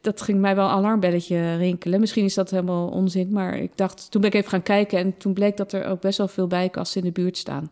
dat 0.00 0.20
ging 0.22 0.40
mij 0.40 0.54
wel 0.54 0.64
een 0.64 0.70
alarmbelletje 0.70 1.56
rinkelen. 1.56 2.00
Misschien 2.00 2.24
is 2.24 2.34
dat 2.34 2.50
helemaal 2.50 2.88
onzin, 2.88 3.32
maar 3.32 3.58
ik 3.58 3.72
dacht, 3.74 4.10
toen 4.10 4.20
ben 4.20 4.30
ik 4.30 4.36
even 4.36 4.50
gaan 4.50 4.62
kijken 4.62 4.98
en 4.98 5.16
toen 5.16 5.32
bleek 5.32 5.56
dat 5.56 5.72
er 5.72 5.86
ook 5.86 6.00
best 6.00 6.18
wel 6.18 6.28
veel 6.28 6.46
bijkasten 6.46 7.00
in 7.00 7.06
de 7.06 7.20
buurt 7.20 7.36
staan. 7.36 7.70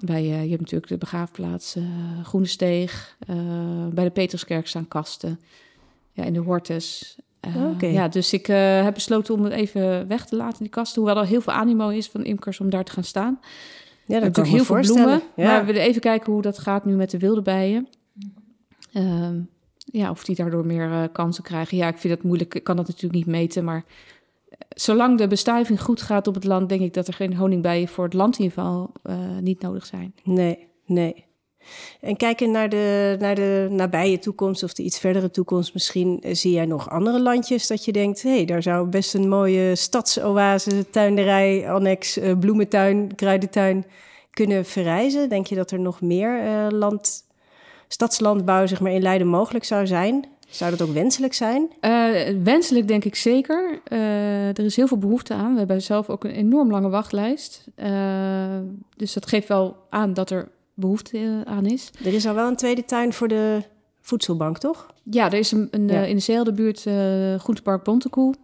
Bij, 0.00 0.22
uh, 0.22 0.42
je 0.42 0.48
hebt 0.48 0.60
natuurlijk 0.60 0.88
de 0.88 0.98
begraafplaats 0.98 1.76
uh, 1.76 1.84
Groene 2.22 2.46
Steeg, 2.46 3.16
bij 3.90 4.04
de 4.04 4.10
Peterskerk 4.10 4.66
staan 4.66 4.88
kasten, 4.88 5.40
ja, 6.12 6.24
in 6.24 6.32
de 6.32 6.38
Hortus. 6.38 7.18
Okay. 7.74 7.92
Ja, 7.92 8.08
dus 8.08 8.32
ik 8.32 8.46
heb 8.46 8.94
besloten 8.94 9.34
om 9.34 9.44
het 9.44 9.52
even 9.52 10.08
weg 10.08 10.26
te 10.26 10.36
laten, 10.36 10.58
die 10.58 10.68
kasten. 10.68 11.02
Hoewel 11.02 11.22
er 11.22 11.28
heel 11.28 11.40
veel 11.40 11.52
animo 11.52 11.88
is 11.88 12.08
van 12.08 12.24
imkers 12.24 12.60
om 12.60 12.70
daar 12.70 12.84
te 12.84 12.92
gaan 12.92 13.04
staan. 13.04 13.40
Ja, 14.06 14.20
dat 14.20 14.22
natuurlijk 14.22 14.56
heel 14.56 14.64
veel 14.64 14.94
bloemen. 14.94 15.22
Ja. 15.36 15.44
Maar 15.44 15.60
we 15.60 15.66
willen 15.66 15.88
even 15.88 16.00
kijken 16.00 16.32
hoe 16.32 16.42
dat 16.42 16.58
gaat 16.58 16.84
nu 16.84 16.94
met 16.94 17.10
de 17.10 17.18
wilde 17.18 17.42
bijen. 17.42 17.88
Uh, 18.92 19.28
ja, 19.84 20.10
of 20.10 20.24
die 20.24 20.36
daardoor 20.36 20.66
meer 20.66 21.08
kansen 21.08 21.44
krijgen. 21.44 21.76
Ja, 21.76 21.88
ik 21.88 21.98
vind 21.98 22.14
dat 22.14 22.22
moeilijk. 22.22 22.54
Ik 22.54 22.64
kan 22.64 22.76
dat 22.76 22.86
natuurlijk 22.86 23.14
niet 23.14 23.26
meten. 23.26 23.64
Maar 23.64 23.84
zolang 24.68 25.18
de 25.18 25.26
bestuiving 25.26 25.82
goed 25.82 26.02
gaat 26.02 26.26
op 26.26 26.34
het 26.34 26.44
land, 26.44 26.68
denk 26.68 26.80
ik 26.80 26.94
dat 26.94 27.06
er 27.06 27.14
geen 27.14 27.36
honingbijen 27.36 27.88
voor 27.88 28.04
het 28.04 28.14
land 28.14 28.38
in 28.38 28.44
geval 28.44 28.92
uh, 29.04 29.16
niet 29.40 29.60
nodig 29.60 29.86
zijn. 29.86 30.14
Nee, 30.24 30.68
nee. 30.86 31.26
En 32.00 32.16
kijken 32.16 32.50
naar 32.50 32.68
de, 32.68 33.16
naar 33.18 33.34
de 33.34 33.68
nabije 33.70 34.18
toekomst 34.18 34.62
of 34.62 34.72
de 34.72 34.82
iets 34.82 34.98
verdere 34.98 35.30
toekomst, 35.30 35.72
misschien 35.72 36.22
zie 36.30 36.52
jij 36.52 36.66
nog 36.66 36.90
andere 36.90 37.20
landjes 37.20 37.66
dat 37.66 37.84
je 37.84 37.92
denkt: 37.92 38.22
hé, 38.22 38.34
hey, 38.34 38.44
daar 38.44 38.62
zou 38.62 38.88
best 38.88 39.14
een 39.14 39.28
mooie 39.28 39.74
stadsoase, 39.74 40.90
tuinderij, 40.90 41.70
annex, 41.70 42.18
uh, 42.18 42.38
bloementuin, 42.38 43.14
kruidentuin 43.14 43.84
kunnen 44.30 44.64
verrijzen. 44.64 45.28
Denk 45.28 45.46
je 45.46 45.54
dat 45.54 45.70
er 45.70 45.80
nog 45.80 46.00
meer 46.00 46.70
land, 46.70 47.24
stadslandbouw 47.88 48.66
zeg 48.66 48.80
maar, 48.80 48.92
in 48.92 49.02
Leiden 49.02 49.26
mogelijk 49.26 49.64
zou 49.64 49.86
zijn? 49.86 50.24
Zou 50.50 50.70
dat 50.70 50.82
ook 50.82 50.94
wenselijk 50.94 51.34
zijn? 51.34 51.68
Uh, 51.80 52.42
wenselijk 52.42 52.88
denk 52.88 53.04
ik 53.04 53.14
zeker. 53.14 53.80
er 54.54 54.64
is 54.64 54.76
heel 54.76 54.86
veel 54.86 54.98
behoefte 54.98 55.34
aan. 55.34 55.52
We 55.52 55.58
hebben 55.58 55.82
zelf 55.82 56.10
ook 56.10 56.24
een 56.24 56.30
enorm 56.30 56.70
lange 56.70 56.88
wachtlijst. 56.88 57.64
dus 58.96 59.12
dat 59.12 59.26
geeft 59.26 59.48
wel 59.48 59.76
aan 59.90 60.14
dat 60.14 60.30
er 60.30 60.48
behoefte 60.74 61.42
aan 61.44 61.66
is. 61.66 61.90
Er 62.04 62.14
is 62.14 62.26
al 62.26 62.34
wel 62.34 62.48
een 62.48 62.56
tweede 62.56 62.84
tuin 62.84 63.12
voor 63.12 63.28
de 63.28 63.62
voedselbank, 64.00 64.58
toch? 64.58 64.86
Ja, 65.02 65.26
er 65.26 65.38
is 65.38 65.52
een, 65.52 65.68
een 65.70 65.88
ja. 65.88 66.04
in 66.04 66.14
dezelfde 66.14 66.52
buurt 66.52 66.80
Groentepark 67.40 67.84
Bontekoe. 67.84 68.34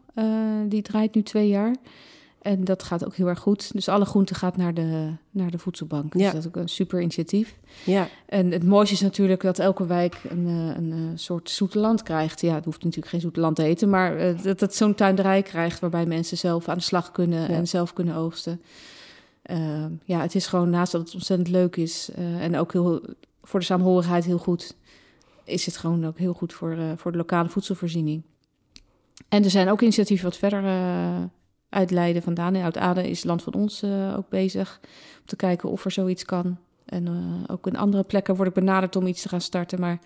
Die 0.66 0.82
draait 0.82 1.14
nu 1.14 1.22
twee 1.22 1.48
jaar. 1.48 1.74
En 2.44 2.64
dat 2.64 2.83
gaat 2.83 3.04
ook 3.04 3.14
heel 3.14 3.26
erg 3.26 3.38
goed. 3.38 3.72
Dus 3.72 3.88
alle 3.88 4.04
groente 4.04 4.35
gaat 4.35 4.57
naar 4.57 4.74
de, 4.74 5.12
naar 5.30 5.50
de 5.50 5.59
voedselbank. 5.59 6.12
Dus 6.12 6.22
ja. 6.22 6.30
dat 6.30 6.40
is 6.40 6.46
ook 6.46 6.57
een 6.57 6.68
super 6.68 7.00
initiatief. 7.00 7.59
Ja. 7.85 8.09
En 8.26 8.50
het 8.50 8.64
mooiste 8.64 8.94
is 8.94 9.00
natuurlijk 9.00 9.42
dat 9.42 9.59
elke 9.59 9.87
wijk 9.87 10.20
een, 10.28 10.46
een, 10.46 10.90
een 10.90 11.18
soort 11.18 11.50
zoete 11.50 11.78
land 11.78 12.02
krijgt. 12.02 12.40
Ja, 12.40 12.54
het 12.54 12.64
hoeft 12.64 12.83
natuurlijk 12.83 13.11
geen 13.11 13.20
zoete 13.20 13.40
land 13.40 13.57
te 13.57 13.62
eten, 13.62 13.90
maar 13.90 14.42
dat 14.42 14.61
het 14.61 14.74
zo'n 14.74 14.94
tuinderij 14.94 15.42
krijgt 15.42 15.80
waarbij 15.80 16.07
mensen 16.07 16.37
zelf 16.37 16.68
aan 16.68 16.76
de 16.76 16.83
slag 16.83 17.12
kunnen 17.12 17.40
ja. 17.40 17.48
en 17.48 17.68
zelf 17.68 17.92
kunnen 17.92 18.14
oogsten. 18.14 18.61
Uh, 19.50 19.85
ja, 20.04 20.20
het 20.20 20.35
is 20.35 20.46
gewoon 20.46 20.70
naast 20.70 20.92
dat 20.92 21.00
het 21.00 21.14
ontzettend 21.14 21.48
leuk 21.48 21.76
is 21.76 22.11
uh, 22.18 22.44
en 22.44 22.57
ook 22.57 22.72
heel, 22.72 23.00
voor 23.42 23.61
de 23.61 23.66
saamhorigheid 23.66 24.24
heel 24.24 24.38
goed, 24.38 24.76
is 25.44 25.66
het 25.66 25.76
gewoon 25.76 26.07
ook 26.07 26.18
heel 26.18 26.33
goed 26.35 26.52
voor, 26.52 26.72
uh, 26.76 26.85
voor 26.96 27.12
de 27.12 27.18
lokale 27.18 27.48
voedselvoorziening. 27.48 28.22
En 29.28 29.44
er 29.44 29.50
zijn 29.50 29.70
ook 29.70 29.80
initiatieven 29.80 30.24
wat 30.24 30.37
verder 30.37 30.62
uit 31.74 31.90
Leiden 31.90 32.22
vandaan. 32.22 32.54
In 32.54 32.62
Oud-Aden 32.62 33.04
is 33.04 33.24
Land 33.24 33.42
van 33.42 33.54
Ons 33.54 33.84
ook 34.16 34.28
bezig 34.28 34.80
om 35.20 35.26
te 35.26 35.37
kijken 35.37 35.68
of 35.68 35.84
er 35.84 35.90
zoiets 35.90 36.24
kan. 36.24 36.58
En 36.84 37.08
ook 37.46 37.66
in 37.66 37.76
andere 37.76 38.02
plekken 38.02 38.37
word 38.37 38.48
ik 38.48 38.54
benaderd 38.54 38.96
om 38.96 39.06
iets 39.06 39.22
te 39.22 39.28
gaan 39.28 39.40
starten. 39.40 39.80
Maar 39.80 39.98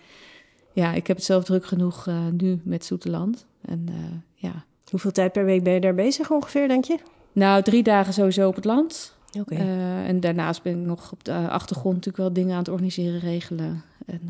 ja, 0.73 0.93
ik 0.93 1.07
heb 1.07 1.15
het 1.15 1.25
zelf 1.25 1.43
druk 1.43 1.65
genoeg 1.65 2.09
nu 2.31 2.61
met 2.63 2.85
Zoeteland. 2.85 3.45
En 3.61 3.85
ja. 4.33 4.65
Hoeveel 4.89 5.11
tijd 5.11 5.31
per 5.31 5.45
week 5.45 5.63
ben 5.63 5.73
je 5.73 5.79
daar 5.79 5.95
bezig 5.95 6.31
ongeveer, 6.31 6.67
denk 6.67 6.83
je? 6.83 6.97
Nou, 7.31 7.63
drie 7.63 7.83
dagen 7.83 8.13
sowieso 8.13 8.47
op 8.47 8.55
het 8.55 8.65
land. 8.65 9.17
Okay. 9.39 9.57
Uh, 9.57 10.07
en 10.07 10.19
daarnaast 10.19 10.63
ben 10.63 10.79
ik 10.79 10.85
nog 10.85 11.11
op 11.11 11.23
de 11.23 11.49
achtergrond 11.49 11.95
natuurlijk 11.95 12.23
wel 12.23 12.33
dingen 12.33 12.51
aan 12.51 12.59
het 12.59 12.69
organiseren, 12.69 13.19
regelen. 13.19 13.83
En, 14.05 14.21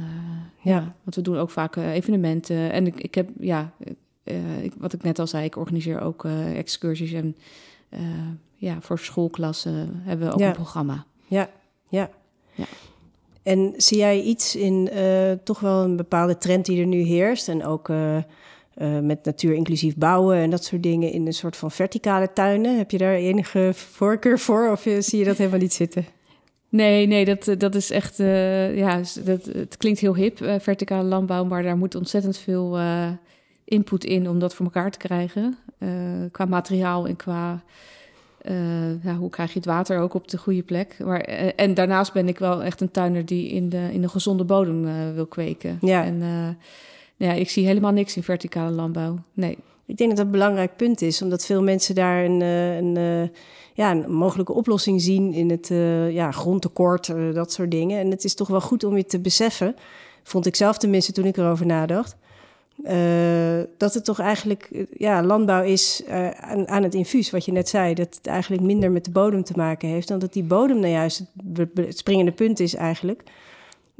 ja. 0.61 0.71
ja. 0.71 0.93
want 1.03 1.15
we 1.15 1.21
doen 1.21 1.37
ook 1.37 1.49
vaak 1.49 1.75
evenementen. 1.75 2.71
En 2.71 2.87
ik, 2.87 3.01
ik 3.01 3.15
heb, 3.15 3.29
ja, 3.39 3.71
ik, 4.61 4.73
wat 4.77 4.93
ik 4.93 5.03
net 5.03 5.19
al 5.19 5.27
zei, 5.27 5.45
ik 5.45 5.57
organiseer 5.57 6.01
ook 6.01 6.25
excursies. 6.55 7.11
En 7.11 7.35
ja, 8.55 8.77
voor 8.81 8.99
schoolklassen 8.99 10.01
hebben 10.03 10.27
we 10.27 10.33
ook 10.33 10.39
ja. 10.39 10.47
een 10.47 10.53
programma. 10.53 11.05
Ja, 11.27 11.49
ja. 11.87 12.09
ja. 12.53 12.65
En 13.43 13.73
zie 13.77 13.97
jij 13.97 14.21
iets 14.21 14.55
in 14.55 14.89
toch 15.43 15.59
wel 15.59 15.83
een 15.83 15.95
bepaalde 15.95 16.37
trend 16.37 16.65
die 16.65 16.81
er 16.81 16.87
nu 16.87 17.01
heerst? 17.01 17.47
En 17.47 17.65
ook 17.65 17.89
uh, 17.89 18.99
met 18.99 19.25
natuur 19.25 19.53
inclusief 19.53 19.95
bouwen 19.95 20.37
en 20.37 20.49
dat 20.49 20.63
soort 20.63 20.83
dingen 20.83 21.11
in 21.11 21.27
een 21.27 21.33
soort 21.33 21.55
van 21.55 21.71
verticale 21.71 22.33
tuinen. 22.33 22.77
Heb 22.77 22.91
je 22.91 22.97
daar 22.97 23.13
enige 23.13 23.71
voorkeur 23.73 24.39
voor 24.39 24.71
of 24.71 24.81
zie 24.99 25.19
je 25.19 25.25
dat 25.25 25.37
helemaal 25.37 25.59
niet 25.59 25.73
zitten? 25.73 26.05
Nee, 26.69 27.07
nee, 27.07 27.25
dat, 27.25 27.59
dat 27.59 27.75
is 27.75 27.91
echt, 27.91 28.19
uh, 28.19 28.77
ja, 28.77 29.01
dat, 29.23 29.45
het 29.45 29.77
klinkt 29.77 29.99
heel 29.99 30.15
hip, 30.15 30.41
uh, 30.41 30.55
verticale 30.59 31.03
landbouw, 31.07 31.43
maar 31.43 31.63
daar 31.63 31.77
moet 31.77 31.95
ontzettend 31.95 32.37
veel 32.37 32.79
input 33.69 34.03
in 34.03 34.29
om 34.29 34.39
dat 34.39 34.55
voor 34.55 34.65
elkaar 34.65 34.91
te 34.91 34.97
krijgen. 34.97 35.57
qua 36.31 36.45
materiaal 36.45 37.07
en 37.07 37.15
qua 37.15 37.63
Uh, 38.45 39.03
ja, 39.03 39.15
hoe 39.15 39.29
krijg 39.29 39.53
je 39.53 39.59
het 39.59 39.67
water 39.67 39.99
ook 39.99 40.13
op 40.13 40.27
de 40.27 40.37
goede 40.37 40.63
plek? 40.63 40.95
Maar, 40.99 41.29
uh, 41.29 41.49
en 41.55 41.73
daarnaast 41.73 42.13
ben 42.13 42.27
ik 42.27 42.39
wel 42.39 42.63
echt 42.63 42.81
een 42.81 42.91
tuiner 42.91 43.25
die 43.25 43.49
in 43.49 43.69
de, 43.69 43.89
in 43.91 44.01
de 44.01 44.09
gezonde 44.09 44.43
bodem 44.43 44.85
uh, 44.85 44.93
wil 45.13 45.25
kweken. 45.25 45.77
Ja. 45.81 46.03
En 46.03 46.23
ja, 47.15 47.31
ik 47.31 47.49
zie 47.49 47.65
helemaal 47.65 47.91
niks 47.91 48.15
in 48.15 48.23
verticale 48.23 48.71
landbouw. 48.71 49.19
Nee. 49.33 49.57
Ik 49.85 49.97
denk 49.97 50.09
dat 50.09 50.17
dat 50.17 50.25
een 50.25 50.31
belangrijk 50.31 50.75
punt 50.75 51.01
is, 51.01 51.21
omdat 51.21 51.45
veel 51.45 51.63
mensen 51.63 51.95
daar 51.95 52.25
een, 52.25 52.41
een, 52.41 53.31
ja, 53.73 53.91
een 53.91 54.11
mogelijke 54.11 54.53
oplossing 54.53 55.01
zien 55.01 55.33
in 55.33 55.49
het 55.49 55.67
ja, 56.13 56.31
grondtekort, 56.31 57.13
dat 57.33 57.51
soort 57.51 57.71
dingen. 57.71 57.99
En 57.99 58.11
het 58.11 58.23
is 58.23 58.35
toch 58.35 58.47
wel 58.47 58.61
goed 58.61 58.83
om 58.83 58.97
je 58.97 59.05
te 59.05 59.19
beseffen, 59.19 59.75
vond 60.23 60.45
ik 60.45 60.55
zelf 60.55 60.77
tenminste 60.77 61.11
toen 61.11 61.25
ik 61.25 61.37
erover 61.37 61.65
nadacht 61.65 62.15
uh, 62.83 63.59
dat 63.77 63.93
het 63.93 64.05
toch 64.05 64.19
eigenlijk, 64.19 64.67
eh, 64.71 64.85
ja, 64.97 65.23
landbouw 65.23 65.63
is 65.63 66.01
uh, 66.07 66.29
aan, 66.29 66.67
aan, 66.67 66.83
het 66.83 66.93
infuus, 66.93 67.29
wat 67.29 67.45
je 67.45 67.51
net 67.51 67.69
zei. 67.69 67.93
Dat 67.93 68.15
het 68.15 68.27
eigenlijk 68.27 68.63
minder 68.63 68.91
met 68.91 69.05
de 69.05 69.11
bodem 69.11 69.43
te 69.43 69.53
maken 69.55 69.89
heeft. 69.89 70.07
Dan 70.07 70.19
dat 70.19 70.33
die 70.33 70.43
bodem 70.43 70.79
nou 70.79 70.93
juist 70.93 71.23
het, 71.53 71.69
het 71.73 71.97
springende 71.97 72.31
punt 72.31 72.59
is 72.59 72.75
eigenlijk. 72.75 73.23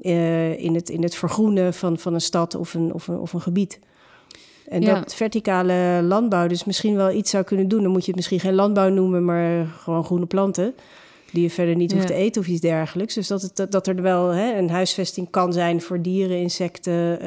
Uh, 0.02 0.60
in, 0.60 0.76
het, 0.76 0.90
in 0.90 1.04
het 1.04 1.16
vergroenen 1.16 1.74
van, 1.74 1.98
van 1.98 2.14
een 2.14 2.22
stad 2.22 2.56
of 2.56 2.74
een, 2.74 2.94
of 2.94 3.08
een, 3.08 3.20
of 3.20 3.34
een 3.34 3.42
gebied. 3.42 3.80
En 4.68 4.82
ja. 4.82 5.00
dat 5.00 5.16
verticale 5.16 6.02
landbouw 6.04 6.48
dus 6.48 6.64
misschien 6.64 6.96
wel 6.96 7.12
iets 7.12 7.30
zou 7.30 7.44
kunnen 7.44 7.68
doen. 7.68 7.84
Dan 7.84 7.92
moet 7.92 8.02
je 8.02 8.08
het 8.08 8.16
misschien 8.16 8.40
geen 8.40 8.56
landbouw 8.56 8.90
noemen, 8.90 9.26
maar 9.26 9.66
gewoon 9.66 10.06
groene 10.06 10.26
planten. 10.26 10.74
Die 11.32 11.44
je 11.44 11.50
verder 11.50 11.76
niet 11.76 11.92
hoeft 11.92 12.08
te 12.08 12.14
eten 12.14 12.42
of 12.42 12.48
iets 12.48 12.62
dergelijks. 12.62 13.14
Dus 13.14 13.28
dat, 13.28 13.42
het, 13.42 13.56
dat, 13.56 13.72
dat 13.72 13.88
er 13.88 14.02
wel 14.02 14.28
hè, 14.28 14.58
een 14.58 14.70
huisvesting 14.70 15.30
kan 15.30 15.54
zijn 15.54 15.82
voor 15.82 16.02
dieren, 16.02 16.38
insecten 16.38 17.20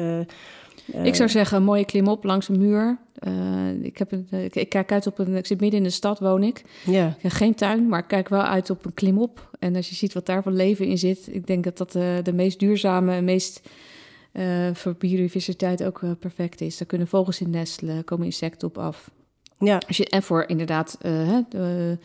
ik 0.85 1.15
zou 1.15 1.29
zeggen, 1.29 1.57
een 1.57 1.63
mooie 1.63 1.85
klim 1.85 2.07
op 2.07 2.23
langs 2.23 2.47
een 2.47 2.57
muur. 2.57 2.97
Uh, 3.27 3.83
ik, 3.83 3.97
heb 3.97 4.11
een, 4.11 4.27
ik, 4.29 4.55
ik, 4.55 4.69
kijk 4.69 4.91
uit 4.91 5.07
op 5.07 5.19
een. 5.19 5.35
Ik 5.35 5.45
zit 5.45 5.59
midden 5.59 5.79
in 5.79 5.85
de 5.85 5.91
stad, 5.91 6.19
woon 6.19 6.43
ik. 6.43 6.63
Ja. 6.85 7.07
Ik 7.07 7.21
heb 7.21 7.31
geen 7.31 7.55
tuin, 7.55 7.87
maar 7.87 7.99
ik 7.99 8.07
kijk 8.07 8.29
wel 8.29 8.41
uit 8.41 8.69
op 8.69 8.85
een 8.85 8.93
klim 8.93 9.17
op. 9.17 9.49
En 9.59 9.75
als 9.75 9.89
je 9.89 9.95
ziet 9.95 10.13
wat 10.13 10.25
daar 10.25 10.43
van 10.43 10.55
leven 10.55 10.85
in 10.85 10.97
zit, 10.97 11.27
ik 11.31 11.47
denk 11.47 11.63
dat 11.63 11.77
dat 11.77 11.95
uh, 11.95 12.03
de 12.23 12.33
meest 12.33 12.59
duurzame 12.59 13.13
en 13.13 13.23
meest 13.23 13.61
voor 14.73 14.95
biodiversiteit 14.97 15.83
ook 15.83 16.01
perfect 16.19 16.61
is. 16.61 16.77
Daar 16.77 16.87
kunnen 16.87 17.07
vogels 17.07 17.41
in 17.41 17.49
nestelen, 17.49 18.03
komen 18.03 18.25
insecten 18.25 18.67
op 18.67 18.77
af. 18.77 19.11
Ja. 19.59 19.81
Als 19.87 19.97
je, 19.97 20.09
en 20.09 20.23
voor 20.23 20.43
inderdaad, 20.47 20.97
de, 21.01 21.97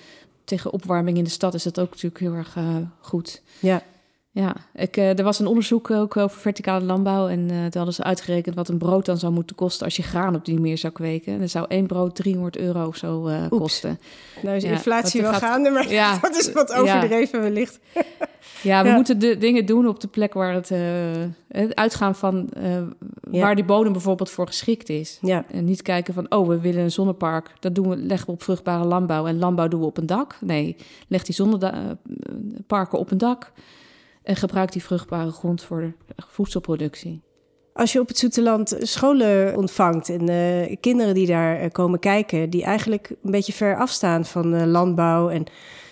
tegen 0.44 0.72
opwarming 0.72 1.16
in 1.16 1.24
de 1.24 1.30
stad 1.30 1.54
is 1.54 1.62
dat 1.62 1.80
ook 1.80 1.90
natuurlijk 1.90 2.20
heel 2.20 2.34
erg 2.34 2.56
goed. 3.00 3.42
Ja. 3.60 3.82
Ja, 4.38 4.56
ik, 4.74 4.96
uh, 4.96 5.18
er 5.18 5.24
was 5.24 5.38
een 5.38 5.46
onderzoek 5.46 5.90
ook 5.90 6.16
over 6.16 6.40
verticale 6.40 6.84
landbouw. 6.84 7.28
En 7.28 7.40
uh, 7.40 7.48
toen 7.48 7.70
hadden 7.72 7.94
ze 7.94 8.02
uitgerekend 8.02 8.54
wat 8.54 8.68
een 8.68 8.78
brood 8.78 9.06
dan 9.06 9.18
zou 9.18 9.32
moeten 9.32 9.56
kosten 9.56 9.84
als 9.84 9.96
je 9.96 10.02
graan 10.02 10.34
op 10.34 10.44
die 10.44 10.60
meer 10.60 10.78
zou 10.78 10.92
kweken. 10.92 11.32
En 11.32 11.38
dan 11.38 11.48
zou 11.48 11.66
één 11.68 11.86
brood 11.86 12.14
300 12.14 12.56
euro 12.56 12.86
of 12.86 12.96
zo 12.96 13.28
uh, 13.28 13.36
kosten. 13.48 14.00
Nou 14.42 14.56
is 14.56 14.62
ja, 14.62 14.70
inflatie 14.70 15.22
wel 15.22 15.32
gaat, 15.32 15.40
gaande, 15.40 15.70
maar 15.70 15.90
ja, 15.90 16.18
dat 16.22 16.36
is 16.36 16.52
wat 16.52 16.72
overdreven 16.72 17.38
ja. 17.38 17.44
wellicht. 17.44 17.78
Ja, 18.62 18.82
we 18.82 18.90
moeten 18.90 19.18
de 19.18 19.38
dingen 19.38 19.66
doen 19.66 19.88
op 19.88 20.00
de 20.00 20.08
plek 20.08 20.34
waar 20.34 20.54
het, 20.54 20.68
het 21.48 21.74
uitgaan 21.74 22.14
van 22.14 22.48
waar 23.20 23.54
die 23.54 23.64
bodem 23.64 23.92
bijvoorbeeld 23.92 24.30
voor 24.30 24.46
geschikt 24.46 24.88
is. 24.88 25.18
Ja. 25.20 25.44
En 25.50 25.64
niet 25.64 25.82
kijken 25.82 26.14
van, 26.14 26.30
oh, 26.30 26.48
we 26.48 26.60
willen 26.60 26.82
een 26.82 26.90
zonnepark. 26.90 27.50
Dat 27.60 27.74
doen 27.74 27.88
we, 27.88 27.96
leggen 27.96 28.26
we 28.26 28.32
op 28.32 28.42
vruchtbare 28.42 28.84
landbouw. 28.84 29.26
En 29.26 29.38
landbouw 29.38 29.68
doen 29.68 29.80
we 29.80 29.86
op 29.86 29.96
een 29.96 30.06
dak. 30.06 30.36
Nee, 30.40 30.76
leg 31.08 31.22
die 31.22 31.34
zonneparken 31.34 32.98
op 32.98 33.10
een 33.10 33.18
dak 33.18 33.52
en 34.28 34.36
gebruik 34.36 34.72
die 34.72 34.82
vruchtbare 34.82 35.30
grond 35.30 35.62
voor 35.62 35.92
voedselproductie. 36.16 37.22
Als 37.72 37.92
je 37.92 38.00
op 38.00 38.08
het 38.08 38.18
Zoeteland 38.18 38.76
scholen 38.80 39.56
ontvangt 39.56 40.08
en 40.08 40.30
uh, 40.30 40.76
kinderen 40.80 41.14
die 41.14 41.26
daar 41.26 41.62
uh, 41.62 41.70
komen 41.70 41.98
kijken, 41.98 42.50
die 42.50 42.62
eigenlijk 42.64 43.10
een 43.22 43.30
beetje 43.30 43.52
ver 43.52 43.76
afstaan 43.76 44.24
van 44.24 44.54
uh, 44.54 44.64
landbouw 44.64 45.28
en 45.28 45.44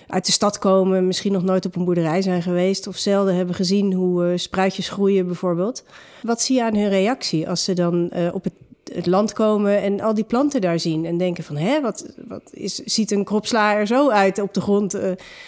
uit 0.07 0.27
de 0.27 0.33
stad 0.33 0.59
komen, 0.59 1.07
misschien 1.07 1.33
nog 1.33 1.43
nooit 1.43 1.67
op 1.67 1.77
een 1.77 1.85
boerderij 1.85 2.23
zijn 2.23 2.43
geweest 2.43 2.87
of 2.87 2.97
zelden 2.97 3.35
hebben 3.35 3.55
gezien 3.55 3.93
hoe 3.93 4.37
spruitjes 4.37 4.89
groeien 4.89 5.27
bijvoorbeeld. 5.27 5.85
Wat 6.23 6.43
zie 6.43 6.57
je 6.57 6.65
aan 6.65 6.77
hun 6.77 6.89
reactie 6.89 7.49
als 7.49 7.65
ze 7.65 7.73
dan 7.73 8.11
op 8.33 8.45
het, 8.45 8.53
het, 8.93 9.07
land 9.07 9.33
komen 9.33 9.83
en 9.83 10.01
al 10.01 10.15
die 10.15 10.25
planten 10.25 10.61
daar 10.61 10.81
zien 10.81 11.05
en 11.05 11.19
denken 11.19 11.45
van, 11.45 11.57
hè, 11.57 11.81
wat, 11.81 12.15
wat 12.29 12.51
is, 12.53 12.75
ziet 12.75 13.11
een 13.11 13.25
kropsla 13.25 13.75
er 13.75 13.87
zo 13.87 14.11
uit 14.11 14.39
op 14.39 14.55
de 14.55 14.61
grond? 14.61 14.99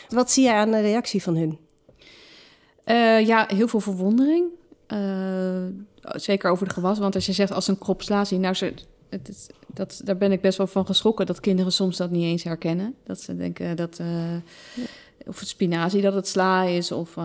wat 0.08 0.30
zie 0.30 0.44
je 0.44 0.52
aan 0.52 0.70
de 0.70 0.80
reactie 0.80 1.22
van 1.22 1.36
hun? 1.36 1.67
Uh, 2.90 3.26
ja, 3.26 3.46
heel 3.54 3.68
veel 3.68 3.80
verwondering. 3.80 4.46
Uh, 4.92 5.64
zeker 6.02 6.50
over 6.50 6.68
de 6.68 6.74
gewas. 6.74 6.98
Want 6.98 7.14
als 7.14 7.26
je 7.26 7.32
zegt 7.32 7.52
als 7.52 7.68
een 7.68 7.78
krop 7.78 8.02
sla 8.02 8.24
zien, 8.24 8.40
nou, 8.40 8.54
ze, 8.54 8.74
het, 9.08 9.50
dat, 9.66 10.00
daar 10.04 10.16
ben 10.16 10.32
ik 10.32 10.40
best 10.40 10.58
wel 10.58 10.66
van 10.66 10.86
geschrokken 10.86 11.26
dat 11.26 11.40
kinderen 11.40 11.72
soms 11.72 11.96
dat 11.96 12.10
niet 12.10 12.24
eens 12.24 12.42
herkennen. 12.42 12.94
Dat 13.04 13.20
ze 13.20 13.36
denken 13.36 13.76
dat. 13.76 13.98
Uh, 14.00 14.32
ja. 14.74 14.84
Of 15.26 15.38
het 15.38 15.48
spinazie 15.48 16.02
dat 16.02 16.14
het 16.14 16.28
sla 16.28 16.62
is, 16.62 16.92
of 16.92 17.16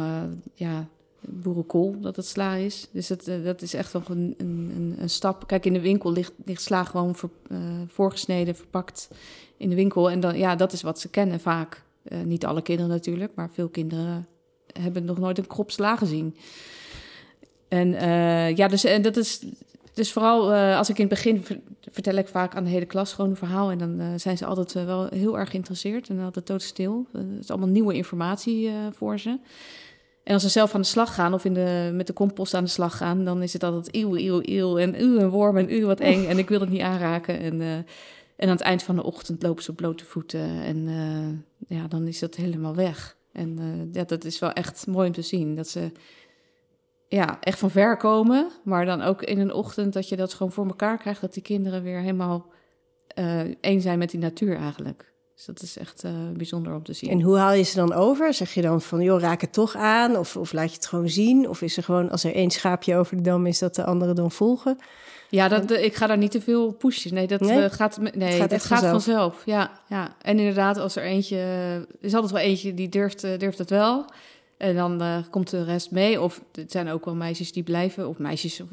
ja, 0.54 0.88
boerenkool 1.20 2.00
dat 2.00 2.16
het 2.16 2.26
sla 2.26 2.56
is. 2.56 2.88
Dus 2.92 3.10
het, 3.10 3.32
dat 3.44 3.62
is 3.62 3.74
echt 3.74 3.94
nog 3.94 4.10
een, 4.10 4.36
een, 4.38 4.96
een, 5.00 5.10
stap. 5.10 5.48
Kijk, 5.48 5.66
in 5.66 5.74
de 5.74 5.82
winkel 5.82 6.12
ligt, 6.12 6.34
ligt 6.46 6.62
sla 6.62 6.84
gewoon 6.84 7.16
ver, 7.16 7.30
voorgesneden, 7.88 8.56
verpakt 8.56 9.08
in 9.58 9.70
de 9.70 9.76
winkel. 9.76 10.12
En 10.12 10.20
dan, 10.20 10.38
ja, 10.38 10.56
dat 10.56 10.74
is 10.74 10.82
wat 10.82 11.00
ze 11.00 11.10
kennen 11.10 11.40
vaak. 11.40 11.84
niet 12.24 12.46
alle 12.46 12.62
kinderen 12.62 12.92
natuurlijk, 12.92 13.32
maar 13.36 13.50
veel 13.50 13.70
kinderen 13.70 14.28
hebben 14.80 15.06
nog 15.06 15.18
nooit 15.18 15.38
een 15.38 15.48
krop 15.48 15.72
sla 15.72 15.96
gezien. 15.96 16.36
En 17.74 17.88
uh, 17.88 18.56
ja, 18.56 18.68
dus 18.68 18.84
en 18.84 19.02
dat 19.02 19.18
is. 19.18 19.42
Dus 19.94 20.12
vooral 20.12 20.54
uh, 20.54 20.78
als 20.78 20.90
ik 20.90 20.98
in 20.98 21.06
het 21.06 21.14
begin 21.14 21.46
vertel 21.92 22.16
ik 22.16 22.28
vaak 22.28 22.56
aan 22.56 22.64
de 22.64 22.70
hele 22.70 22.86
klas 22.86 23.14
gewoon 23.14 23.30
een 23.30 23.38
verhaal. 23.38 23.72
En 23.72 23.78
dan 23.78 24.02
uh, 24.02 24.08
zijn 24.16 24.38
ze 24.38 24.46
altijd 24.46 24.86
wel 24.86 25.08
heel 25.10 25.40
erg 25.40 25.50
geïnteresseerd 25.50 26.10
en 26.10 26.20
altijd 26.20 26.48
doodstil. 26.48 27.08
Het 27.12 27.40
is 27.40 27.50
allemaal 27.50 27.70
nieuwe 27.70 27.94
informatie 27.94 28.72
voor 28.92 29.20
ze. 29.20 29.40
En 30.24 30.34
als 30.34 30.42
ze 30.42 30.50
zelf 30.50 30.76
aan 30.76 30.82
de 30.82 30.88
slag 30.88 31.14
gaan 31.14 31.34
of 31.34 31.46
in 31.46 31.54
de, 31.54 31.92
met 31.94 32.08
de 32.08 32.14
compost 32.14 32.54
aan 32.54 32.64
de 32.64 32.70
slag 32.70 32.98
gaan, 32.98 33.26
dan 33.26 33.42
is 33.42 33.54
het 33.54 33.64
altijd 33.64 33.96
eeuw, 33.96 34.16
eeuw, 34.16 34.40
eeuw. 34.44 34.78
En 34.78 34.96
uw 34.96 35.20
een 35.20 35.30
worm 35.30 35.58
en 35.58 35.70
uw 35.70 35.86
wat 35.86 36.00
eng. 36.00 36.26
En 36.26 36.38
ik 36.38 36.50
wil 36.50 36.60
het 36.60 36.70
niet 36.70 36.82
aanraken. 36.82 37.40
En, 37.40 37.62
en 37.62 37.86
aan 38.48 38.50
het 38.50 38.62
eind 38.62 38.84
van 38.84 38.96
de 38.96 39.04
ochtend 39.04 39.44
lopen 39.44 39.64
ze 39.64 39.72
op 39.72 39.78
blote 39.78 40.06
voeten. 40.06 40.62
En 40.62 40.88
ja, 41.68 41.88
dan 41.88 42.08
is 42.08 42.20
dat 42.20 42.36
helemaal 42.36 42.76
weg. 42.76 43.18
En 43.34 43.60
uh, 43.60 43.94
ja, 43.94 44.04
dat 44.04 44.24
is 44.24 44.40
wel 44.40 44.52
echt 44.52 44.88
mooi 44.88 45.08
om 45.08 45.14
te 45.14 45.22
zien. 45.22 45.56
Dat 45.56 45.68
ze 45.68 45.92
ja, 47.08 47.38
echt 47.40 47.60
van 47.60 47.72
ver 47.72 47.98
komen. 47.98 48.52
Maar 48.64 48.86
dan 48.86 49.02
ook 49.02 49.22
in 49.22 49.40
een 49.40 49.54
ochtend 49.54 49.94
dat 49.94 50.10
je 50.10 50.16
dat 50.16 50.34
gewoon 50.34 50.52
voor 50.52 50.66
elkaar 50.66 50.98
krijgt. 50.98 51.22
Dat 51.22 51.34
die 51.34 51.44
kinderen 51.44 51.84
weer 51.84 52.00
helemaal 52.00 52.46
uh, 53.20 53.40
één 53.62 53.82
zijn 53.82 54.00
met 54.00 54.10
die 54.10 54.20
natuur 54.20 54.56
eigenlijk. 54.56 55.14
Dus 55.36 55.46
dat 55.46 55.62
is 55.62 55.78
echt 55.78 56.04
uh, 56.04 56.12
bijzonder 56.34 56.74
om 56.76 56.84
te 56.84 56.94
zien. 56.94 57.10
En 57.10 57.22
hoe 57.22 57.38
haal 57.38 57.54
je 57.54 57.64
ze 57.64 57.76
dan 57.76 57.94
over? 57.94 58.34
Zeg 58.34 58.54
je 58.54 58.62
dan 58.62 58.82
van, 58.82 59.02
joh, 59.02 59.20
raak 59.20 59.42
het 59.42 59.54
toch 59.54 59.76
aan? 59.76 60.18
Of, 60.18 60.38
of 60.38 60.54
laat 60.54 60.70
je 60.70 60.76
het 60.76 60.86
gewoon 60.86 61.10
zien? 61.10 61.50
Of 61.50 61.62
is 61.62 61.78
er 61.78 61.84
gewoon, 61.84 62.10
als 62.10 62.24
er 62.24 62.34
één 62.34 62.52
schaapje 62.52 62.96
over 62.96 63.18
de 63.18 63.24
dam 63.24 63.46
is, 63.46 63.60
dat 63.60 63.76
de 63.76 63.86
anderen 63.86 64.16
dan 64.16 64.32
volgen? 64.32 64.78
Ja, 65.34 65.48
dat, 65.48 65.72
ik 65.72 65.96
ga 65.96 66.08
daar 66.08 66.18
niet 66.18 66.32
te 66.32 66.42
veel 66.42 66.72
pushen. 66.72 67.14
Nee, 67.14 67.28
dat 67.28 67.40
nee? 67.40 67.70
gaat, 67.70 67.98
nee, 68.14 68.30
het 68.30 68.40
gaat, 68.40 68.50
dat 68.50 68.66
gaat 68.66 68.80
vanzelf. 68.80 69.04
vanzelf. 69.04 69.42
Ja, 69.46 69.72
ja, 69.88 70.16
en 70.22 70.40
inderdaad, 70.40 70.78
als 70.78 70.96
er 70.96 71.04
eentje... 71.04 71.38
Er 71.38 71.86
is 72.00 72.14
altijd 72.14 72.32
wel 72.32 72.42
eentje 72.42 72.74
die 72.74 72.90
durft, 72.90 73.22
durft 73.22 73.58
het 73.58 73.70
wel. 73.70 74.06
En 74.58 74.76
dan 74.76 75.02
uh, 75.02 75.18
komt 75.30 75.50
de 75.50 75.64
rest 75.64 75.92
mee. 75.92 76.22
Of 76.22 76.44
het 76.52 76.72
zijn 76.72 76.90
ook 76.90 77.06
wel 77.06 77.16
meisjes 77.16 77.52
die 77.52 77.64
blijven. 77.64 78.08
Of 78.08 78.18
meisjes, 78.18 78.62
of, 78.62 78.68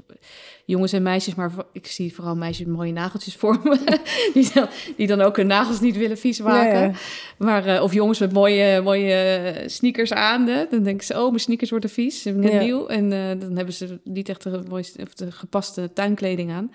jongens 0.65 0.93
en 0.93 1.03
meisjes. 1.03 1.35
Maar 1.35 1.53
ik 1.73 1.87
zie 1.87 2.15
vooral 2.15 2.37
meisjes 2.37 2.67
met 2.67 2.77
mooie 2.77 2.93
nageltjes 2.93 3.37
voor 3.37 3.61
me. 3.63 3.99
die, 4.35 4.51
dan, 4.55 4.69
die 4.97 5.07
dan 5.07 5.21
ook 5.21 5.37
hun 5.37 5.47
nagels 5.47 5.81
niet 5.81 5.97
willen 5.97 6.19
vies 6.19 6.41
maken. 6.41 6.79
Ja, 6.79 6.85
ja. 6.85 6.93
Maar, 7.39 7.67
uh, 7.67 7.83
of 7.83 7.93
jongens 7.93 8.19
met 8.19 8.33
mooie, 8.33 8.81
mooie 8.81 9.55
sneakers 9.67 10.13
aan. 10.13 10.47
Hè. 10.47 10.67
Dan 10.71 10.83
denken 10.83 11.07
ze, 11.07 11.15
oh, 11.15 11.29
mijn 11.29 11.41
sneakers 11.41 11.71
worden 11.71 11.91
vies. 11.91 12.23
Ja. 12.23 12.33
nieuw. 12.33 12.87
En 12.87 13.13
uh, 13.13 13.29
dan 13.41 13.57
hebben 13.57 13.75
ze 13.75 14.01
niet 14.05 14.29
echt 14.29 14.43
de, 14.43 14.63
mooiste, 14.69 15.03
of 15.03 15.15
de 15.15 15.33
gepaste 15.33 15.93
tuinkleding 15.93 16.53
aan. 16.53 16.71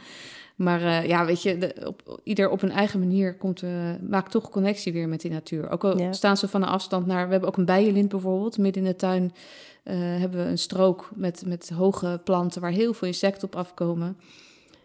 Maar 0.55 0.81
uh, 0.81 1.05
ja, 1.05 1.25
weet 1.25 1.41
je, 1.41 1.57
de, 1.57 1.75
op, 1.85 2.19
ieder 2.23 2.49
op 2.49 2.61
een 2.61 2.71
eigen 2.71 2.99
manier 2.99 3.35
komt, 3.35 3.61
uh, 3.61 3.69
maakt 4.09 4.31
toch 4.31 4.49
connectie 4.49 4.93
weer 4.93 5.07
met 5.07 5.21
die 5.21 5.31
natuur. 5.31 5.69
Ook 5.69 5.83
al 5.83 5.97
ja. 5.97 6.13
staan 6.13 6.37
ze 6.37 6.47
van 6.47 6.61
een 6.61 6.67
afstand 6.67 7.05
naar... 7.05 7.25
We 7.25 7.31
hebben 7.31 7.49
ook 7.49 7.57
een 7.57 7.65
bijenlint 7.65 8.09
bijvoorbeeld. 8.09 8.57
Midden 8.57 8.83
in 8.83 8.89
de 8.89 8.95
tuin 8.95 9.23
uh, 9.23 9.93
hebben 9.97 10.43
we 10.43 10.49
een 10.49 10.57
strook 10.57 11.09
met, 11.15 11.43
met 11.45 11.69
hoge 11.69 12.21
planten... 12.23 12.61
waar 12.61 12.71
heel 12.71 12.93
veel 12.93 13.07
insecten 13.07 13.47
op 13.47 13.55
afkomen. 13.55 14.17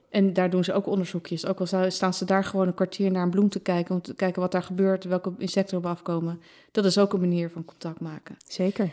En 0.09 0.33
daar 0.33 0.51
doen 0.51 0.65
ze 0.65 0.73
ook 0.73 0.87
onderzoekjes. 0.87 1.47
Ook 1.47 1.61
al 1.61 1.91
staan 1.91 2.15
ze 2.15 2.25
daar 2.25 2.45
gewoon 2.45 2.67
een 2.67 2.75
kwartier 2.75 3.11
naar 3.11 3.23
een 3.23 3.31
bloem 3.31 3.49
te 3.49 3.61
kijken... 3.61 3.95
om 3.95 4.01
te 4.03 4.15
kijken 4.15 4.41
wat 4.41 4.53
daar 4.53 4.63
gebeurt, 4.63 5.05
welke 5.05 5.33
insecten 5.39 5.79
erop 5.79 5.91
afkomen. 5.91 6.41
Dat 6.71 6.85
is 6.85 6.99
ook 6.99 7.13
een 7.13 7.21
manier 7.21 7.51
van 7.51 7.65
contact 7.65 8.01
maken. 8.01 8.37
Zeker. 8.47 8.93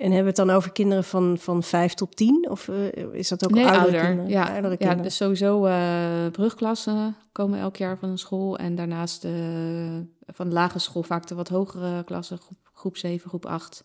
En 0.00 0.06
hebben 0.06 0.32
we 0.32 0.40
het 0.40 0.48
dan 0.48 0.56
over 0.56 0.72
kinderen 0.72 1.04
van, 1.04 1.38
van 1.38 1.62
5 1.62 1.94
tot 1.94 2.16
10? 2.16 2.46
Of 2.50 2.68
uh, 2.68 2.76
is 3.12 3.28
dat 3.28 3.44
ook 3.44 3.50
nee, 3.50 3.64
oudere 3.64 3.82
ouder. 3.84 4.00
kinderen? 4.00 4.30
Ja, 4.30 4.42
oudere 4.42 4.76
kinderen. 4.76 4.96
ja 4.96 5.02
dus 5.02 5.16
sowieso 5.16 5.66
uh, 5.66 6.26
brugklassen 6.32 7.16
komen 7.32 7.58
elk 7.58 7.76
jaar 7.76 7.98
van 7.98 8.08
een 8.08 8.18
school. 8.18 8.58
En 8.58 8.74
daarnaast 8.74 9.24
uh, 9.24 9.32
van 10.26 10.48
de 10.48 10.54
lagere 10.54 10.78
school 10.78 11.02
vaak 11.02 11.26
de 11.26 11.34
wat 11.34 11.48
hogere 11.48 12.04
klassen, 12.04 12.38
groep, 12.38 12.58
groep 12.72 12.96
7, 12.96 13.28
groep 13.28 13.46
8. 13.46 13.84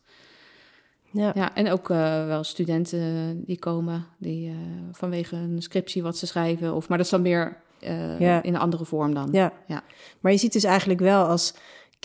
Ja. 1.12 1.32
ja, 1.36 1.56
en 1.56 1.72
ook 1.72 1.88
wel 1.88 2.44
studenten 2.44 3.42
die 3.46 3.60
komen, 3.60 4.06
die 4.18 4.54
vanwege 4.92 5.36
een 5.36 5.62
scriptie 5.62 6.04
wat 6.04 6.18
ze 6.18 6.28
schrijven. 6.28 6.74
Of, 6.74 6.88
maar 6.88 6.98
dat 6.98 7.06
is 7.06 7.12
dan 7.12 7.22
meer 7.22 7.58
ja. 8.20 8.44
in 8.44 8.54
een 8.54 8.60
andere 8.60 8.86
vorm 8.86 9.14
dan. 9.14 9.30
Ja. 9.32 9.54
ja, 9.68 9.84
maar 10.20 10.32
je 10.32 10.38
ziet 10.38 10.54
dus 10.54 10.64
eigenlijk 10.64 11.00
wel 11.00 11.26
als 11.26 11.54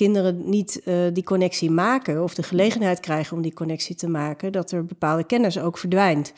kinderen 0.05 0.51
niet 0.51 0.82
uh, 0.84 0.94
die 1.12 1.22
connectie 1.22 1.70
maken 1.70 2.22
of 2.22 2.34
de 2.34 2.42
gelegenheid 2.42 3.01
krijgen 3.01 3.36
om 3.36 3.42
die 3.42 3.53
connectie 3.53 3.94
te 3.94 4.09
maken, 4.09 4.53
dat 4.53 4.70
er 4.70 4.84
bepaalde 4.84 5.24
kennis 5.24 5.59
ook 5.59 5.78
verdwijnt. 5.78 6.32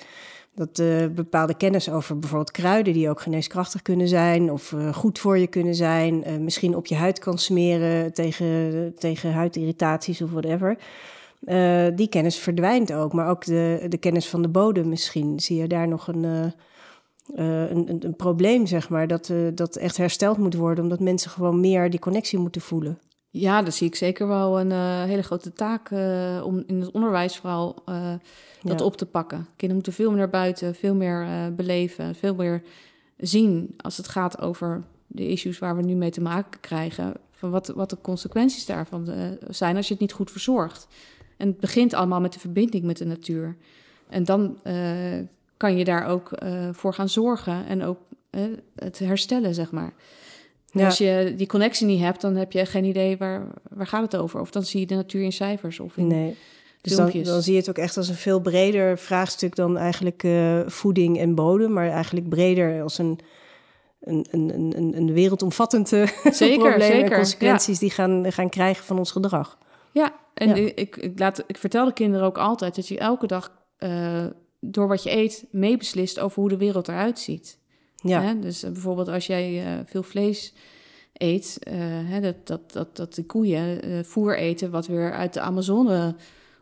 Dat 0.54 0.78
uh, 0.78 1.06
bepaalde 1.06 1.56
kennis 1.56 1.90
over 1.90 2.18
bijvoorbeeld 2.18 2.50
kruiden, 2.50 2.92
die 2.92 3.10
ook 3.10 3.20
geneeskrachtig 3.20 3.82
kunnen 3.82 4.08
zijn 4.08 4.50
of 4.50 4.72
uh, 4.72 4.94
goed 4.94 5.18
voor 5.18 5.38
je 5.38 5.46
kunnen 5.46 5.74
zijn, 5.74 6.24
misschien 6.44 6.76
op 6.76 6.86
je 6.86 6.94
huid 6.94 7.18
kan 7.18 7.38
smeren 7.38 8.12
tegen, 8.12 8.94
tegen 8.98 9.32
huidirritaties 9.32 10.22
of 10.22 10.30
whatever. 10.30 10.76
die 11.96 12.08
kennis 12.08 12.38
verdwijnt 12.38 12.92
ook, 12.92 13.12
maar 13.12 13.28
ook 13.28 13.44
de, 13.44 13.86
de 13.88 13.98
kennis 13.98 14.28
van 14.28 14.42
de 14.42 14.48
bodem 14.48 14.88
misschien. 14.88 15.40
Zie 15.40 15.56
je 15.56 15.66
daar 15.66 15.88
nog 15.88 16.08
een 16.08 16.52
een, 17.34 17.88
een, 17.88 18.04
een, 18.04 18.16
probleem, 18.16 18.66
zeg 18.66 18.88
maar, 18.88 19.06
dat, 19.06 19.32
dat 19.54 19.76
echt 19.76 19.96
hersteld 19.96 20.38
moet 20.38 20.54
worden, 20.54 20.84
omdat 20.84 21.00
mensen 21.00 21.30
gewoon 21.30 21.60
meer 21.60 21.90
die 21.90 22.00
connectie 22.00 22.38
moeten 22.38 22.60
voelen. 22.60 22.98
Ja, 23.34 23.62
dat 23.62 23.74
zie 23.74 23.86
ik 23.86 23.94
zeker 23.94 24.28
wel 24.28 24.60
een 24.60 24.70
uh, 24.70 25.02
hele 25.02 25.22
grote 25.22 25.52
taak 25.52 25.90
om 26.44 26.62
in 26.66 26.80
het 26.80 26.90
onderwijs 26.90 27.36
vooral 27.36 27.82
dat 28.62 28.78
ja. 28.78 28.84
op 28.84 28.96
te 28.96 29.06
pakken. 29.06 29.38
Kinderen 29.46 29.74
moeten 29.74 29.92
veel 29.92 30.08
meer 30.08 30.18
naar 30.18 30.30
buiten, 30.30 30.74
veel 30.74 30.94
meer 30.94 31.52
beleven, 31.54 32.14
veel 32.14 32.34
meer 32.34 32.62
zien 33.16 33.74
als 33.76 33.96
het 33.96 34.08
gaat 34.08 34.40
over 34.40 34.82
de 35.06 35.28
issues 35.28 35.58
waar 35.58 35.76
we 35.76 35.82
nu 35.82 35.94
mee 35.94 36.10
te 36.10 36.20
maken 36.20 36.60
krijgen. 36.60 37.14
Van 37.30 37.50
wat, 37.50 37.66
wat 37.66 37.90
de 37.90 38.00
consequenties 38.00 38.66
daarvan 38.66 39.08
zijn 39.48 39.76
als 39.76 39.86
je 39.86 39.92
het 39.92 40.02
niet 40.02 40.12
goed 40.12 40.30
verzorgt. 40.30 40.86
En 41.36 41.46
het 41.46 41.60
begint 41.60 41.94
allemaal 41.94 42.20
met 42.20 42.32
de 42.32 42.40
verbinding 42.40 42.84
met 42.84 42.96
de 42.96 43.06
natuur. 43.06 43.56
En 44.08 44.24
dan 44.24 44.58
kan 45.56 45.76
je 45.76 45.84
daar 45.84 46.06
ook 46.06 46.30
voor 46.72 46.94
gaan 46.94 47.08
zorgen 47.08 47.66
en 47.66 47.82
ook 47.82 47.98
het 48.74 48.98
herstellen, 48.98 49.54
zeg 49.54 49.70
maar. 49.70 49.92
Ja. 50.72 50.84
Als 50.84 50.98
je 50.98 51.34
die 51.36 51.46
connectie 51.46 51.86
niet 51.86 52.00
hebt, 52.00 52.20
dan 52.20 52.36
heb 52.36 52.52
je 52.52 52.66
geen 52.66 52.84
idee 52.84 53.16
waar, 53.16 53.46
waar 53.70 53.86
gaat 53.86 54.12
het 54.12 54.16
over. 54.16 54.40
Of 54.40 54.50
dan 54.50 54.62
zie 54.62 54.80
je 54.80 54.86
de 54.86 54.94
natuur 54.94 55.22
in 55.22 55.32
cijfers 55.32 55.80
of 55.80 55.96
in 55.96 56.06
nee. 56.06 56.36
Dus 56.80 56.96
dan, 56.96 57.10
dan, 57.22 57.42
zie 57.42 57.52
je 57.52 57.58
het 57.58 57.68
ook 57.68 57.78
echt 57.78 57.96
als 57.96 58.08
een 58.08 58.14
veel 58.14 58.40
breder 58.40 58.98
vraagstuk 58.98 59.54
dan 59.54 59.78
eigenlijk 59.78 60.22
uh, 60.22 60.60
voeding 60.66 61.18
en 61.18 61.34
bodem, 61.34 61.72
maar 61.72 61.90
eigenlijk 61.90 62.28
breder 62.28 62.82
als 62.82 62.98
een, 62.98 63.18
een, 64.00 64.26
een, 64.30 64.72
een, 64.76 64.96
een 64.96 65.12
wereldomvattende 65.12 66.06
zeker, 66.30 66.58
probleem 66.58 66.90
zeker, 66.92 67.10
en 67.10 67.16
consequenties 67.16 67.80
ja. 67.80 67.86
die 67.86 67.90
gaan, 67.90 68.32
gaan 68.32 68.48
krijgen 68.48 68.84
van 68.84 68.98
ons 68.98 69.10
gedrag. 69.10 69.58
Ja, 69.92 70.12
en 70.34 70.48
ja. 70.48 70.54
Ik, 70.74 70.96
ik, 70.96 71.18
laat, 71.18 71.44
ik 71.46 71.56
vertel 71.56 71.84
de 71.84 71.92
kinderen 71.92 72.26
ook 72.26 72.38
altijd 72.38 72.74
dat 72.74 72.88
je 72.88 72.98
elke 72.98 73.26
dag 73.26 73.52
uh, 73.78 74.24
door 74.60 74.88
wat 74.88 75.02
je 75.02 75.16
eet 75.16 75.44
meebeslist 75.50 76.18
over 76.20 76.40
hoe 76.40 76.48
de 76.48 76.56
wereld 76.56 76.88
eruit 76.88 77.18
ziet. 77.18 77.58
Ja. 78.02 78.22
Hè? 78.22 78.38
Dus 78.38 78.62
eh, 78.62 78.70
bijvoorbeeld 78.70 79.08
als 79.08 79.26
jij 79.26 79.64
uh, 79.64 79.80
veel 79.84 80.02
vlees 80.02 80.52
eet, 81.12 81.58
uh, 81.68 81.74
hè, 81.84 82.20
dat, 82.20 82.36
dat, 82.44 82.72
dat, 82.72 82.96
dat 82.96 83.14
de 83.14 83.24
koeien 83.24 83.80
voer 84.04 84.38
eten 84.38 84.70
wat 84.70 84.86
weer 84.86 85.12
uit 85.12 85.34
de 85.34 85.40
Amazone 85.40 86.14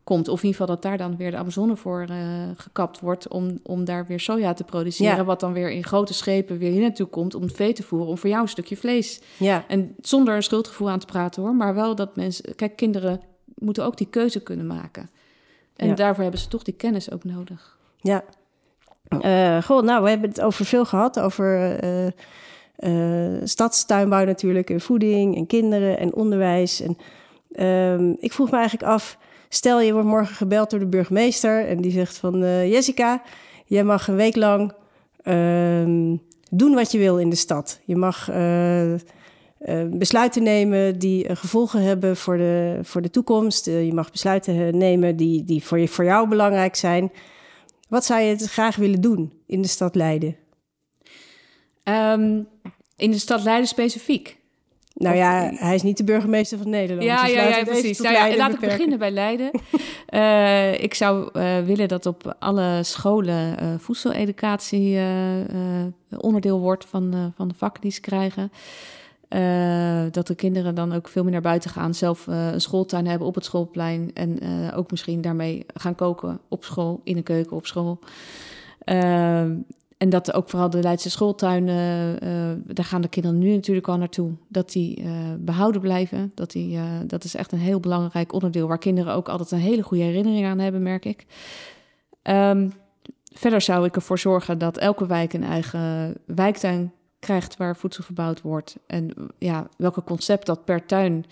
komt. 0.05 0.29
Of 0.29 0.43
in 0.43 0.47
ieder 0.47 0.61
geval 0.61 0.75
dat 0.75 0.83
daar 0.83 0.99
dan 0.99 1.17
weer 1.17 1.31
de 1.31 1.37
Amazone 1.37 1.77
voor 1.77 2.09
gekapt 2.57 3.01
wordt 3.01 3.29
om, 3.29 3.59
om 3.63 3.85
daar 3.85 4.07
weer 4.07 4.21
soja 4.21 4.53
te 4.53 4.65
produceren. 4.65 5.17
Ja. 5.17 5.25
Wat 5.25 5.41
dan 5.41 5.53
weer 5.53 5.71
in 5.71 5.85
grote 5.85 6.15
schepen 6.15 6.59
weer 6.59 6.71
hier 6.71 6.81
naartoe 6.81 7.07
komt 7.07 7.35
om 7.35 7.51
vee 7.51 7.73
te 7.73 7.83
voeren. 7.83 8.09
Om 8.09 8.19
voor 8.19 8.29
jou 8.31 8.43
een 8.43 8.49
stukje 8.49 8.77
vlees. 8.77 9.21
Ja. 9.37 9.65
En 9.69 9.95
zonder 10.01 10.35
een 10.35 10.43
schuldgevoel 10.43 10.91
aan 10.91 10.99
te 10.99 11.07
praten 11.07 11.43
hoor. 11.43 11.55
Maar 11.55 11.75
wel 11.75 11.95
dat 11.95 12.17
mensen, 12.17 12.55
kijk 12.55 12.77
kinderen 12.77 13.21
moeten 13.55 13.85
ook 13.85 13.97
die 13.97 14.09
keuze 14.11 14.43
kunnen 14.43 14.67
maken. 14.67 15.11
En 15.77 15.89
ja. 15.89 15.95
daarvoor 15.95 16.23
hebben 16.23 16.41
ze 16.41 16.49
toch 16.49 16.63
die 16.63 16.75
kennis 16.75 17.11
ook 17.11 17.25
nodig. 17.25 17.79
Ja. 17.97 18.25
Uh, 19.15 19.69
nou, 19.69 20.03
we 20.03 20.09
hebben 20.09 20.29
het 20.29 20.41
over 20.41 20.65
veel 20.65 20.85
gehad. 20.85 21.21
Over 21.21 21.85
uh, 22.81 23.41
stadstuinbouw 23.45 24.25
natuurlijk. 24.25 24.71
En 24.71 24.81
voeding 24.81 25.37
en 25.37 25.47
kinderen 25.47 25.99
en 25.99 26.15
onderwijs. 26.15 26.81
En 26.81 26.97
uh, 27.53 28.15
ik 28.19 28.33
vroeg 28.33 28.51
me 28.51 28.57
eigenlijk 28.57 28.89
af... 28.93 29.19
Stel, 29.53 29.81
je 29.81 29.93
wordt 29.93 30.09
morgen 30.09 30.35
gebeld 30.35 30.71
door 30.71 30.79
de 30.79 30.87
burgemeester... 30.87 31.67
en 31.67 31.81
die 31.81 31.93
zegt 31.93 32.17
van... 32.17 32.39
Jessica, 32.69 33.23
jij 33.67 33.85
mag 33.85 34.09
een 34.09 34.17
week 34.17 34.37
lang 34.37 34.73
ehm, 35.23 36.17
doen 36.51 36.75
wat 36.75 36.93
je 36.93 36.99
wil 36.99 37.19
in 37.19 37.31
de 37.31 37.37
stad. 37.37 37.81
Je 37.85 37.97
mag... 37.97 38.31
besluiten 39.91 40.43
nemen 40.43 40.99
die 40.99 41.37
gevolgen 41.37 41.83
hebben 41.83 42.17
voor 42.17 42.37
de, 42.37 42.79
voor 42.83 43.03
de 43.03 43.11
toekomst. 43.11 43.65
je 43.65 43.95
mag 43.95 44.11
besluiten 44.11 44.79
nemen 44.79 45.17
die, 45.17 45.45
die 45.45 45.65
voor, 45.65 45.79
je, 45.79 45.89
voor 45.89 46.05
jou 46.05 46.29
belangrijk 46.29 46.77
zijn. 46.77 47.11
Wat 47.91 48.05
zou 48.05 48.21
je 48.21 48.37
graag 48.37 48.77
willen 48.77 49.01
doen 49.01 49.33
in 49.47 49.63
de 49.63 49.69
stad 49.69 49.95
Leiden? 49.95 50.37
Um, 51.85 52.49
in 52.97 53.11
de 53.11 53.19
stad 53.19 53.43
Leiden 53.43 53.69
specifiek? 53.69 54.39
Nou 54.95 55.17
ja, 55.17 55.51
hij 55.55 55.75
is 55.75 55.83
niet 55.83 55.97
de 55.97 56.05
burgemeester 56.05 56.59
van 56.59 56.71
Nederland. 56.71 57.07
Ja, 57.07 57.25
dus 57.25 57.33
ja, 57.33 57.49
ja, 57.49 57.65
precies. 57.65 57.99
Nou 57.99 58.15
ja, 58.15 58.37
laat 58.37 58.53
ik 58.53 58.61
beginnen 58.61 58.99
bij 58.99 59.11
Leiden. 59.11 59.51
uh, 60.11 60.83
ik 60.89 60.95
zou 60.95 61.31
uh, 61.33 61.59
willen 61.61 61.89
dat 61.89 62.07
op 62.07 62.37
alle 62.39 62.81
scholen 62.83 63.63
uh, 63.63 63.69
voedseleducatie 63.79 64.99
onderdeel 66.17 66.61
wordt 66.61 66.85
van, 66.85 67.33
van 67.37 67.49
de 67.49 67.55
vakken 67.55 67.83
die 67.83 67.93
ze 67.93 68.01
krijgen. 68.01 68.53
Uh, 69.35 70.03
dat 70.11 70.27
de 70.27 70.35
kinderen 70.35 70.75
dan 70.75 70.93
ook 70.93 71.09
veel 71.09 71.23
meer 71.23 71.33
naar 71.33 71.41
buiten 71.41 71.71
gaan, 71.71 71.95
zelf 71.95 72.27
uh, 72.27 72.53
een 72.53 72.61
schooltuin 72.61 73.07
hebben 73.07 73.27
op 73.27 73.35
het 73.35 73.45
schoolplein 73.45 74.11
en 74.15 74.45
uh, 74.45 74.79
ook 74.79 74.91
misschien 74.91 75.21
daarmee 75.21 75.67
gaan 75.75 75.95
koken 75.95 76.41
op 76.49 76.65
school, 76.65 77.01
in 77.05 77.17
een 77.17 77.23
keuken 77.23 77.57
op 77.57 77.67
school. 77.67 77.99
en 78.85 80.09
dat 80.09 80.33
ook 80.33 80.51
vooral 80.51 80.71
de 80.71 80.83
Leidse 80.83 81.11
schooltuinen, 81.11 82.19
daar 82.75 82.85
gaan 82.85 83.01
de 83.01 83.09
kinderen 83.09 83.39
nu 83.39 83.55
natuurlijk 83.55 83.89
al 83.89 83.97
naartoe, 83.97 84.33
dat 84.49 84.73
die 84.73 85.03
behouden 85.39 85.81
blijven. 85.81 86.33
Dat, 86.35 86.51
die, 86.51 86.79
dat 87.07 87.25
is 87.25 87.35
echt 87.35 87.53
een 87.53 87.59
heel 87.59 87.81
belangrijk 87.81 88.33
onderdeel 88.33 88.69
waar 88.69 88.79
kinderen 88.79 89.15
ook 89.15 89.29
altijd 89.29 89.51
een 89.51 89.59
hele 89.59 89.83
goede 89.83 90.05
herinnering 90.05 90.47
aan 90.47 90.59
hebben, 90.59 90.83
merk 90.83 91.05
ik. 91.05 91.27
Um, 92.23 92.73
verder 93.33 93.61
zou 93.61 93.87
ik 93.87 93.97
ervoor 93.97 94.19
zorgen 94.19 94.59
dat 94.59 94.79
elke 94.79 95.07
wijk 95.07 95.33
een 95.33 95.45
eigen 95.45 96.15
wijktuin 96.27 96.93
krijgt 97.21 97.57
waar 97.57 97.77
voedsel 97.77 98.05
verbouwd 98.05 98.41
wordt. 98.41 98.77
En 98.87 99.15
ja, 99.39 99.69
welke 99.77 100.05
concept 100.05 100.47
dat 100.47 100.65
per 100.65 100.87
tuin 100.87 101.25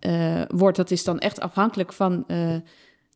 uh, 0.00 0.42
wordt, 0.48 0.76
dat 0.76 0.90
is 0.90 1.04
dan 1.04 1.18
echt 1.18 1.40
afhankelijk 1.40 1.92
van 1.92 2.24
uh, 2.26 2.56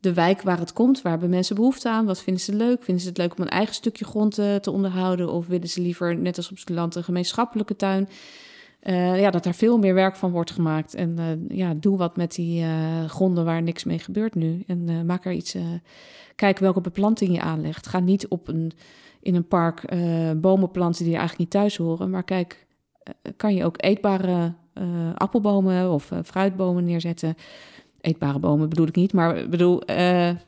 de 0.00 0.12
wijk 0.12 0.42
waar 0.42 0.58
het 0.58 0.72
komt. 0.72 1.02
Waar 1.02 1.12
hebben 1.12 1.30
mensen 1.30 1.54
behoefte 1.54 1.88
aan? 1.88 2.06
Wat 2.06 2.22
vinden 2.22 2.42
ze 2.42 2.54
leuk? 2.54 2.82
Vinden 2.82 3.02
ze 3.02 3.08
het 3.08 3.18
leuk 3.18 3.36
om 3.36 3.42
een 3.42 3.50
eigen 3.50 3.74
stukje 3.74 4.04
grond 4.04 4.38
uh, 4.38 4.54
te 4.54 4.70
onderhouden? 4.70 5.32
Of 5.32 5.46
willen 5.46 5.68
ze 5.68 5.80
liever, 5.80 6.16
net 6.16 6.36
als 6.36 6.50
op 6.50 6.56
het 6.56 6.96
een 6.96 7.04
gemeenschappelijke 7.04 7.76
tuin? 7.76 8.08
ja, 9.16 9.30
dat 9.30 9.44
daar 9.44 9.54
veel 9.54 9.78
meer 9.78 9.94
werk 9.94 10.16
van 10.16 10.30
wordt 10.30 10.50
gemaakt. 10.50 10.94
En 10.94 11.44
ja, 11.48 11.74
doe 11.74 11.96
wat 11.96 12.16
met 12.16 12.34
die 12.34 12.64
gronden 13.06 13.44
waar 13.44 13.62
niks 13.62 13.84
mee 13.84 13.98
gebeurt 13.98 14.34
nu. 14.34 14.64
En 14.66 15.06
maak 15.06 15.24
er 15.24 15.32
iets. 15.32 15.56
kijk 16.34 16.58
welke 16.58 16.80
beplanting 16.80 17.34
je 17.34 17.40
aanlegt. 17.40 17.86
Ga 17.86 18.00
niet 18.00 18.28
op 18.28 18.48
een 18.48 18.72
in 19.20 19.34
een 19.34 19.48
park 19.48 19.92
uh, 19.92 20.30
bomen 20.36 20.70
planten 20.70 21.04
die 21.04 21.12
er 21.12 21.18
eigenlijk 21.18 21.38
niet 21.38 21.62
thuis 21.62 21.76
horen. 21.76 22.10
Maar 22.10 22.22
kijk, 22.22 22.66
uh, 23.04 23.32
kan 23.36 23.54
je 23.54 23.64
ook 23.64 23.82
eetbare 23.82 24.52
uh, 24.74 24.84
appelbomen 25.14 25.90
of 25.90 26.12
fruitbomen 26.24 26.84
neerzetten. 26.84 27.36
Eetbare 28.00 28.38
bomen 28.38 28.68
bedoel 28.68 28.86
ik 28.86 28.96
niet, 28.96 29.12
maar 29.12 29.48
bedoel 29.48 29.82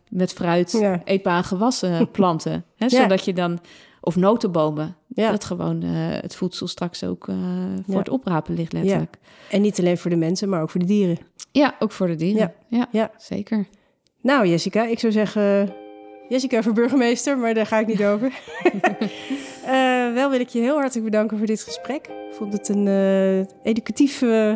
met 0.08 0.32
fruit 0.32 0.72
ja. 0.72 1.00
eetbare 1.04 1.42
gewassen 1.42 2.10
planten. 2.10 2.64
Hè, 2.76 2.86
ja. 2.86 3.02
Zodat 3.02 3.24
je 3.24 3.32
dan, 3.32 3.58
of 4.00 4.16
notenbomen, 4.16 4.96
ja. 5.06 5.30
dat 5.30 5.44
gewoon 5.44 5.82
het 5.82 6.36
voedsel 6.36 6.66
straks 6.66 7.04
ook 7.04 7.28
voor 7.86 7.98
het 7.98 8.08
oprapen 8.08 8.54
ligt 8.54 8.72
letterlijk. 8.72 9.18
En 9.50 9.62
niet 9.62 9.78
alleen 9.78 9.98
voor 9.98 10.10
de 10.10 10.16
mensen, 10.16 10.48
maar 10.48 10.62
ook 10.62 10.70
voor 10.70 10.80
de 10.80 10.86
dieren. 10.86 11.18
Ja, 11.52 11.74
ook 11.78 11.92
voor 11.92 12.06
de 12.06 12.16
dieren. 12.16 12.52
Ja, 12.68 12.88
ja. 12.90 13.10
zeker. 13.16 13.66
Nou 14.22 14.46
Jessica, 14.46 14.86
ik 14.86 14.98
zou 14.98 15.12
zeggen 15.12 15.72
Jessica 16.30 16.62
voor 16.62 16.72
burgemeester, 16.72 17.38
maar 17.38 17.54
daar 17.54 17.66
ga 17.66 17.78
ik 17.78 17.86
niet 17.86 18.04
over. 18.04 18.32
uh, 19.66 20.14
wel 20.18 20.30
wil 20.30 20.40
ik 20.40 20.48
je 20.48 20.60
heel 20.60 20.76
hartelijk 20.76 21.04
bedanken 21.04 21.38
voor 21.38 21.46
dit 21.46 21.62
gesprek. 21.62 22.06
Ik 22.06 22.34
vond 22.36 22.52
het 22.52 22.68
een 22.68 22.86
uh, 22.86 23.38
educatief 23.62 24.22
uh, 24.22 24.48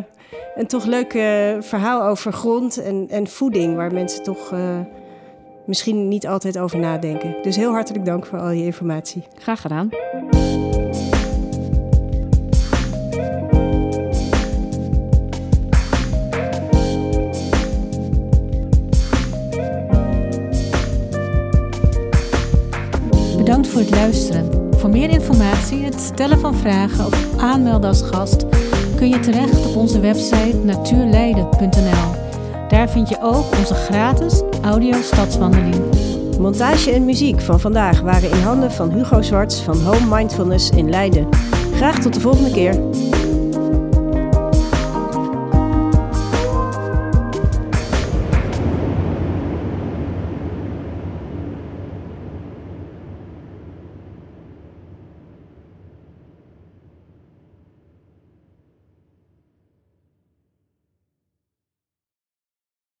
en 0.55 0.67
toch 0.67 0.85
leuk 0.85 1.11
verhaal 1.59 2.03
over 2.03 2.33
grond 2.33 2.77
en, 2.77 3.07
en 3.09 3.27
voeding, 3.27 3.75
waar 3.75 3.93
mensen 3.93 4.23
toch 4.23 4.53
misschien 5.65 6.07
niet 6.07 6.27
altijd 6.27 6.57
over 6.57 6.79
nadenken. 6.79 7.35
Dus 7.41 7.55
heel 7.55 7.71
hartelijk 7.71 8.05
dank 8.05 8.25
voor 8.25 8.39
al 8.39 8.49
je 8.49 8.63
informatie. 8.63 9.23
Graag 9.35 9.61
gedaan. 9.61 9.89
Voor 23.65 23.81
het 23.81 23.89
luisteren. 23.89 24.49
Voor 24.77 24.89
meer 24.89 25.09
informatie, 25.09 25.83
het 25.83 25.99
stellen 25.99 26.39
van 26.39 26.55
vragen 26.55 27.05
of 27.05 27.37
aanmelden 27.37 27.89
als 27.89 28.01
gast 28.01 28.45
kun 28.95 29.09
je 29.09 29.19
terecht 29.19 29.65
op 29.65 29.75
onze 29.75 29.99
website 29.99 30.57
natuurleiden.nl. 30.63 32.15
Daar 32.67 32.89
vind 32.89 33.09
je 33.09 33.17
ook 33.21 33.57
onze 33.57 33.73
gratis 33.73 34.41
audio 34.61 35.01
stadswandeling. 35.01 35.75
Montage 36.39 36.91
en 36.91 37.05
muziek 37.05 37.41
van 37.41 37.59
vandaag 37.59 38.01
waren 38.01 38.31
in 38.31 38.41
handen 38.41 38.71
van 38.71 38.91
Hugo 38.91 39.21
Zwarts 39.21 39.61
van 39.61 39.81
Home 39.81 40.15
Mindfulness 40.15 40.69
in 40.69 40.89
Leiden. 40.89 41.27
Graag 41.75 41.99
tot 41.99 42.13
de 42.13 42.19
volgende 42.19 42.51
keer. 42.51 42.79